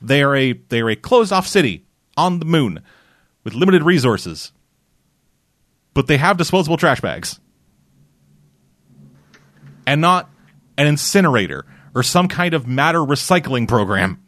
[0.00, 1.84] they are a they are a closed off city
[2.16, 2.80] on the moon
[3.44, 4.52] with limited resources
[5.94, 7.38] but they have disposable trash bags
[9.86, 10.28] and not
[10.76, 11.64] an incinerator
[11.94, 14.20] or some kind of matter recycling program.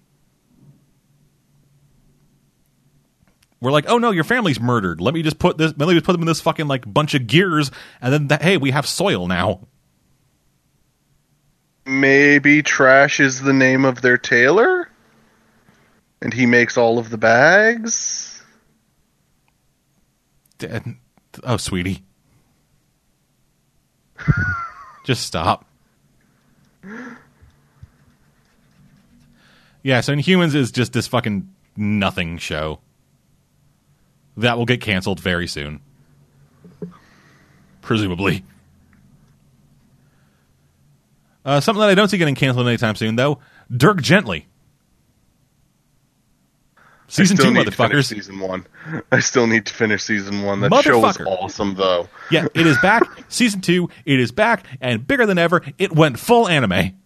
[3.60, 5.00] We're like, oh no, your family's murdered.
[5.00, 5.72] Let me just put this.
[5.76, 7.70] Let me just put them in this fucking like bunch of gears,
[8.00, 9.66] and then that, hey, we have soil now.
[11.86, 14.90] Maybe Trash is the name of their tailor?
[16.20, 18.42] And he makes all of the bags?
[20.58, 20.96] Dad-
[21.44, 22.02] Oh, sweetie,
[25.04, 25.64] just stop.
[29.82, 32.80] Yeah, so Inhumans is just this fucking nothing show
[34.36, 35.80] that will get canceled very soon,
[37.82, 38.44] presumably.
[41.44, 43.38] Uh, something that I don't see getting canceled anytime soon, though.
[43.74, 44.48] Dirk Gently.
[47.08, 48.04] Season two, need to finish motherfuckers.
[48.06, 48.66] Season one.
[49.12, 50.60] I still need to finish season one.
[50.60, 52.08] That show was awesome, though.
[52.30, 53.02] Yeah, it is back.
[53.28, 56.98] Season two, it is back, and bigger than ever, it went full anime.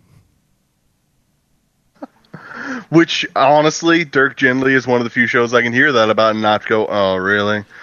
[2.88, 6.30] Which honestly, Dirk Gently is one of the few shows I can hear that about
[6.30, 7.64] and not go, "Oh, really?"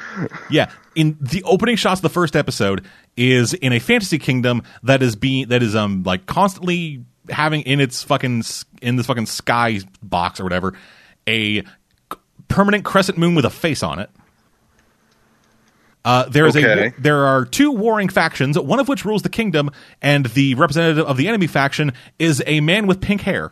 [0.49, 2.83] Yeah, in the opening shots of the first episode
[3.15, 7.79] is in a fantasy kingdom that is being that is um like constantly having in
[7.79, 8.43] its fucking
[8.81, 10.73] in this fucking sky box or whatever
[11.27, 11.63] a
[12.47, 14.09] permanent crescent moon with a face on it.
[16.05, 16.87] Uh, there is Okay.
[16.97, 19.69] a there are two warring factions, one of which rules the kingdom,
[20.01, 23.51] and the representative of the enemy faction is a man with pink hair.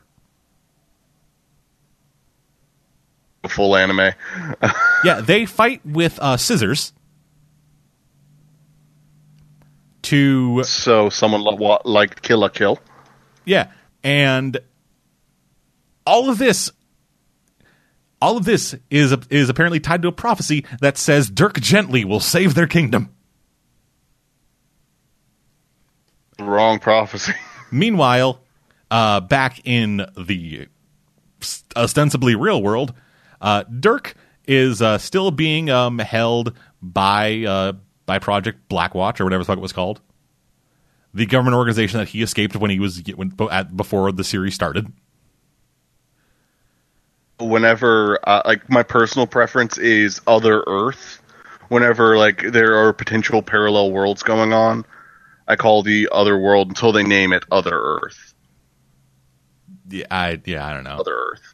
[3.48, 4.14] Full anime.
[5.04, 6.92] Yeah, they fight with uh, scissors
[10.04, 12.80] to So someone li- wa- like Kill la Kill.
[13.46, 13.68] Yeah,
[14.04, 14.58] and
[16.08, 16.72] all of this,
[18.22, 22.20] all of this is is apparently tied to a prophecy that says Dirk Gently will
[22.20, 23.10] save their kingdom.
[26.40, 27.34] Wrong prophecy.
[27.72, 28.42] Meanwhile,
[28.92, 30.68] uh, back in the
[31.76, 32.94] ostensibly real world,
[33.42, 34.16] uh, Dirk
[34.48, 37.74] is uh, still being um, held by uh,
[38.06, 40.02] by Project Blackwatch or whatever the fuck it was called,
[41.14, 44.92] the government organization that he escaped when he was when, at, before the series started.
[47.40, 51.22] Whenever, uh, like, my personal preference is Other Earth.
[51.68, 54.86] Whenever, like, there are potential parallel worlds going on,
[55.48, 58.34] I call the other world until they name it Other Earth.
[59.90, 60.98] Yeah, I yeah I don't know.
[60.98, 61.54] Other Earth.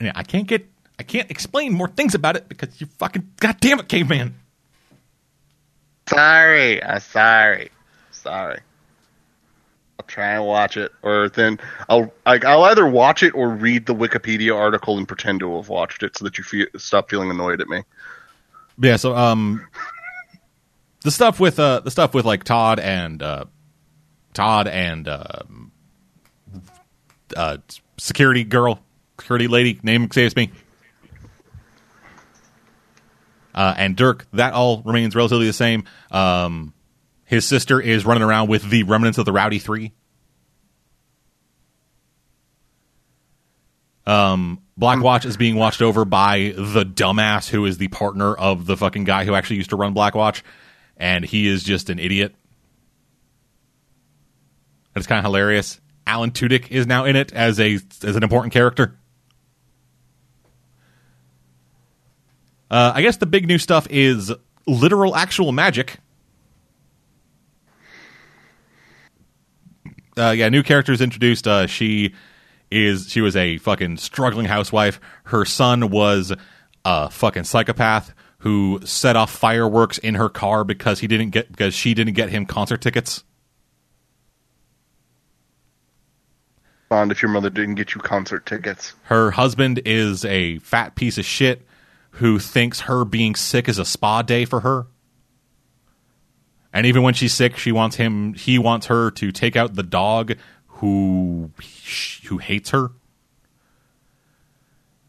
[0.00, 0.68] Yeah, I can't get
[0.98, 4.36] I can't explain more things about it because you fucking goddamn it, caveman.
[6.08, 7.70] Sorry, I'm sorry,
[8.10, 8.60] sorry.
[10.12, 11.58] Try and watch it, or then
[11.88, 15.70] I'll like I'll either watch it or read the Wikipedia article and pretend to have
[15.70, 17.82] watched it, so that you feel, stop feeling annoyed at me.
[18.78, 19.66] Yeah, so um,
[21.00, 23.46] the stuff with uh the stuff with like Todd and uh
[24.34, 25.72] Todd and um
[27.34, 27.56] uh
[27.96, 28.80] security girl
[29.18, 30.50] security lady name saves me.
[33.54, 35.84] Uh, and Dirk, that all remains relatively the same.
[36.10, 36.74] Um,
[37.24, 39.92] His sister is running around with the remnants of the Rowdy Three.
[44.06, 48.66] Um, Black Watch is being watched over by the dumbass who is the partner of
[48.66, 50.42] the fucking guy who actually used to run Black Watch,
[50.96, 52.34] and he is just an idiot.
[54.96, 55.80] It's kind of hilarious.
[56.06, 58.98] Alan Tudyk is now in it as a as an important character.
[62.70, 64.32] Uh, I guess the big new stuff is
[64.66, 65.98] literal actual magic.
[70.16, 71.46] Uh, yeah, new characters introduced.
[71.46, 72.14] Uh, she
[72.72, 75.00] is she was a fucking struggling housewife.
[75.24, 76.32] Her son was
[76.84, 81.74] a fucking psychopath who set off fireworks in her car because he didn't get because
[81.74, 83.22] she didn't get him concert tickets.
[86.88, 88.94] Bond, if your mother didn't get you concert tickets.
[89.04, 91.66] Her husband is a fat piece of shit
[92.16, 94.86] who thinks her being sick is a spa day for her.
[96.72, 99.82] And even when she's sick, she wants him he wants her to take out the
[99.82, 100.34] dog
[100.82, 101.48] who
[102.26, 102.90] who hates her.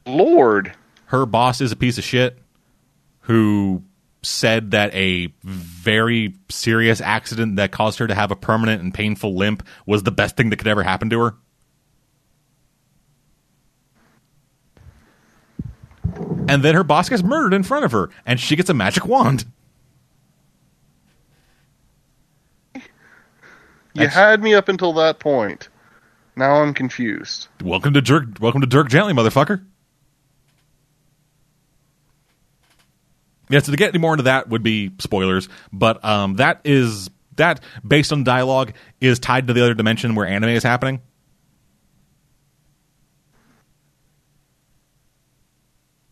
[0.06, 0.74] Lord,
[1.06, 2.38] her boss is a piece of shit
[3.22, 3.82] who
[4.22, 9.36] said that a very serious accident that caused her to have a permanent and painful
[9.36, 11.36] limp was the best thing that could ever happen to her.
[16.48, 19.08] And then her boss gets murdered in front of her, and she gets a magic
[19.08, 19.46] wand.
[23.94, 25.70] You had me up until that point.
[26.36, 27.48] Now I'm confused.
[27.64, 28.40] Welcome to Dirk.
[28.40, 29.64] Welcome to Dirk Gently, motherfucker.
[33.50, 37.10] Yeah, so to get any more into that would be spoilers, but um, that is
[37.36, 41.02] that based on dialogue is tied to the other dimension where anime is happening.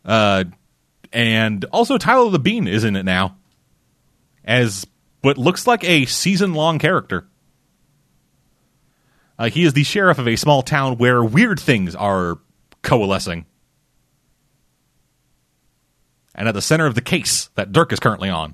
[0.06, 0.44] Uh,
[1.14, 3.38] and also Tyler Labine is in it now
[4.44, 4.86] as
[5.22, 7.28] what looks like a season long character.
[9.42, 12.38] Uh, he is the sheriff of a small town where weird things are
[12.84, 13.48] coalescing.
[16.36, 18.54] And at the center of the case that Dirk is currently on.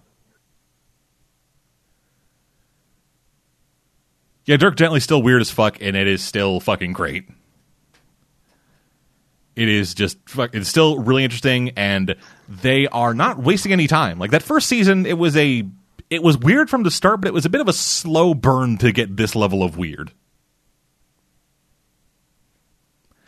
[4.45, 7.27] Yeah, Dirk Gently's still weird as fuck, and it is still fucking great.
[9.57, 12.15] It is just it's still really interesting, and
[12.47, 14.19] they are not wasting any time.
[14.19, 15.67] Like that first season, it was a
[16.09, 18.77] it was weird from the start, but it was a bit of a slow burn
[18.77, 20.13] to get this level of weird.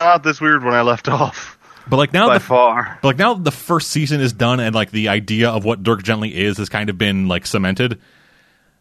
[0.00, 1.58] Not this weird when I left off.
[1.88, 2.98] But like now, by the, far.
[3.02, 6.02] But like now, the first season is done, and like the idea of what Dirk
[6.02, 8.00] Gently is has kind of been like cemented.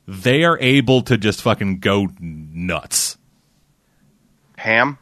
[0.07, 3.17] They are able to just fucking go nuts.
[4.57, 4.97] Ham.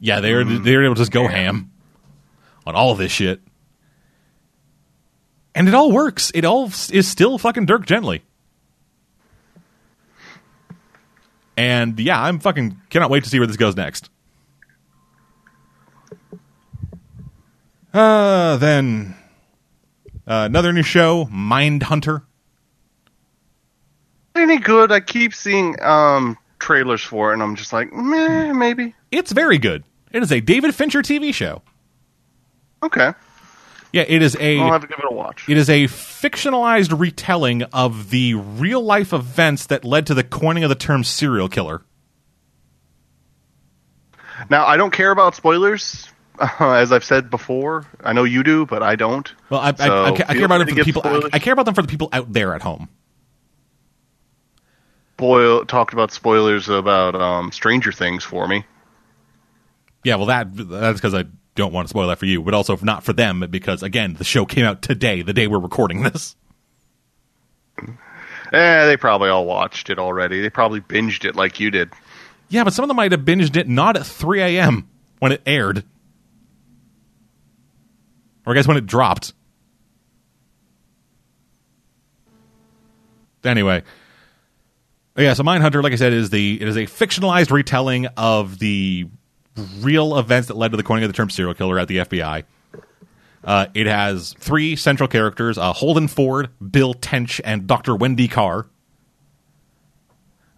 [0.00, 1.70] Yeah, they're mm, they're able to just go ham
[2.66, 3.40] on all of this shit,
[5.54, 6.30] and it all works.
[6.34, 8.22] It all is still fucking Dirk Gently.
[11.56, 14.08] And yeah, I'm fucking cannot wait to see where this goes next.
[17.92, 19.14] Uh, then
[20.26, 22.22] uh, another new show, Mindhunter.
[24.34, 24.90] Any good?
[24.90, 28.94] I keep seeing um, trailers for it, and I'm just like, meh, maybe.
[29.10, 29.84] It's very good.
[30.10, 31.62] It is a David Fincher TV show.
[32.82, 33.12] Okay.
[33.92, 34.58] Yeah, it is a.
[34.58, 35.46] I'll have to give it a watch.
[35.48, 40.64] It is a fictionalized retelling of the real life events that led to the coining
[40.64, 41.82] of the term serial killer.
[44.48, 46.08] Now, I don't care about spoilers
[46.42, 47.86] uh, as I've said before.
[48.02, 49.32] I know you do, but I don't.
[49.50, 51.02] Well, I, so I, I, I care about them for the people.
[51.04, 52.88] I, I, care about them for the people out there at home.
[55.16, 58.64] Boyle talked about spoilers about um, Stranger Things for me.
[60.04, 61.24] Yeah, well, that that's because I
[61.54, 64.24] don't want to spoil that for you, but also not for them because again, the
[64.24, 66.36] show came out today, the day we're recording this.
[68.52, 70.42] Eh, they probably all watched it already.
[70.42, 71.90] They probably binged it like you did.
[72.50, 74.90] Yeah, but some of them might have binged it not at 3 a.m.
[75.20, 75.84] when it aired
[78.46, 79.32] or I guess when it dropped.
[83.44, 83.82] Anyway,
[85.16, 85.34] yeah.
[85.34, 89.08] So Mindhunter, like I said, is the it is a fictionalized retelling of the
[89.80, 92.44] real events that led to the coining of the term serial killer at the FBI.
[93.44, 97.96] Uh, it has three central characters: uh, Holden Ford, Bill Tench, and Dr.
[97.96, 98.66] Wendy Carr.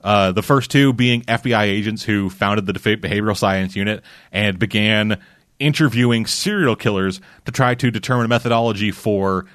[0.02, 5.18] Uh, the first two being FBI agents who founded the behavioral science unit and began
[5.58, 9.46] interviewing serial killers to try to determine a methodology for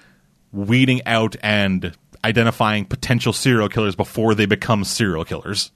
[0.51, 5.71] weeding out and identifying potential serial killers before they become serial killers.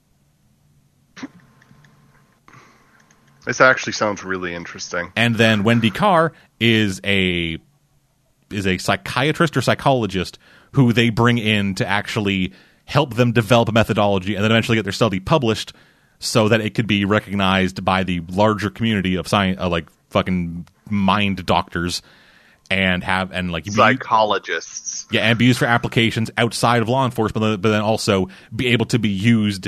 [3.46, 5.12] This actually sounds really interesting.
[5.16, 7.58] And then Wendy Carr is a
[8.50, 10.38] is a psychiatrist or psychologist
[10.74, 12.54] who they bring in to actually
[12.86, 15.74] help them develop a methodology, and then eventually get their study published
[16.20, 20.66] so that it could be recognized by the larger community of science, uh, like fucking
[20.90, 22.02] mind doctors,
[22.72, 25.06] and have and like be- Psychologists.
[25.12, 28.86] yeah, and be used for applications outside of law enforcement, but then also be able
[28.88, 29.68] to be used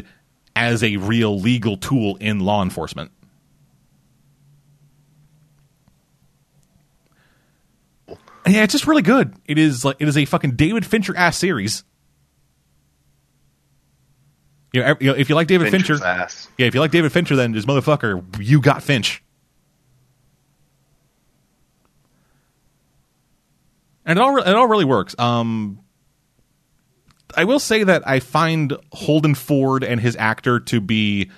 [0.56, 3.12] as a real legal tool in law enforcement.
[8.48, 9.34] Yeah, it's just really good.
[9.46, 11.84] It is like it is a fucking David Fincher ass series.
[14.72, 16.48] You know, you know, if you like David Fincher's Fincher, ass.
[16.58, 19.24] yeah, if you like David Fincher, then this motherfucker, you got Finch.
[24.06, 25.16] And it all it all really works.
[25.18, 25.80] Um,
[27.36, 31.32] I will say that I find Holden Ford and his actor to be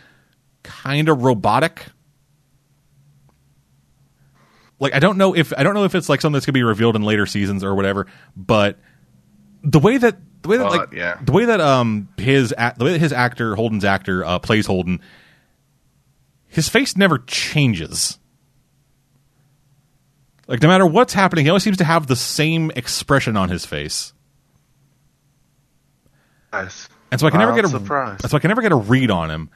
[0.64, 1.86] kind of robotic.
[4.80, 6.64] Like I don't know if I don't know if it's like something that's gonna be
[6.64, 8.78] revealed in later seasons or whatever, but
[9.64, 11.18] the way that the way that like yeah.
[11.22, 15.02] the way that um his the way that his actor Holden's actor uh, plays Holden,
[16.48, 18.20] his face never changes.
[20.48, 23.66] Like no matter what's happening, he always seems to have the same expression on his
[23.66, 24.14] face.
[26.54, 26.88] Yes.
[27.12, 28.30] And so I can never Not get a surprised.
[28.30, 29.50] so I can never get a read on him.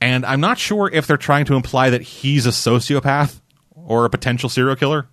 [0.00, 3.40] And I'm not sure if they're trying to imply that he's a sociopath
[3.74, 5.08] or a potential serial killer.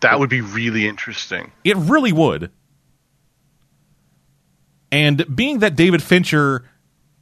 [0.00, 1.52] That would be really interesting.
[1.64, 2.50] It really would.
[4.92, 6.64] And being that David Fincher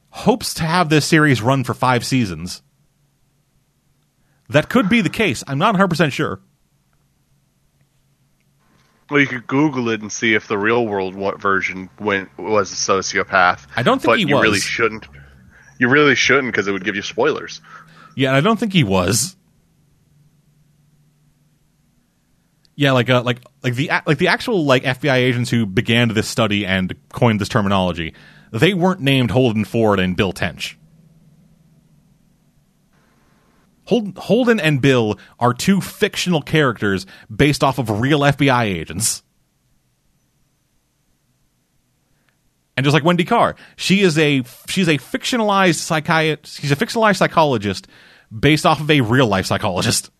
[0.09, 2.61] hopes to have this series run for 5 seasons,
[4.49, 5.43] that could be the case.
[5.47, 6.39] I'm not 100% sure.
[9.09, 12.75] Well, you could Google it and see if the real world version went was a
[12.75, 13.65] sociopath.
[13.75, 14.43] I don't think but he you was.
[14.43, 15.07] really shouldn't.
[15.79, 17.61] You really shouldn't because it would give you spoilers.
[18.15, 19.35] Yeah, I don't think he was.
[22.75, 26.27] Yeah, like uh, like like the like the actual like FBI agents who began this
[26.27, 28.13] study and coined this terminology,
[28.51, 30.78] they weren't named Holden Ford and Bill Tench.
[33.89, 39.23] Holden, Holden and Bill are two fictional characters based off of real FBI agents.
[42.77, 46.61] And just like Wendy Carr, she is a she's a fictionalized psychiatrist.
[46.61, 47.87] She's a fictionalized psychologist
[48.31, 50.11] based off of a real life psychologist.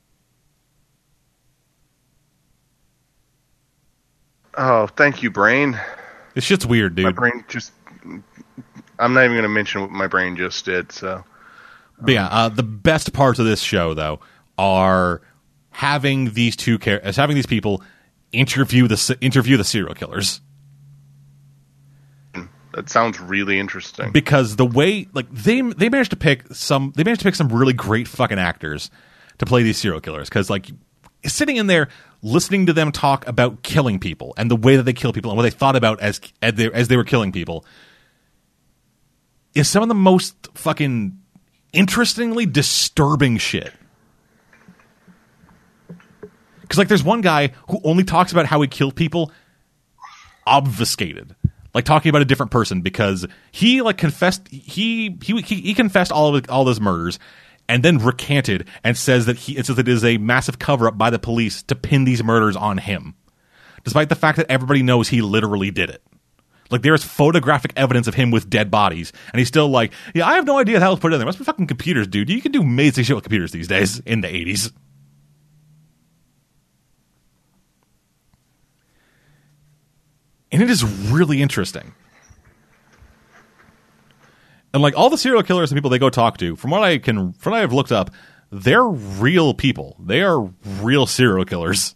[4.57, 5.79] Oh, thank you, brain.
[6.33, 7.05] This shit's weird, dude.
[7.05, 7.71] My brain just.
[8.97, 10.91] I'm not even going to mention what my brain just did.
[10.91, 11.23] So
[12.01, 14.19] But yeah, uh, the best parts of this show though
[14.57, 15.21] are
[15.71, 17.83] having these two char- having these people
[18.31, 20.41] interview the interview the serial killers
[22.73, 24.11] that sounds really interesting.
[24.11, 27.49] because the way like they they managed to pick some they managed to pick some
[27.49, 28.91] really great fucking actors
[29.37, 30.69] to play these serial killers because like
[31.25, 31.89] sitting in there
[32.21, 35.37] listening to them talk about killing people and the way that they kill people and
[35.37, 37.65] what they thought about as as they, as they were killing people
[39.55, 41.17] is some of the most fucking
[41.73, 43.71] interestingly disturbing shit.
[46.61, 49.31] Because like, there's one guy who only talks about how he killed people,
[50.45, 51.35] obfuscated,
[51.73, 56.11] like talking about a different person because he like confessed he he he, he confessed
[56.11, 57.19] all of all those murders.
[57.67, 60.87] And then recanted and says that he it says that it is a massive cover
[60.87, 63.13] up by the police to pin these murders on him,
[63.83, 66.01] despite the fact that everybody knows he literally did it.
[66.69, 70.27] Like there is photographic evidence of him with dead bodies, and he's still like, "Yeah,
[70.27, 71.25] I have no idea how it was put in there.
[71.25, 72.29] Must be fucking computers, dude.
[72.29, 74.71] You can do amazing shit with computers these days in the '80s."
[80.51, 81.93] And it is really interesting.
[84.73, 86.97] And like all the serial killers and people they go talk to, from what I
[86.99, 88.11] can, from what I've looked up,
[88.51, 89.95] they're real people.
[89.99, 90.41] They are
[90.81, 91.95] real serial killers.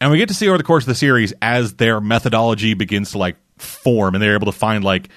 [0.00, 3.12] And we get to see over the course of the series as their methodology begins
[3.12, 5.08] to like form and they're able to find like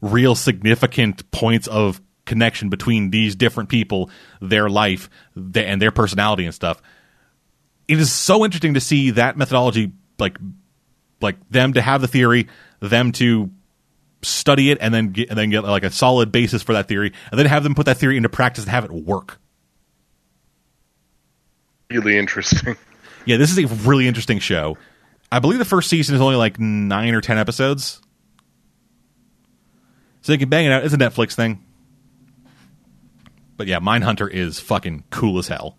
[0.00, 4.10] real significant points of connection between these different people
[4.40, 6.80] their life and their personality and stuff
[7.88, 10.36] it is so interesting to see that methodology like
[11.20, 12.46] like them to have the theory
[12.80, 13.50] them to
[14.22, 17.12] study it and then get and then get like a solid basis for that theory
[17.30, 19.38] and then have them put that theory into practice and have it work
[21.90, 22.76] Really interesting.
[23.28, 24.78] Yeah, this is a really interesting show.
[25.30, 28.00] I believe the first season is only like nine or ten episodes.
[30.22, 30.82] So they can bang it out.
[30.82, 31.62] It's a Netflix thing.
[33.58, 35.76] But yeah, Mindhunter is fucking cool as hell.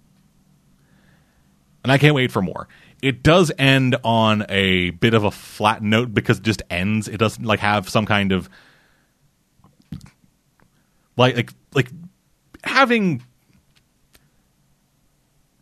[1.83, 2.67] And I can't wait for more.
[3.01, 7.07] It does end on a bit of a flat note because it just ends.
[7.07, 8.47] It doesn't like have some kind of
[11.17, 11.89] like like like
[12.63, 13.23] having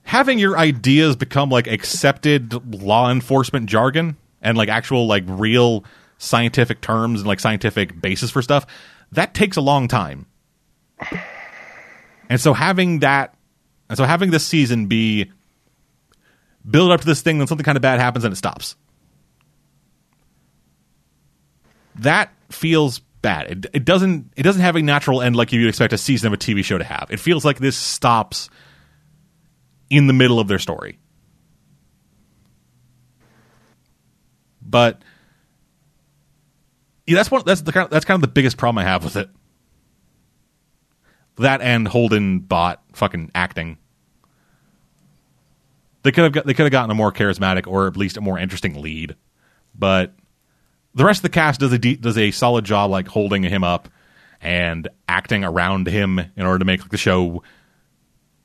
[0.08, 5.84] having your ideas become like accepted law enforcement jargon and like actual like real
[6.18, 8.66] scientific terms and like scientific basis for stuff
[9.12, 10.26] that takes a long time.
[12.30, 13.36] And so having that
[13.90, 15.30] and so having this season be
[16.70, 18.78] build up to this thing then something kind of bad happens and it stops.
[21.96, 23.52] That feels bad.
[23.52, 26.34] It, it doesn't it doesn't have a natural end like you'd expect a season of
[26.34, 27.08] a tv show to have.
[27.10, 28.50] It feels like this stops
[29.90, 31.00] in the middle of their story.
[34.62, 35.02] But
[37.06, 37.42] yeah, that's one.
[37.46, 39.30] That's the kind of, that's kind of the biggest problem I have with it.
[41.38, 43.78] That and Holden bot fucking acting.
[46.04, 48.22] They could have got, they could have gotten a more charismatic or at least a
[48.22, 49.16] more interesting lead,
[49.76, 50.14] but
[50.96, 53.64] the rest of the cast does a de- does a solid job like holding him
[53.64, 53.88] up
[54.42, 57.44] and acting around him in order to make like, the show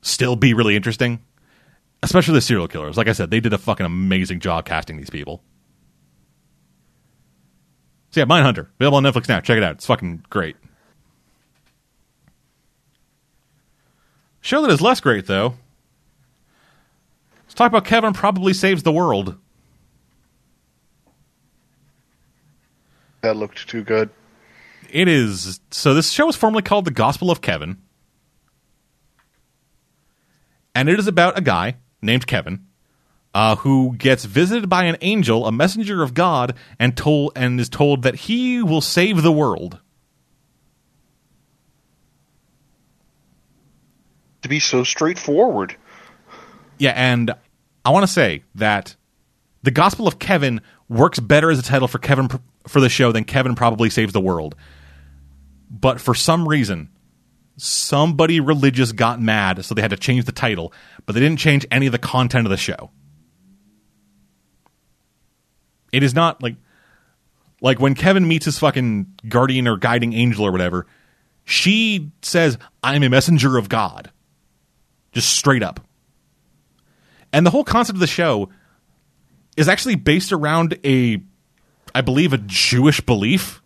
[0.01, 1.21] still be really interesting
[2.03, 2.97] especially the serial killers.
[2.97, 5.41] Like I said, they did a fucking amazing job casting these people.
[8.11, 9.39] So yeah, Mindhunter available on Netflix now.
[9.39, 9.75] Check it out.
[9.75, 10.55] It's fucking great.
[14.41, 15.55] Show that is less great though.
[17.43, 19.37] Let's talk about Kevin probably saves the world.
[23.21, 24.09] That looked too good.
[24.91, 25.61] It is.
[25.71, 27.77] So this show was formerly called The Gospel of Kevin.
[30.75, 32.67] And it is about a guy named Kevin,
[33.33, 37.69] uh, who gets visited by an angel, a messenger of God, and told and is
[37.69, 39.79] told that he will save the world.
[44.43, 45.75] To be so straightforward.
[46.77, 47.31] Yeah, and
[47.85, 48.95] I want to say that
[49.63, 52.29] the Gospel of Kevin works better as a title for Kevin
[52.67, 54.55] for the show than Kevin probably saves the world.
[55.69, 56.89] But for some reason,
[57.57, 60.73] somebody religious got mad, so they had to change the title,
[61.05, 62.91] but they didn't change any of the content of the show.
[65.91, 66.55] It is not like
[67.61, 70.85] like when Kevin meets his fucking guardian or guiding angel or whatever,
[71.45, 74.11] she says, I'm a messenger of God.
[75.13, 75.79] Just straight up.
[77.31, 78.49] And the whole concept of the show
[79.55, 81.21] is actually based around a
[81.95, 83.61] I believe a Jewish belief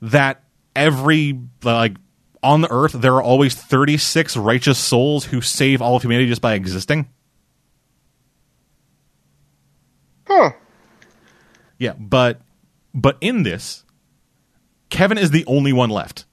[0.00, 0.43] that
[0.74, 1.96] every like
[2.42, 6.42] on the earth there are always 36 righteous souls who save all of humanity just
[6.42, 7.08] by existing.
[10.26, 10.52] Huh.
[11.78, 12.40] Yeah but
[12.94, 13.84] but in this
[14.90, 16.26] kevin is the only one left.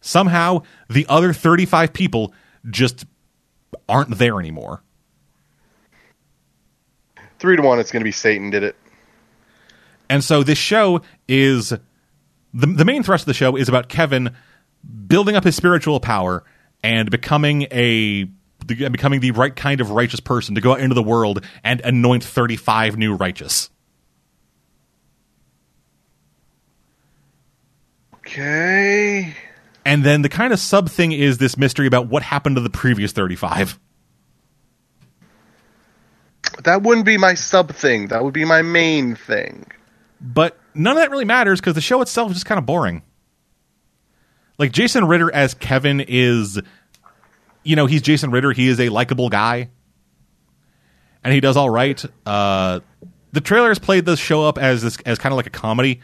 [0.00, 2.32] Somehow the other 35 people
[2.70, 3.04] just
[3.88, 4.82] aren't there anymore.
[7.38, 8.76] Three to one it's going to be satan did it
[10.08, 11.70] and so this show is
[12.54, 14.34] the the main thrust of the show is about Kevin
[15.06, 16.44] building up his spiritual power
[16.82, 18.24] and becoming a
[18.66, 22.24] becoming the right kind of righteous person to go out into the world and anoint
[22.24, 23.70] 35 new righteous.
[28.18, 29.34] Okay.
[29.86, 32.68] And then the kind of sub thing is this mystery about what happened to the
[32.68, 33.78] previous 35.
[36.64, 38.08] That wouldn't be my sub thing.
[38.08, 39.66] That would be my main thing.
[40.20, 43.02] But none of that really matters because the show itself is just kind of boring.
[44.58, 46.60] Like Jason Ritter as Kevin is,
[47.62, 48.50] you know, he's Jason Ritter.
[48.52, 49.70] He is a likable guy,
[51.22, 52.04] and he does all right.
[52.26, 52.80] Uh,
[53.32, 56.00] the trailers played the show up as this, as kind of like a comedy,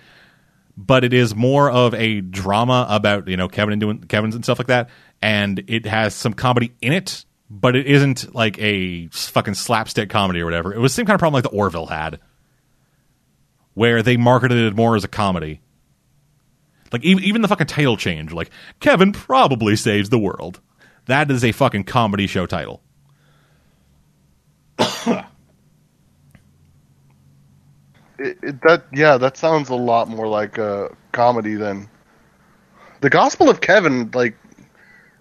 [0.77, 4.45] but it is more of a drama about you know Kevin and doing Kevin's and
[4.45, 4.89] stuff like that,
[5.21, 10.41] and it has some comedy in it, but it isn't like a fucking slapstick comedy
[10.41, 10.73] or whatever.
[10.73, 12.21] It was the same kind of problem like the Orville had
[13.75, 15.61] where they marketed it more as a comedy.
[16.93, 20.61] Like even, even the fucking title change, like Kevin probably saves the world.
[21.07, 22.81] That is a fucking comedy show title.
[24.79, 25.27] it,
[28.19, 31.89] it, that yeah, that sounds a lot more like a comedy than
[33.01, 34.11] the Gospel of Kevin.
[34.15, 34.37] Like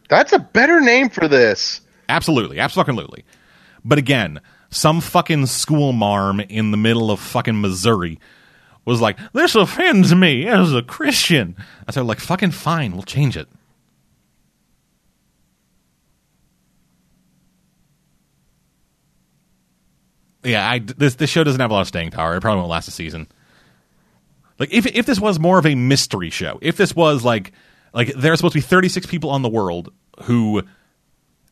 [0.09, 1.81] that's a better name for this.
[2.07, 3.25] Absolutely, absolutely.
[3.83, 4.39] But again,
[4.69, 8.19] some fucking school marm in the middle of fucking Missouri
[8.85, 11.55] was like, "This offends me as a Christian."
[11.87, 13.47] I said, "Like fucking fine, we'll change it."
[20.43, 22.35] Yeah, I, this this show doesn't have a lot of staying power.
[22.35, 23.27] It probably won't last a season.
[24.59, 27.53] Like if if this was more of a mystery show, if this was like
[27.93, 29.91] like there are supposed to be 36 people on the world
[30.23, 30.63] who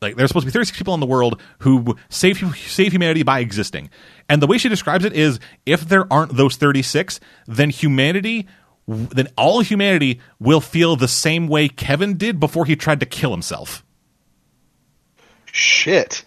[0.02, 3.40] like there's supposed to be 36 people in the world who save save humanity by
[3.40, 3.88] existing.
[4.28, 8.46] And the way she describes it is if there aren't those 36, then humanity
[8.86, 13.30] then all humanity will feel the same way Kevin did before he tried to kill
[13.30, 13.84] himself.
[15.46, 16.24] Shit.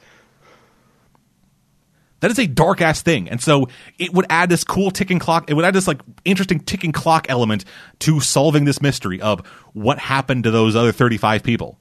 [2.21, 3.29] That is a dark ass thing.
[3.29, 3.67] And so
[3.99, 5.49] it would add this cool ticking clock.
[5.49, 7.65] It would add this like interesting ticking clock element
[7.99, 11.77] to solving this mystery of what happened to those other 35 people.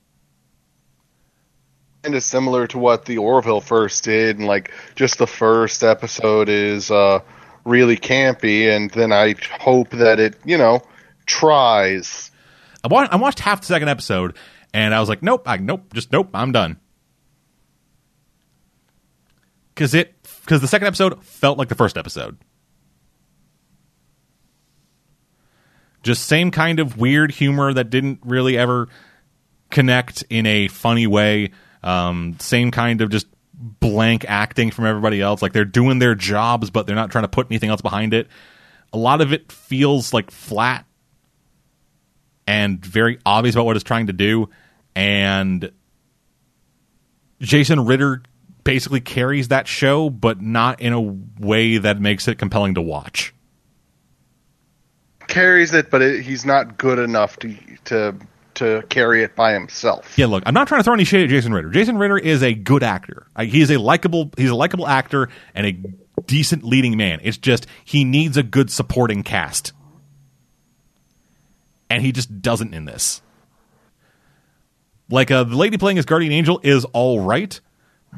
[2.05, 6.51] Kind of similar to what the Orville first did, and like just the first episode
[6.51, 7.21] is uh,
[7.65, 10.83] really campy, and then I hope that it, you know,
[11.25, 12.31] tries.
[12.85, 14.37] I, wa- I watched half the second episode
[14.75, 16.79] and I was like, nope, I, nope, just nope, I'm done.
[19.75, 22.37] Because it, because the second episode felt like the first episode.
[26.03, 28.89] Just same kind of weird humor that didn't really ever
[29.71, 31.51] connect in a funny way.
[31.85, 35.43] Um, same kind of just blank acting from everybody else.
[35.43, 38.27] Like they're doing their jobs, but they're not trying to put anything else behind it.
[38.93, 40.87] A lot of it feels like flat
[42.47, 44.49] and very obvious about what it's trying to do.
[44.97, 45.71] And
[47.41, 48.23] Jason Ritter
[48.65, 53.35] basically carries that show, but not in a way that makes it compelling to watch.
[55.27, 57.55] Carries it, but it, he's not good enough to
[57.87, 58.15] to
[58.57, 60.19] to carry it by himself.
[60.19, 61.71] Yeah, look, I'm not trying to throw any shade at Jason Ritter.
[61.71, 63.27] Jason Ritter is a good actor.
[63.39, 64.31] He is a likable.
[64.37, 65.73] He's a likable actor and a
[66.27, 67.21] decent leading man.
[67.23, 69.73] It's just he needs a good supporting cast,
[71.91, 73.23] and he just doesn't in this.
[75.11, 77.61] Like uh, the lady playing his guardian angel is all right,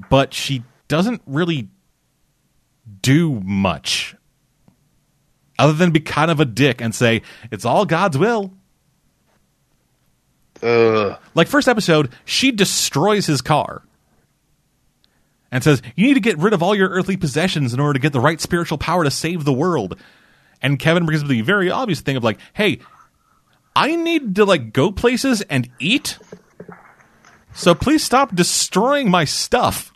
[0.08, 1.68] but she doesn't really
[3.02, 4.14] do much
[5.58, 8.52] other than be kind of a dick and say it's all God's will.
[10.66, 11.18] Ugh.
[11.34, 13.82] Like first episode, she destroys his car
[15.52, 17.98] and says, "You need to get rid of all your earthly possessions in order to
[18.00, 19.96] get the right spiritual power to save the world."
[20.60, 22.80] And Kevin brings up the very obvious thing of like, "Hey,
[23.76, 26.18] I need to like go places and eat.
[27.52, 29.92] So please stop destroying my stuff."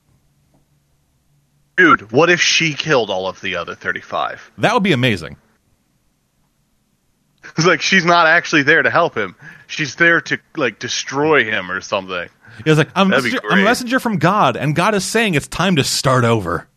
[1.77, 4.53] Dude, what if she killed all of the other 35?
[4.59, 5.37] That would be amazing.
[7.57, 9.35] It's like she's not actually there to help him.
[9.67, 12.29] She's there to like destroy him or something.
[12.65, 15.35] He was like, I'm a, messenger, I'm a messenger from God, and God is saying
[15.35, 16.69] it's time to start over.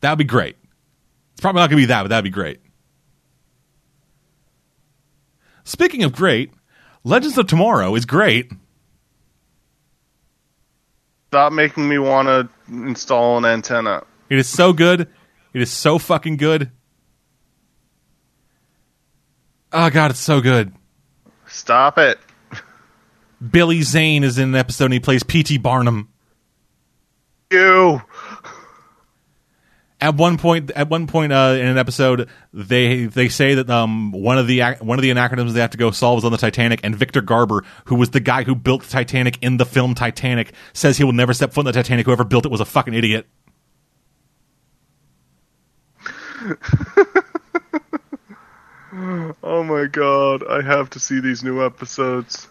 [0.00, 0.56] That would be great.
[1.32, 2.60] It's probably not going to be that, but that would be great.
[5.64, 6.52] Speaking of great,
[7.02, 8.52] Legends of Tomorrow is great.
[11.28, 14.04] Stop making me want to install an antenna.
[14.30, 15.08] It is so good.
[15.56, 16.70] It is so fucking good.
[19.72, 20.74] Oh, God, it's so good.
[21.46, 22.18] Stop it.
[23.50, 25.56] Billy Zane is in an episode and he plays P.T.
[25.56, 26.10] Barnum.
[27.50, 28.02] You.
[29.98, 34.12] at one point at one point uh, in an episode they they say that um
[34.12, 36.36] one of the one of the anachronisms they have to go solve is on the
[36.36, 39.94] Titanic and Victor Garber who was the guy who built the Titanic in the film
[39.94, 42.66] Titanic says he will never step foot in the Titanic whoever built it was a
[42.66, 43.26] fucking idiot
[49.42, 52.48] Oh my god, I have to see these new episodes.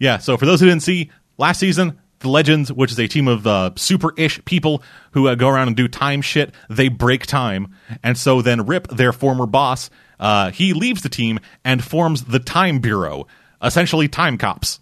[0.00, 3.28] yeah so for those who didn't see last season the Legends which is a team
[3.28, 4.82] of uh, super-ish people
[5.12, 7.72] who uh, go around and do time shit they break time
[8.02, 12.38] and so then Rip their former boss uh, he leaves the team and forms the
[12.40, 13.26] Time Bureau
[13.62, 14.80] essentially time cops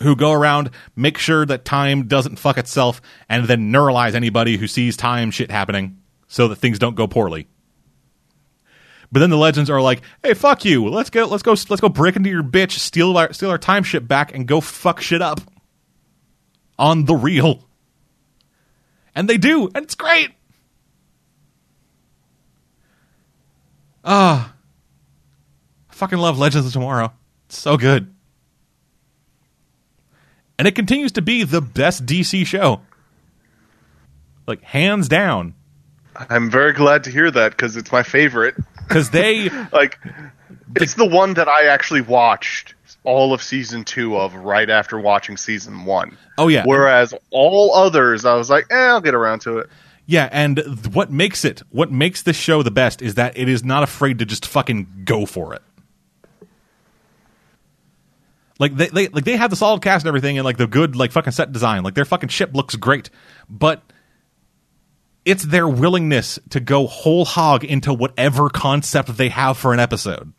[0.00, 4.66] who go around, make sure that time doesn't fuck itself, and then neuralize anybody who
[4.66, 7.46] sees time shit happening so that things don't go poorly.
[9.12, 10.88] But then the legends are like, "Hey, fuck you!
[10.88, 13.84] Let's go, let's go, let's go break into your bitch, steal our steal our time
[13.84, 15.40] ship back, and go fuck shit up
[16.78, 17.68] on the real."
[19.14, 20.30] And they do, and it's great.
[24.04, 24.54] Ah,
[25.88, 27.12] I fucking love Legends of Tomorrow.
[27.46, 28.14] It's so good
[30.58, 32.80] and it continues to be the best DC show.
[34.46, 35.54] Like hands down,
[36.30, 38.54] I'm very glad to hear that because it's my favorite.
[38.88, 39.98] because they Like,
[40.76, 42.74] it's the one that I actually watched
[43.04, 46.16] all of season two of right after watching season one.
[46.38, 49.68] oh yeah Whereas all others, I was like, eh, I'll get around to it.
[50.06, 53.48] yeah, and th- what makes it what makes this show the best is that it
[53.48, 55.62] is not afraid to just fucking go for it.
[58.58, 60.94] Like they, they like they have the solid cast and everything and like the good
[60.94, 61.82] like fucking set design.
[61.82, 63.10] Like their fucking ship looks great,
[63.50, 63.82] but
[65.24, 70.32] it's their willingness to go whole hog into whatever concept they have for an episode.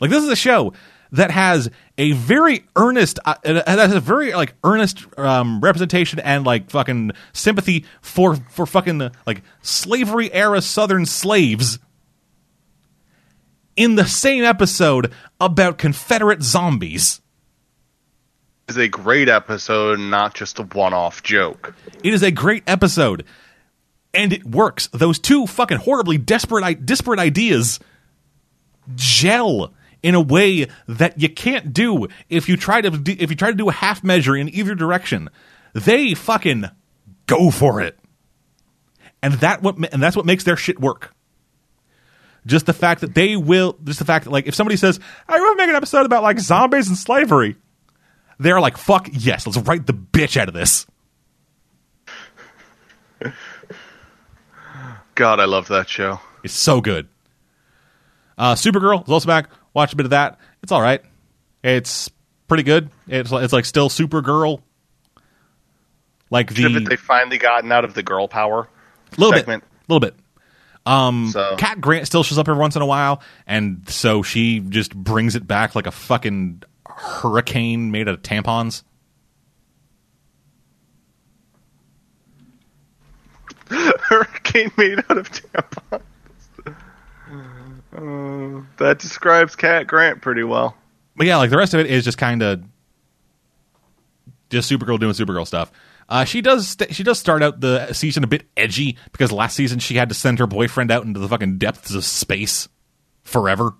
[0.00, 0.72] Like this is a show
[1.12, 6.70] that has a very earnest uh, has a very like earnest um, representation and like
[6.70, 11.78] fucking sympathy for for fucking like slavery era southern slaves
[13.76, 17.20] in the same episode about confederate zombies
[18.68, 21.74] is a great episode, not just a one-off joke.
[22.02, 23.24] it is a great episode
[24.12, 27.78] and it works those two fucking horribly desperate disparate ideas
[28.94, 29.72] gel
[30.02, 33.50] in a way that you can't do if you try to do, if you try
[33.50, 35.28] to do a half measure in either direction.
[35.74, 36.64] They fucking
[37.26, 37.98] go for it,
[39.22, 41.12] and that what and that's what makes their shit work.
[42.46, 44.98] Just the fact that they will, just the fact that like if somebody says,
[45.28, 47.56] "I want to make an episode about like zombies and slavery,"
[48.38, 50.86] they're like, "Fuck yes, let's write the bitch out of this."
[55.14, 56.20] God, I love that show.
[56.44, 57.08] It's so good.
[58.36, 59.48] Uh, Supergirl is also back.
[59.72, 60.38] Watch a bit of that.
[60.62, 61.02] It's all right.
[61.64, 62.10] It's
[62.48, 62.90] pretty good.
[63.08, 64.60] It's it's like still Supergirl.
[66.30, 68.68] Like the they finally gotten out of the girl power
[69.16, 69.62] A little segment.
[69.62, 70.14] bit, A little bit.
[70.84, 74.60] Um, So- Cat Grant still shows up every once in a while, and so she
[74.60, 76.62] just brings it back like a fucking
[76.96, 78.82] hurricane made out of tampons.
[83.68, 86.02] Hurricane made out of tampons.
[87.92, 90.76] Uh, that describes Cat Grant pretty well.
[91.16, 92.62] But yeah, like the rest of it is just kind of
[94.50, 95.72] just Supergirl doing Supergirl stuff.
[96.08, 99.56] Uh, she does st- she does start out the season a bit edgy because last
[99.56, 102.68] season she had to send her boyfriend out into the fucking depths of space
[103.24, 103.74] forever.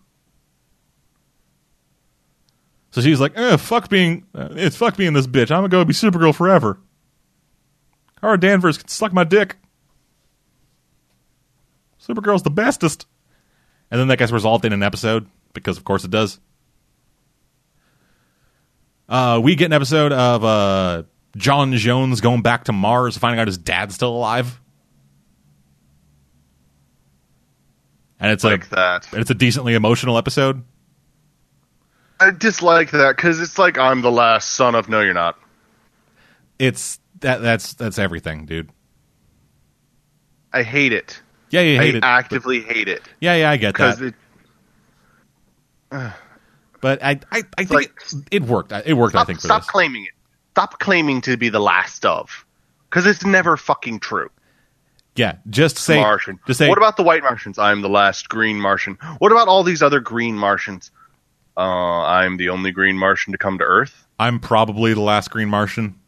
[2.97, 5.51] So she was like, eh, "Fuck being uh, it's fuck being this bitch.
[5.51, 6.79] I'm gonna go be Supergirl forever."
[8.23, 9.57] Or Danvers can suck my dick.
[12.03, 13.07] Supergirl's the bestest.
[13.91, 16.41] And then that gets resolved in an episode because, of course, it does.
[19.11, 21.03] Uh, we get an episode of uh,
[21.37, 24.59] J'onn J'onzz going back to Mars, finding out his dad's still alive,
[28.19, 29.09] and it's Like like that.
[29.13, 30.65] it's a decently emotional episode.
[32.21, 34.89] I dislike that because it's like I'm the last son of.
[34.89, 35.39] No, you're not.
[36.59, 38.71] It's that that's that's everything, dude.
[40.53, 41.21] I hate it.
[41.51, 42.05] Yeah, you hate I it.
[42.05, 44.01] actively hate it yeah, yeah, I get that.
[44.01, 44.15] it.
[46.81, 47.93] but I, I, I think like-
[48.31, 48.73] it, it worked.
[48.73, 49.15] It worked.
[49.17, 49.71] I think for stop this.
[49.71, 50.11] claiming it.
[50.53, 52.47] Stop claiming to be the last of,
[52.89, 54.31] because it's never fucking true.
[55.15, 56.39] yeah, just say Martian.
[56.47, 57.59] Just say what about the white Martians?
[57.59, 58.95] I'm the last green Martian.
[59.19, 60.91] What about all these other green Martians?
[61.57, 61.61] Uh,
[62.05, 64.07] I'm the only green Martian to come to Earth.
[64.19, 65.99] I'm probably the last Green Martian.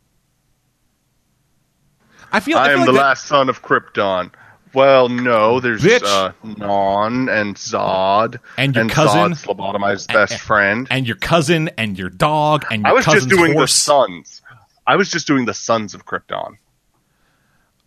[2.32, 2.58] I feel.
[2.58, 4.30] I, I feel am like the that- last son of Krypton.
[4.74, 6.02] Well, no, there's Bitch.
[6.04, 9.32] uh, Non and Zod And your cousin.
[9.32, 10.86] Zod's lobotomized best friend.
[10.90, 13.72] and your cousin and your dog and your I was just doing horse.
[13.72, 14.42] the sons.
[14.86, 16.58] I was just doing the sons of Krypton.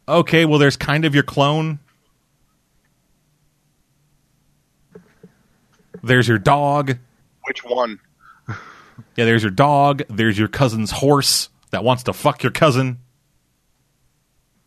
[0.09, 1.77] Okay, well, there's kind of your clone.
[6.03, 6.97] There's your dog.
[7.45, 7.99] Which one?
[9.15, 10.03] Yeah, there's your dog.
[10.09, 12.99] There's your cousin's horse that wants to fuck your cousin.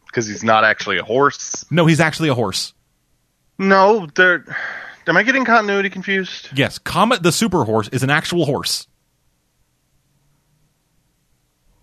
[0.06, 1.64] Because he's not actually a horse.
[1.70, 2.72] No, he's actually a horse.
[3.58, 4.44] No, they're.
[5.06, 6.48] Am I getting continuity confused?
[6.54, 8.86] Yes, Comet the super horse is an actual horse.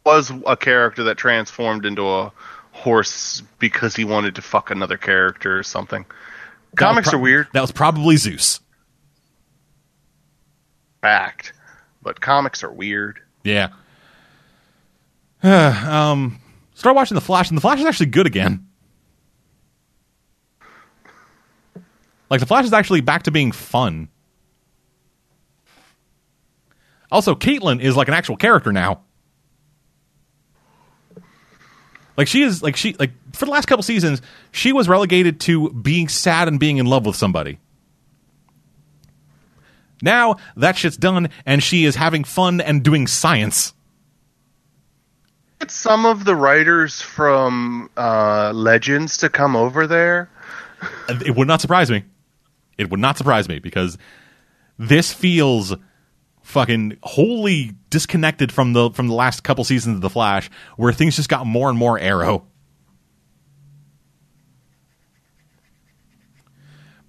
[0.05, 2.31] Was a character that transformed into a
[2.71, 6.03] horse because he wanted to fuck another character or something.
[6.71, 7.47] That Comics prob- are weird.
[7.53, 8.59] That was probably Zeus.
[11.01, 11.53] Fact.
[12.01, 13.19] But comics are weird.
[13.43, 13.69] Yeah.
[15.43, 16.39] um,
[16.73, 18.67] start watching The Flash, and The Flash is actually good again.
[22.29, 24.07] Like, The Flash is actually back to being fun.
[27.11, 29.01] Also, Caitlin is like an actual character now.
[32.17, 34.21] Like she is like she like for the last couple seasons,
[34.51, 37.57] she was relegated to being sad and being in love with somebody.
[40.01, 43.73] Now that shit's done, and she is having fun and doing science.
[45.59, 50.29] Get some of the writers from uh, Legends to come over there.
[51.07, 52.03] It would not surprise me.
[52.77, 53.97] It would not surprise me because
[54.79, 55.75] this feels
[56.41, 61.15] fucking wholly disconnected from the from the last couple seasons of the Flash, where things
[61.15, 62.47] just got more and more Arrow.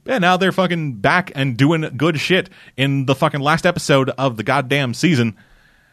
[0.04, 4.36] Yeah, now they're fucking back and doing good shit in the fucking last episode of
[4.36, 5.36] the goddamn season.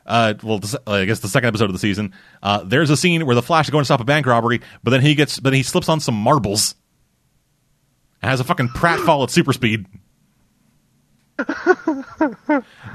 [0.05, 2.13] Uh, well, I guess the second episode of the season.
[2.41, 4.89] Uh, there's a scene where the Flash is going to stop a bank robbery, but
[4.89, 6.73] then he gets, but he slips on some marbles.
[8.21, 9.85] And has a fucking pratfall at super speed.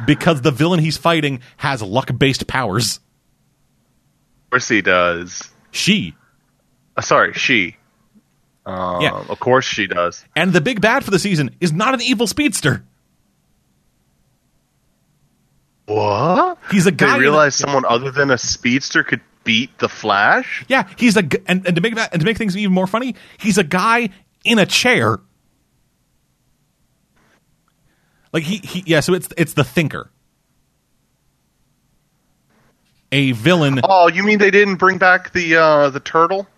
[0.06, 2.96] because the villain he's fighting has luck based powers.
[2.96, 5.50] Of course he does.
[5.70, 6.14] She.
[6.96, 7.76] Uh, sorry, she.
[8.66, 9.12] Um, Yeah.
[9.28, 10.24] Of course she does.
[10.34, 12.84] And the big bad for the season is not an evil speedster.
[15.86, 16.58] What?
[16.70, 17.10] He's a guy.
[17.10, 20.64] in a- realized someone other than a speedster could beat the Flash?
[20.68, 22.86] yeah, he's a g- and, and to make that and to make things even more
[22.86, 24.08] funny, he's a guy
[24.44, 25.18] in a chair.
[28.32, 30.10] Like he, he yeah, so it's it's the thinker.
[33.12, 33.80] A villain.
[33.84, 36.48] Oh, you mean they didn't bring back the uh, the turtle?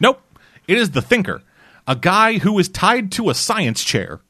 [0.00, 0.22] Nope.
[0.68, 1.42] It is the thinker.
[1.86, 4.20] A guy who is tied to a science chair.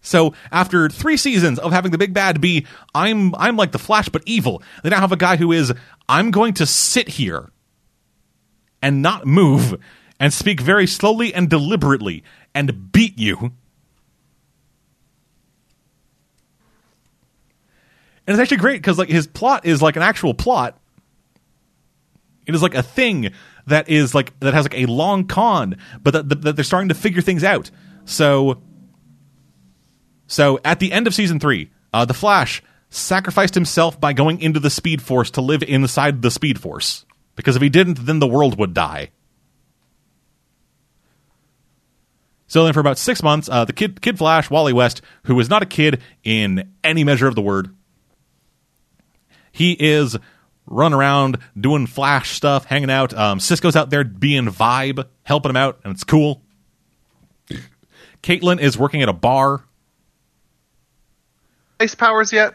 [0.00, 4.08] So after three seasons of having the big bad be I'm I'm like the Flash
[4.08, 5.72] but evil, they now have a guy who is
[6.08, 7.50] I'm going to sit here
[8.80, 9.78] and not move
[10.18, 12.24] and speak very slowly and deliberately
[12.54, 13.36] and beat you.
[18.26, 20.77] And it's actually great because like his plot is like an actual plot.
[22.48, 23.30] It is like a thing
[23.66, 26.94] that is like that has like a long con, but that, that, they're starting to
[26.94, 27.70] figure things out.
[28.06, 28.62] So,
[30.26, 34.60] so at the end of season three, uh, the Flash sacrificed himself by going into
[34.60, 37.04] the Speed Force to live inside the Speed Force
[37.36, 39.10] because if he didn't, then the world would die.
[42.46, 45.50] So then, for about six months, uh, the kid, Kid Flash, Wally West, who is
[45.50, 47.76] not a kid in any measure of the word,
[49.52, 50.16] he is
[50.70, 53.14] running around doing Flash stuff, hanging out.
[53.14, 56.42] Um, Cisco's out there being vibe, helping him out, and it's cool.
[58.22, 59.64] Caitlin is working at a bar.
[61.80, 62.54] Ice powers yet?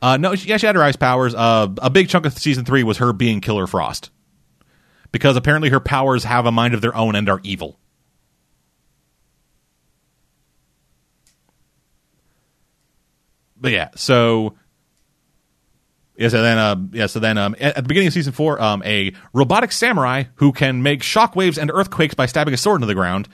[0.00, 1.34] Uh, no, she, yeah, she had her ice powers.
[1.34, 4.10] Uh, a big chunk of season three was her being Killer Frost,
[5.10, 7.78] because apparently her powers have a mind of their own and are evil.
[13.56, 14.54] But yeah, so
[16.16, 18.82] yeah, so then, yeah, so then, um, at, at the beginning of season four, um,
[18.84, 22.94] a robotic samurai who can make shockwaves and earthquakes by stabbing a sword into the
[22.94, 23.28] ground.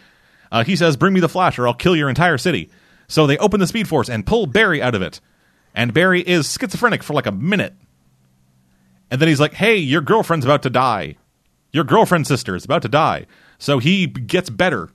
[0.53, 2.71] Uh, he says, "Bring me the Flash, or I'll kill your entire city."
[3.09, 5.21] So they open the Speed Force and pull Barry out of it,
[5.75, 7.75] and Barry is schizophrenic for like a minute,
[9.11, 11.17] and then he's like, "Hey, your girlfriend's about to die.
[11.73, 13.27] Your girlfriend's sister is about to die."
[13.59, 14.89] So he gets better.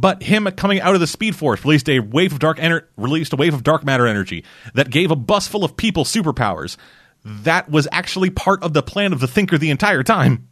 [0.00, 3.32] But him coming out of the Speed Force released a wave of dark ener- released
[3.32, 4.44] a wave of dark matter energy
[4.74, 6.76] that gave a bus full of people superpowers.
[7.24, 10.46] That was actually part of the plan of the Thinker the entire time.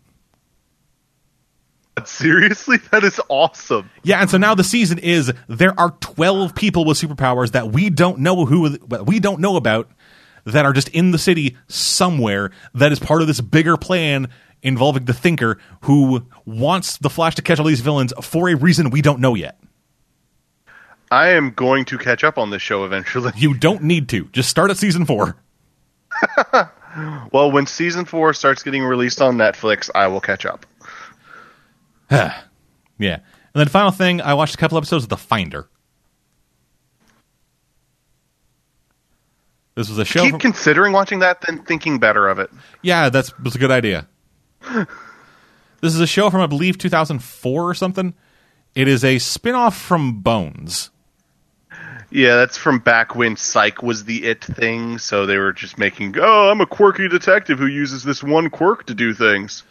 [2.05, 2.79] Seriously?
[2.91, 3.89] That is awesome.
[4.03, 7.89] Yeah, and so now the season is there are 12 people with superpowers that we
[7.89, 9.89] don't know who we don't know about
[10.45, 14.29] that are just in the city somewhere that is part of this bigger plan
[14.67, 18.91] involving the Thinker who wants the Flash to catch all these villains for a reason
[18.91, 19.59] we don't know yet.
[21.11, 23.33] I am going to catch up on this show eventually.
[23.37, 24.25] You don't need to.
[24.33, 25.37] Just start at season 4.
[27.31, 30.65] Well, when season four starts getting released on Netflix, I will catch up.
[32.11, 33.17] Yeah.
[33.17, 33.23] And
[33.53, 35.69] then final thing, I watched a couple episodes of The Finder.
[39.75, 42.49] This was a show Keep from- considering watching that, then thinking better of it.
[42.81, 44.09] Yeah, that's was a good idea.
[45.81, 48.15] this is a show from I believe 2004 or something.
[48.75, 50.91] It is a spin-off from Bones.
[52.11, 56.15] Yeah, that's from back when Psych was the it thing, so they were just making,
[56.19, 59.65] oh, I'm a quirky detective who uses this one quirk to do things.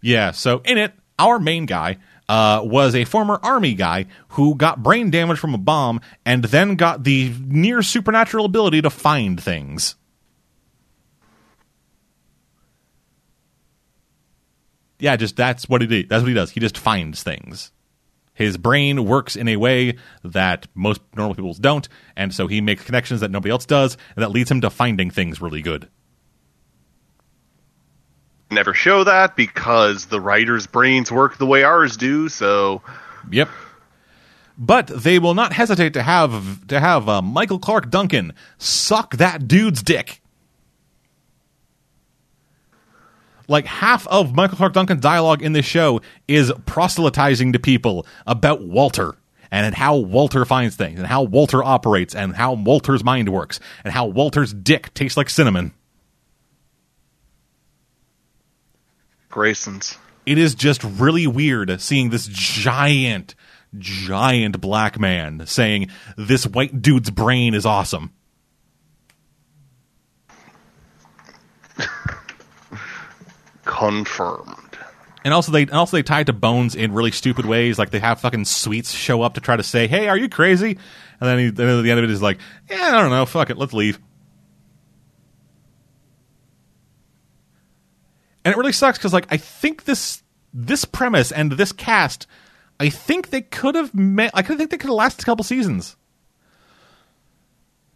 [0.00, 1.98] Yeah, so in it, our main guy
[2.28, 6.76] uh, was a former army guy who got brain damage from a bomb and then
[6.76, 9.96] got the near supernatural ability to find things.
[14.98, 16.02] Yeah, just that's what he.
[16.04, 16.50] That's what he does.
[16.50, 17.72] He just finds things.
[18.32, 22.84] His brain works in a way that most normal people's don't, and so he makes
[22.84, 25.88] connections that nobody else does, and that leads him to finding things really good.
[28.50, 32.82] Never show that because the writer's brains work the way ours do, so
[33.30, 33.48] Yep.
[34.58, 39.46] But they will not hesitate to have to have uh, Michael Clarke Duncan suck that
[39.46, 40.22] dude's dick.
[43.48, 48.62] Like half of Michael Clarke Duncan's dialogue in this show is proselytizing to people about
[48.62, 49.14] Walter
[49.50, 53.92] and how Walter finds things and how Walter operates and how Walter's mind works and
[53.92, 55.72] how Walter's dick tastes like cinnamon.
[59.30, 59.98] Grayson's.
[60.24, 63.34] it is just really weird seeing this giant,
[63.78, 68.12] giant black man saying this white dude's brain is awesome.
[73.76, 74.78] Confirmed.
[75.24, 77.78] And also they and also they tie to Bones in really stupid ways.
[77.78, 80.78] Like they have fucking Sweets show up to try to say, "Hey, are you crazy?"
[81.20, 82.38] And then, he, then at the end of it is like,
[82.70, 83.26] "Yeah, I don't know.
[83.26, 83.98] Fuck it, let's leave."
[88.44, 90.22] And it really sucks because like I think this
[90.54, 92.28] this premise and this cast,
[92.78, 94.30] I think they could have met.
[94.32, 95.96] I could think they could have lasted a couple seasons,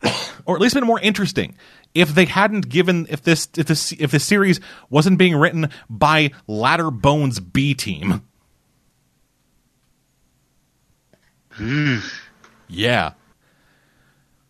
[0.45, 1.55] or at least been more interesting
[1.95, 6.31] if they hadn't given if this if this if this series wasn't being written by
[6.47, 8.23] Ladder Bones B team.
[11.53, 11.99] Hmm.
[12.69, 13.13] yeah.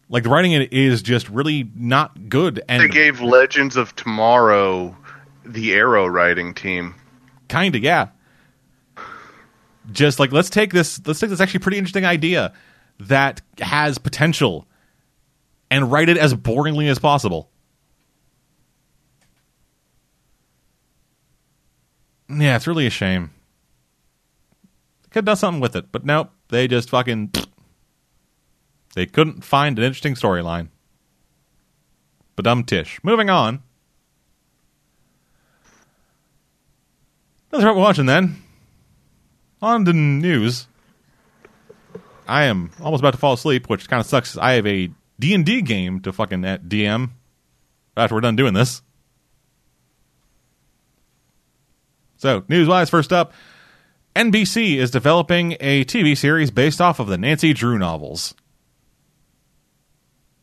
[0.09, 3.95] Like the writing in it is just really not good and They gave Legends of
[3.97, 4.97] Tomorrow
[5.45, 6.95] the Arrow writing team.
[7.49, 8.09] kind of yeah.
[9.91, 12.53] Just like let's take this let's take this actually pretty interesting idea
[13.01, 14.67] that has potential
[15.71, 17.51] and write it as boringly as possible.
[22.29, 23.31] Yeah, it's really a shame.
[25.11, 26.31] Could have done something with it, but nope.
[26.49, 27.33] They just fucking.
[28.95, 30.69] They couldn't find an interesting storyline.
[32.37, 33.01] But dumb tish.
[33.03, 33.63] Moving on.
[37.51, 38.43] That's what we're watching then.
[39.61, 40.69] On the news.
[42.29, 44.37] I am almost about to fall asleep, which kind of sucks.
[44.37, 44.91] I have a
[45.21, 47.11] D and D game to fucking uh, at DM
[47.97, 48.83] after we're done doing this.
[52.17, 53.33] So, news wise, first up,
[54.17, 58.35] NBC is developing a TV series based off of the Nancy Drew novels.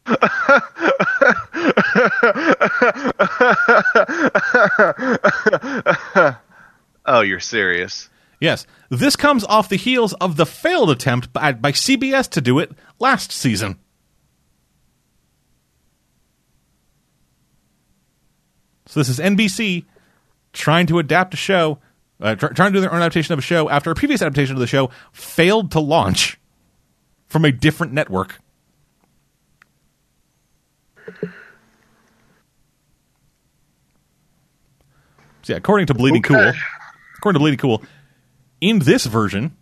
[7.07, 8.09] Oh, you're serious?
[8.41, 12.59] Yes, this comes off the heels of the failed attempt by, by CBS to do
[12.59, 13.79] it last season.
[18.87, 19.85] So this is NBC
[20.53, 21.79] trying to adapt a show,
[22.19, 24.55] uh, tr- trying to do their own adaptation of a show after a previous adaptation
[24.55, 26.39] of the show failed to launch
[27.27, 28.39] from a different network.
[35.43, 36.33] So yeah, according to Bleeding Okay.
[36.33, 36.53] Cool,
[37.17, 37.81] according to Bleeding Cool,
[38.59, 39.55] in this version,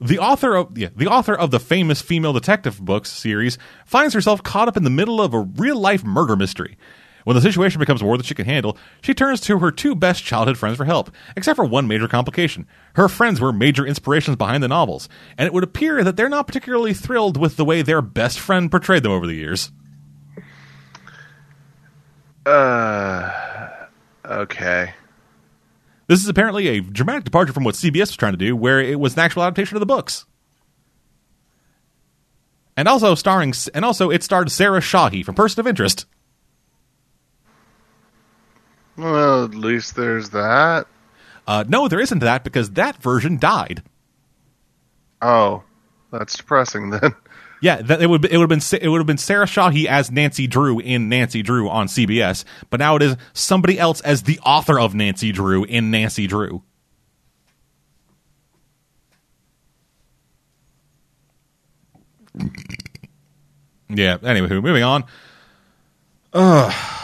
[0.00, 4.42] the author of yeah, the author of the famous female detective books series finds herself
[4.42, 6.76] caught up in the middle of a real life murder mystery.
[7.24, 10.24] When the situation becomes more than she can handle, she turns to her two best
[10.24, 12.66] childhood friends for help, except for one major complication.
[12.94, 16.46] Her friends were major inspirations behind the novels, and it would appear that they're not
[16.46, 19.70] particularly thrilled with the way their best friend portrayed them over the years.
[22.46, 23.30] Uh,
[24.24, 24.94] okay.
[26.06, 28.98] This is apparently a dramatic departure from what CBS was trying to do, where it
[28.98, 30.26] was an actual adaptation of the books.
[32.76, 36.06] And also starring, and also it starred Sarah Shahi from Person of Interest.
[39.00, 40.86] Well, at least there's that.
[41.46, 43.82] Uh, no, there isn't that because that version died.
[45.22, 45.62] Oh,
[46.12, 47.14] that's depressing then.
[47.62, 50.10] Yeah, that, it would it would have been it would have been Sarah Shahi as
[50.10, 54.40] Nancy Drew in Nancy Drew on CBS, but now it is somebody else as the
[54.40, 56.62] author of Nancy Drew in Nancy Drew.
[63.90, 64.16] Yeah.
[64.22, 65.04] Anyway, moving on.
[66.32, 66.99] Ugh.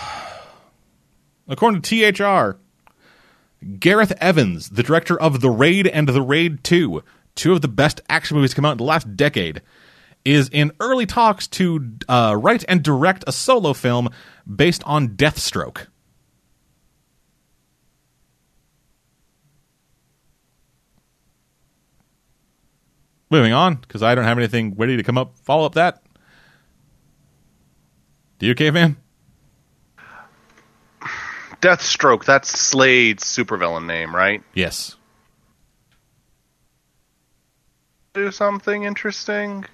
[1.48, 2.58] According to THR,
[3.78, 7.02] Gareth Evans, the director of The Raid and The Raid 2,
[7.34, 9.62] two of the best action movies to come out in the last decade,
[10.24, 14.08] is in early talks to uh, write and direct a solo film
[14.52, 15.86] based on Deathstroke.
[23.30, 26.02] Moving on, because I don't have anything ready to come up follow up that.
[28.38, 28.96] Do you, caveman?
[31.60, 34.42] Deathstroke, that's Slade's supervillain name, right?
[34.54, 34.96] Yes.
[38.14, 39.64] Do something interesting?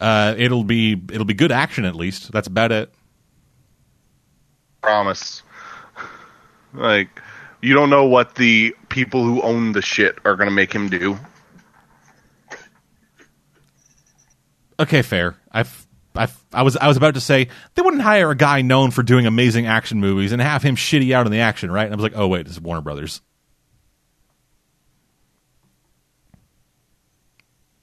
[0.00, 2.30] Uh, it'll be it'll be good action at least.
[2.32, 2.92] That's about it.
[4.82, 5.42] Promise.
[6.72, 7.08] Like,
[7.60, 10.88] you don't know what the people who own the shit are going to make him
[10.88, 11.18] do.
[14.78, 15.36] Okay, fair.
[15.50, 18.90] I've, I've, I was, I was about to say they wouldn't hire a guy known
[18.90, 21.84] for doing amazing action movies and have him shitty out in the action, right?
[21.84, 23.20] And I was like, oh wait, this is Warner Brothers.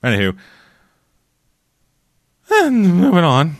[0.04, 0.38] Anywho,
[2.52, 3.56] and moving on.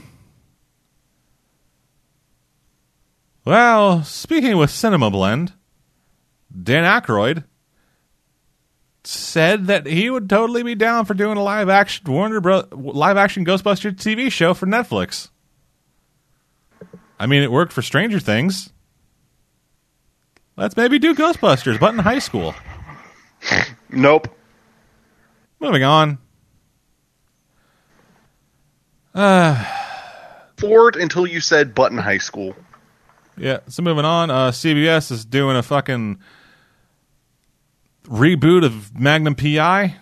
[3.44, 5.54] Well, speaking with Cinema Blend,
[6.64, 7.44] Dan Aykroyd
[9.08, 13.18] said that he would totally be down for doing a live action Warner Bro- live
[13.18, 15.30] action Ghostbusters TV show for Netflix.
[17.20, 18.72] I mean, it worked for Stranger Things.
[20.58, 22.56] Let's maybe do Ghostbusters, but in high school.
[23.90, 24.28] Nope.
[25.60, 26.18] Moving on.
[29.14, 29.64] Uh,
[30.58, 32.56] Ford until you said Button High School.
[33.38, 34.30] Yeah, so moving on.
[34.30, 36.20] Uh, CBS is doing a fucking
[38.08, 39.96] reboot of Magnum PI.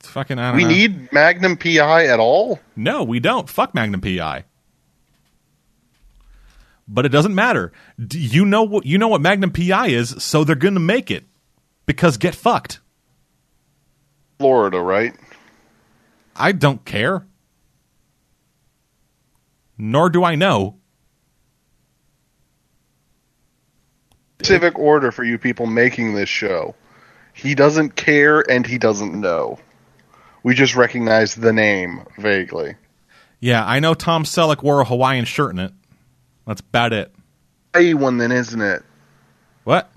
[0.00, 0.38] It's fucking.
[0.38, 0.70] I don't We know.
[0.70, 2.60] need Magnum PI at all?
[2.76, 3.48] No, we don't.
[3.48, 4.44] Fuck Magnum PI.
[6.86, 7.72] But it doesn't matter.
[8.04, 11.10] D- You know what you know what Magnum PI is, so they're going to make
[11.10, 11.24] it
[11.86, 12.80] because get fucked.
[14.38, 15.14] Florida, right?
[16.36, 17.26] I don't care.
[19.76, 20.77] Nor do I know.
[24.42, 26.74] Civic order for you people making this show.
[27.34, 29.58] He doesn't care and he doesn't know.
[30.42, 32.76] We just recognize the name vaguely.
[33.40, 35.72] Yeah, I know Tom Selleck wore a Hawaiian shirt in it.
[36.46, 37.12] That's about it.
[37.74, 38.82] A one then, isn't it?
[39.64, 39.90] What?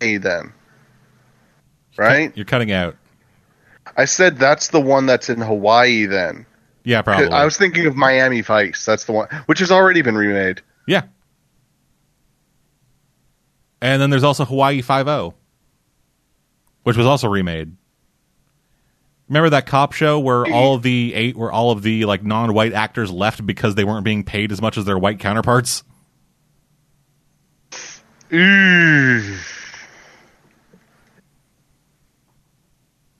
[0.00, 0.52] A then.
[1.96, 2.32] Right?
[2.36, 2.96] You're cutting out.
[3.96, 6.46] I said that's the one that's in Hawaii then.
[6.84, 7.28] Yeah, probably.
[7.28, 8.84] I was thinking of Miami Vice.
[8.84, 10.62] That's the one, which has already been remade.
[10.86, 11.02] Yeah.
[13.80, 15.34] And then there's also Hawaii Five O,
[16.82, 17.76] which was also remade.
[19.28, 20.54] Remember that cop show where mm-hmm.
[20.54, 24.04] all of the eight, where all of the like non-white actors left because they weren't
[24.04, 25.82] being paid as much as their white counterparts?
[28.32, 29.36] Ooh.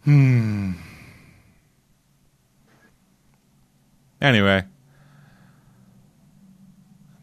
[0.05, 0.73] Hmm.
[4.20, 4.65] Anyway,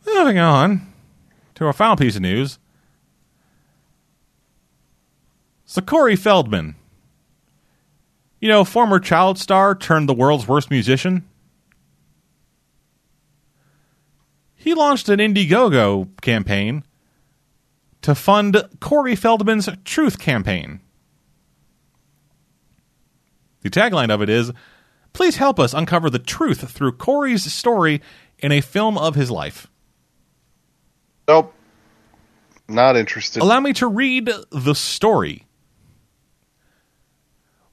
[0.06, 0.94] moving on
[1.56, 2.60] to our final piece of news.
[5.74, 6.76] So Corey Feldman,
[8.40, 11.28] you know, former child star turned the world's worst musician.
[14.54, 16.84] He launched an Indiegogo campaign
[18.04, 20.80] to fund Corey Feldman's Truth campaign.
[23.62, 24.52] The tagline of it is
[25.12, 28.00] Please help us uncover the truth through Corey's story
[28.38, 29.66] in a film of his life.
[31.28, 31.52] Nope.
[32.70, 33.42] Not interested.
[33.42, 35.48] Allow me to read the story.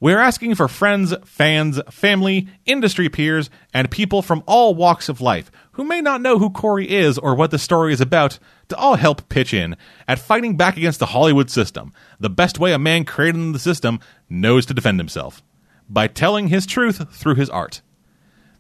[0.02, 5.52] We're asking for friends, fans, family, industry peers, and people from all walks of life
[5.72, 8.94] who may not know who Corey is or what the story is about to all
[8.94, 9.76] help pitch in
[10.08, 13.58] at fighting back against the Hollywood system, the best way a man created in the
[13.58, 14.00] system
[14.30, 15.42] knows to defend himself
[15.86, 17.82] by telling his truth through his art.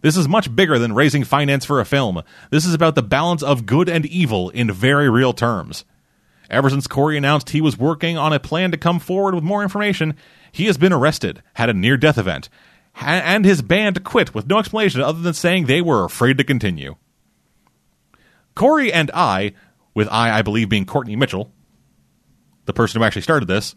[0.02, 2.22] This is much bigger than raising finance for a film.
[2.50, 5.86] This is about the balance of good and evil in very real terms.
[6.50, 9.62] Ever since Corey announced he was working on a plan to come forward with more
[9.62, 10.16] information,
[10.52, 12.48] he has been arrested, had a near death event,
[13.00, 16.96] and his band quit with no explanation other than saying they were afraid to continue.
[18.54, 19.52] Corey and I,
[19.94, 21.52] with I, I believe, being Courtney Mitchell,
[22.66, 23.74] the person who actually started this,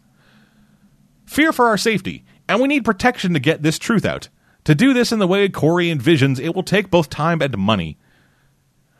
[1.26, 4.30] fear for our safety, and we need protection to get this truth out.
[4.66, 7.98] To do this in the way Corey envisions, it will take both time and money.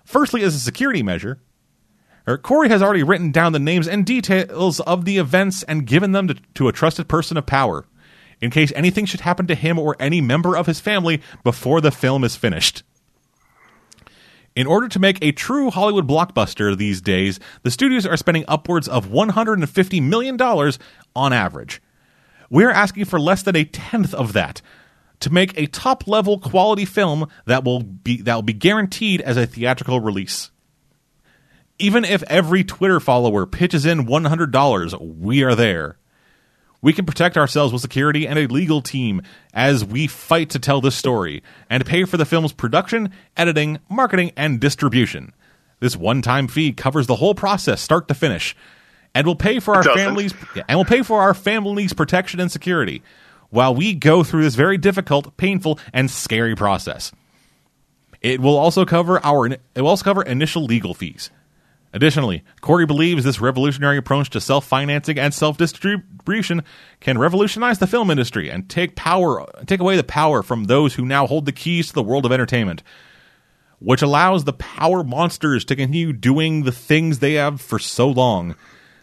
[0.04, 1.40] Firstly, as a security measure,
[2.26, 6.12] or Corey has already written down the names and details of the events and given
[6.12, 7.86] them to, to a trusted person of power,
[8.40, 11.92] in case anything should happen to him or any member of his family before the
[11.92, 12.84] film is finished.
[14.56, 18.88] In order to make a true Hollywood blockbuster these days, the studios are spending upwards
[18.88, 20.40] of $150 million
[21.16, 21.82] on average.
[22.50, 24.62] We're asking for less than a tenth of that
[25.22, 29.38] to make a top level quality film that will be that will be guaranteed as
[29.38, 30.52] a theatrical release.
[31.80, 35.98] Even if every Twitter follower pitches in $100, we are there.
[36.82, 39.22] We can protect ourselves with security and a legal team
[39.54, 44.34] as we fight to tell this story and pay for the film's production, editing, marketing,
[44.36, 45.34] and distribution.
[45.80, 48.56] This one-time fee covers the whole process start to finish
[49.16, 50.34] and will pay for our families
[50.68, 53.02] and will pay for our families protection and security
[53.50, 57.12] while we go through this very difficult, painful, and scary process.
[58.22, 61.30] It will also cover our it will also cover initial legal fees.
[61.94, 66.64] Additionally, Corey believes this revolutionary approach to self-financing and self-distribution
[67.00, 71.06] can revolutionize the film industry and take power take away the power from those who
[71.06, 72.82] now hold the keys to the world of entertainment,
[73.78, 78.56] which allows the power monsters to continue doing the things they have for so long.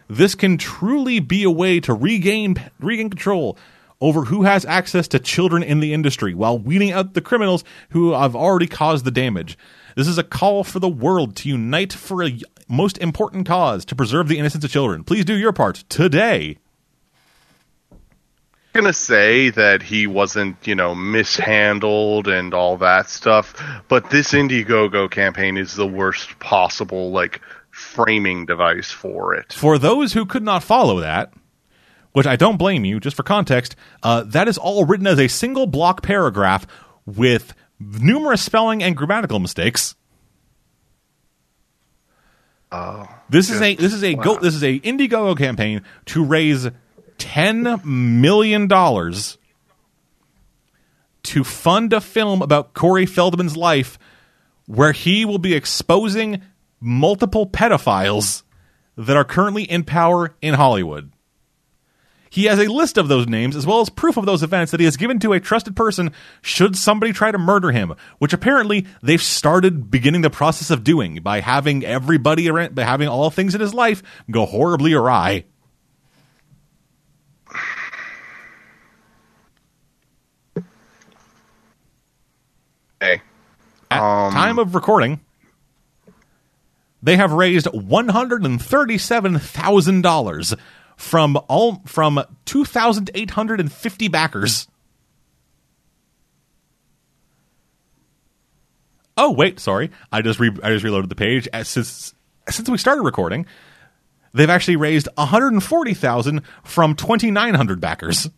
[0.09, 3.57] This can truly be a way to regain regain control
[4.01, 8.11] over who has access to children in the industry while weeding out the criminals who
[8.11, 9.57] have already caused the damage.
[9.95, 13.95] This is a call for the world to unite for a most important cause to
[13.95, 15.03] preserve the innocence of children.
[15.03, 16.57] Please do your part today.
[18.73, 23.53] I'm gonna say that he wasn't, you know, mishandled and all that stuff,
[23.89, 29.51] but this Indiegogo campaign is the worst possible like framing device for it.
[29.51, 31.33] For those who could not follow that,
[32.13, 35.27] which I don't blame you, just for context, uh, that is all written as a
[35.27, 36.65] single block paragraph
[37.05, 37.53] with
[37.99, 39.95] numerous spelling and grammatical mistakes.
[42.71, 46.69] Oh, This is a this is a go, this is a Indiegogo campaign to raise
[47.17, 49.37] ten million dollars
[51.23, 53.99] to fund a film about Corey Feldman's life,
[54.67, 56.41] where he will be exposing
[56.79, 58.43] multiple pedophiles
[58.97, 61.11] that are currently in power in Hollywood.
[62.31, 64.79] He has a list of those names as well as proof of those events that
[64.79, 68.87] he has given to a trusted person should somebody try to murder him, which apparently
[69.03, 73.53] they've started beginning the process of doing by having everybody around, by having all things
[73.53, 74.01] in his life
[74.31, 75.43] go horribly awry.
[83.01, 83.21] Hey.
[83.89, 85.19] At um, time of recording,
[87.03, 90.57] they have raised $137,000
[91.01, 94.67] from all from two thousand eight hundred and fifty backers.
[99.17, 101.47] Oh wait, sorry, I just re- I just reloaded the page.
[101.51, 102.13] As since
[102.49, 103.47] since we started recording,
[104.33, 108.29] they've actually raised one hundred and forty thousand from twenty-nine hundred backers.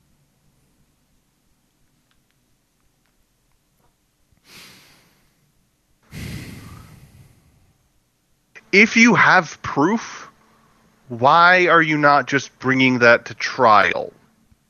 [8.74, 10.23] if you have proof,
[11.20, 14.14] why are you not just bringing that to trial?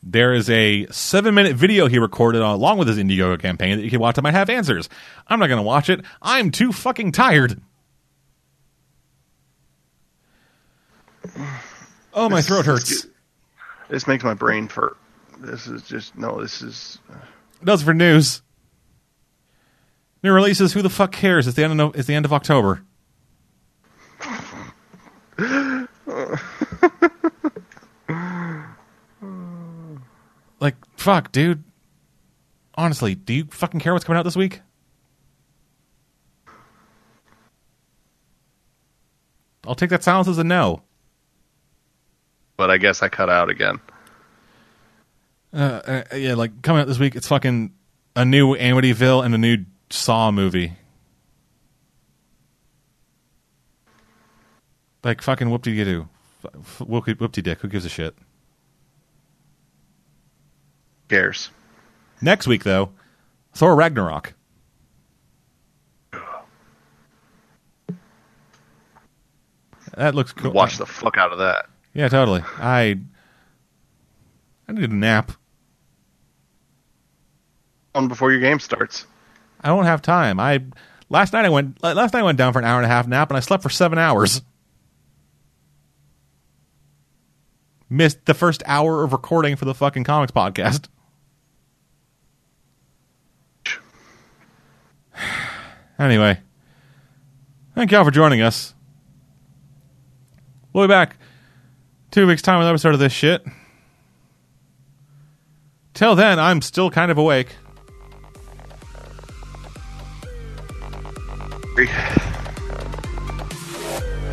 [0.01, 3.89] There is a seven minute video he recorded along with his Indiegogo campaign that you
[3.89, 4.89] can watch that might have answers.
[5.27, 6.01] I'm not going to watch it.
[6.21, 7.61] I'm too fucking tired.
[12.13, 13.07] Oh, my throat hurts.
[13.89, 14.97] This makes my brain hurt.
[15.39, 16.41] This is just no.
[16.41, 17.15] This is uh.
[17.63, 18.41] Does for news.
[20.21, 20.73] New releases.
[20.73, 21.47] Who the fuck cares?
[21.47, 22.83] It's the end of it's the end of October.
[30.63, 31.63] like fuck, dude.
[32.75, 34.61] Honestly, do you fucking care what's coming out this week?
[39.67, 40.81] I'll take that silence as a no.
[42.57, 43.79] but I guess I cut out again.
[45.53, 47.73] Uh, uh, yeah, like coming out this week, it's fucking
[48.15, 50.73] a new Amityville and a new Saw movie.
[55.03, 56.07] Like fucking whoop de doo,
[56.79, 57.59] whoop de dick.
[57.59, 58.15] Who gives a shit?
[61.13, 61.51] Cares.
[62.21, 62.89] Next week though,
[63.53, 64.33] Thor Ragnarok.
[69.95, 70.51] That looks cool.
[70.51, 71.67] Watch the fuck out of that.
[71.93, 72.41] Yeah, totally.
[72.57, 72.97] I
[74.67, 75.33] I need a nap.
[77.93, 79.05] On before your game starts.
[79.61, 80.39] I don't have time.
[80.39, 80.63] I
[81.09, 83.05] last night I went last night I went down for an hour and a half
[83.05, 84.41] nap and I slept for seven hours.
[87.87, 90.87] Missed the first hour of recording for the fucking comics podcast.
[95.99, 96.39] Anyway,
[97.75, 98.73] thank y'all for joining us.
[100.73, 101.17] We'll be back
[102.11, 103.45] two weeks time with an episode of this shit.
[105.93, 107.55] Till then, I'm still kind of awake.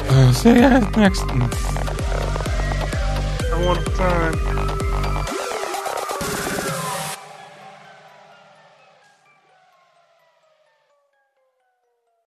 [0.08, 1.22] Uh, see ya next.
[3.52, 4.59] I want time.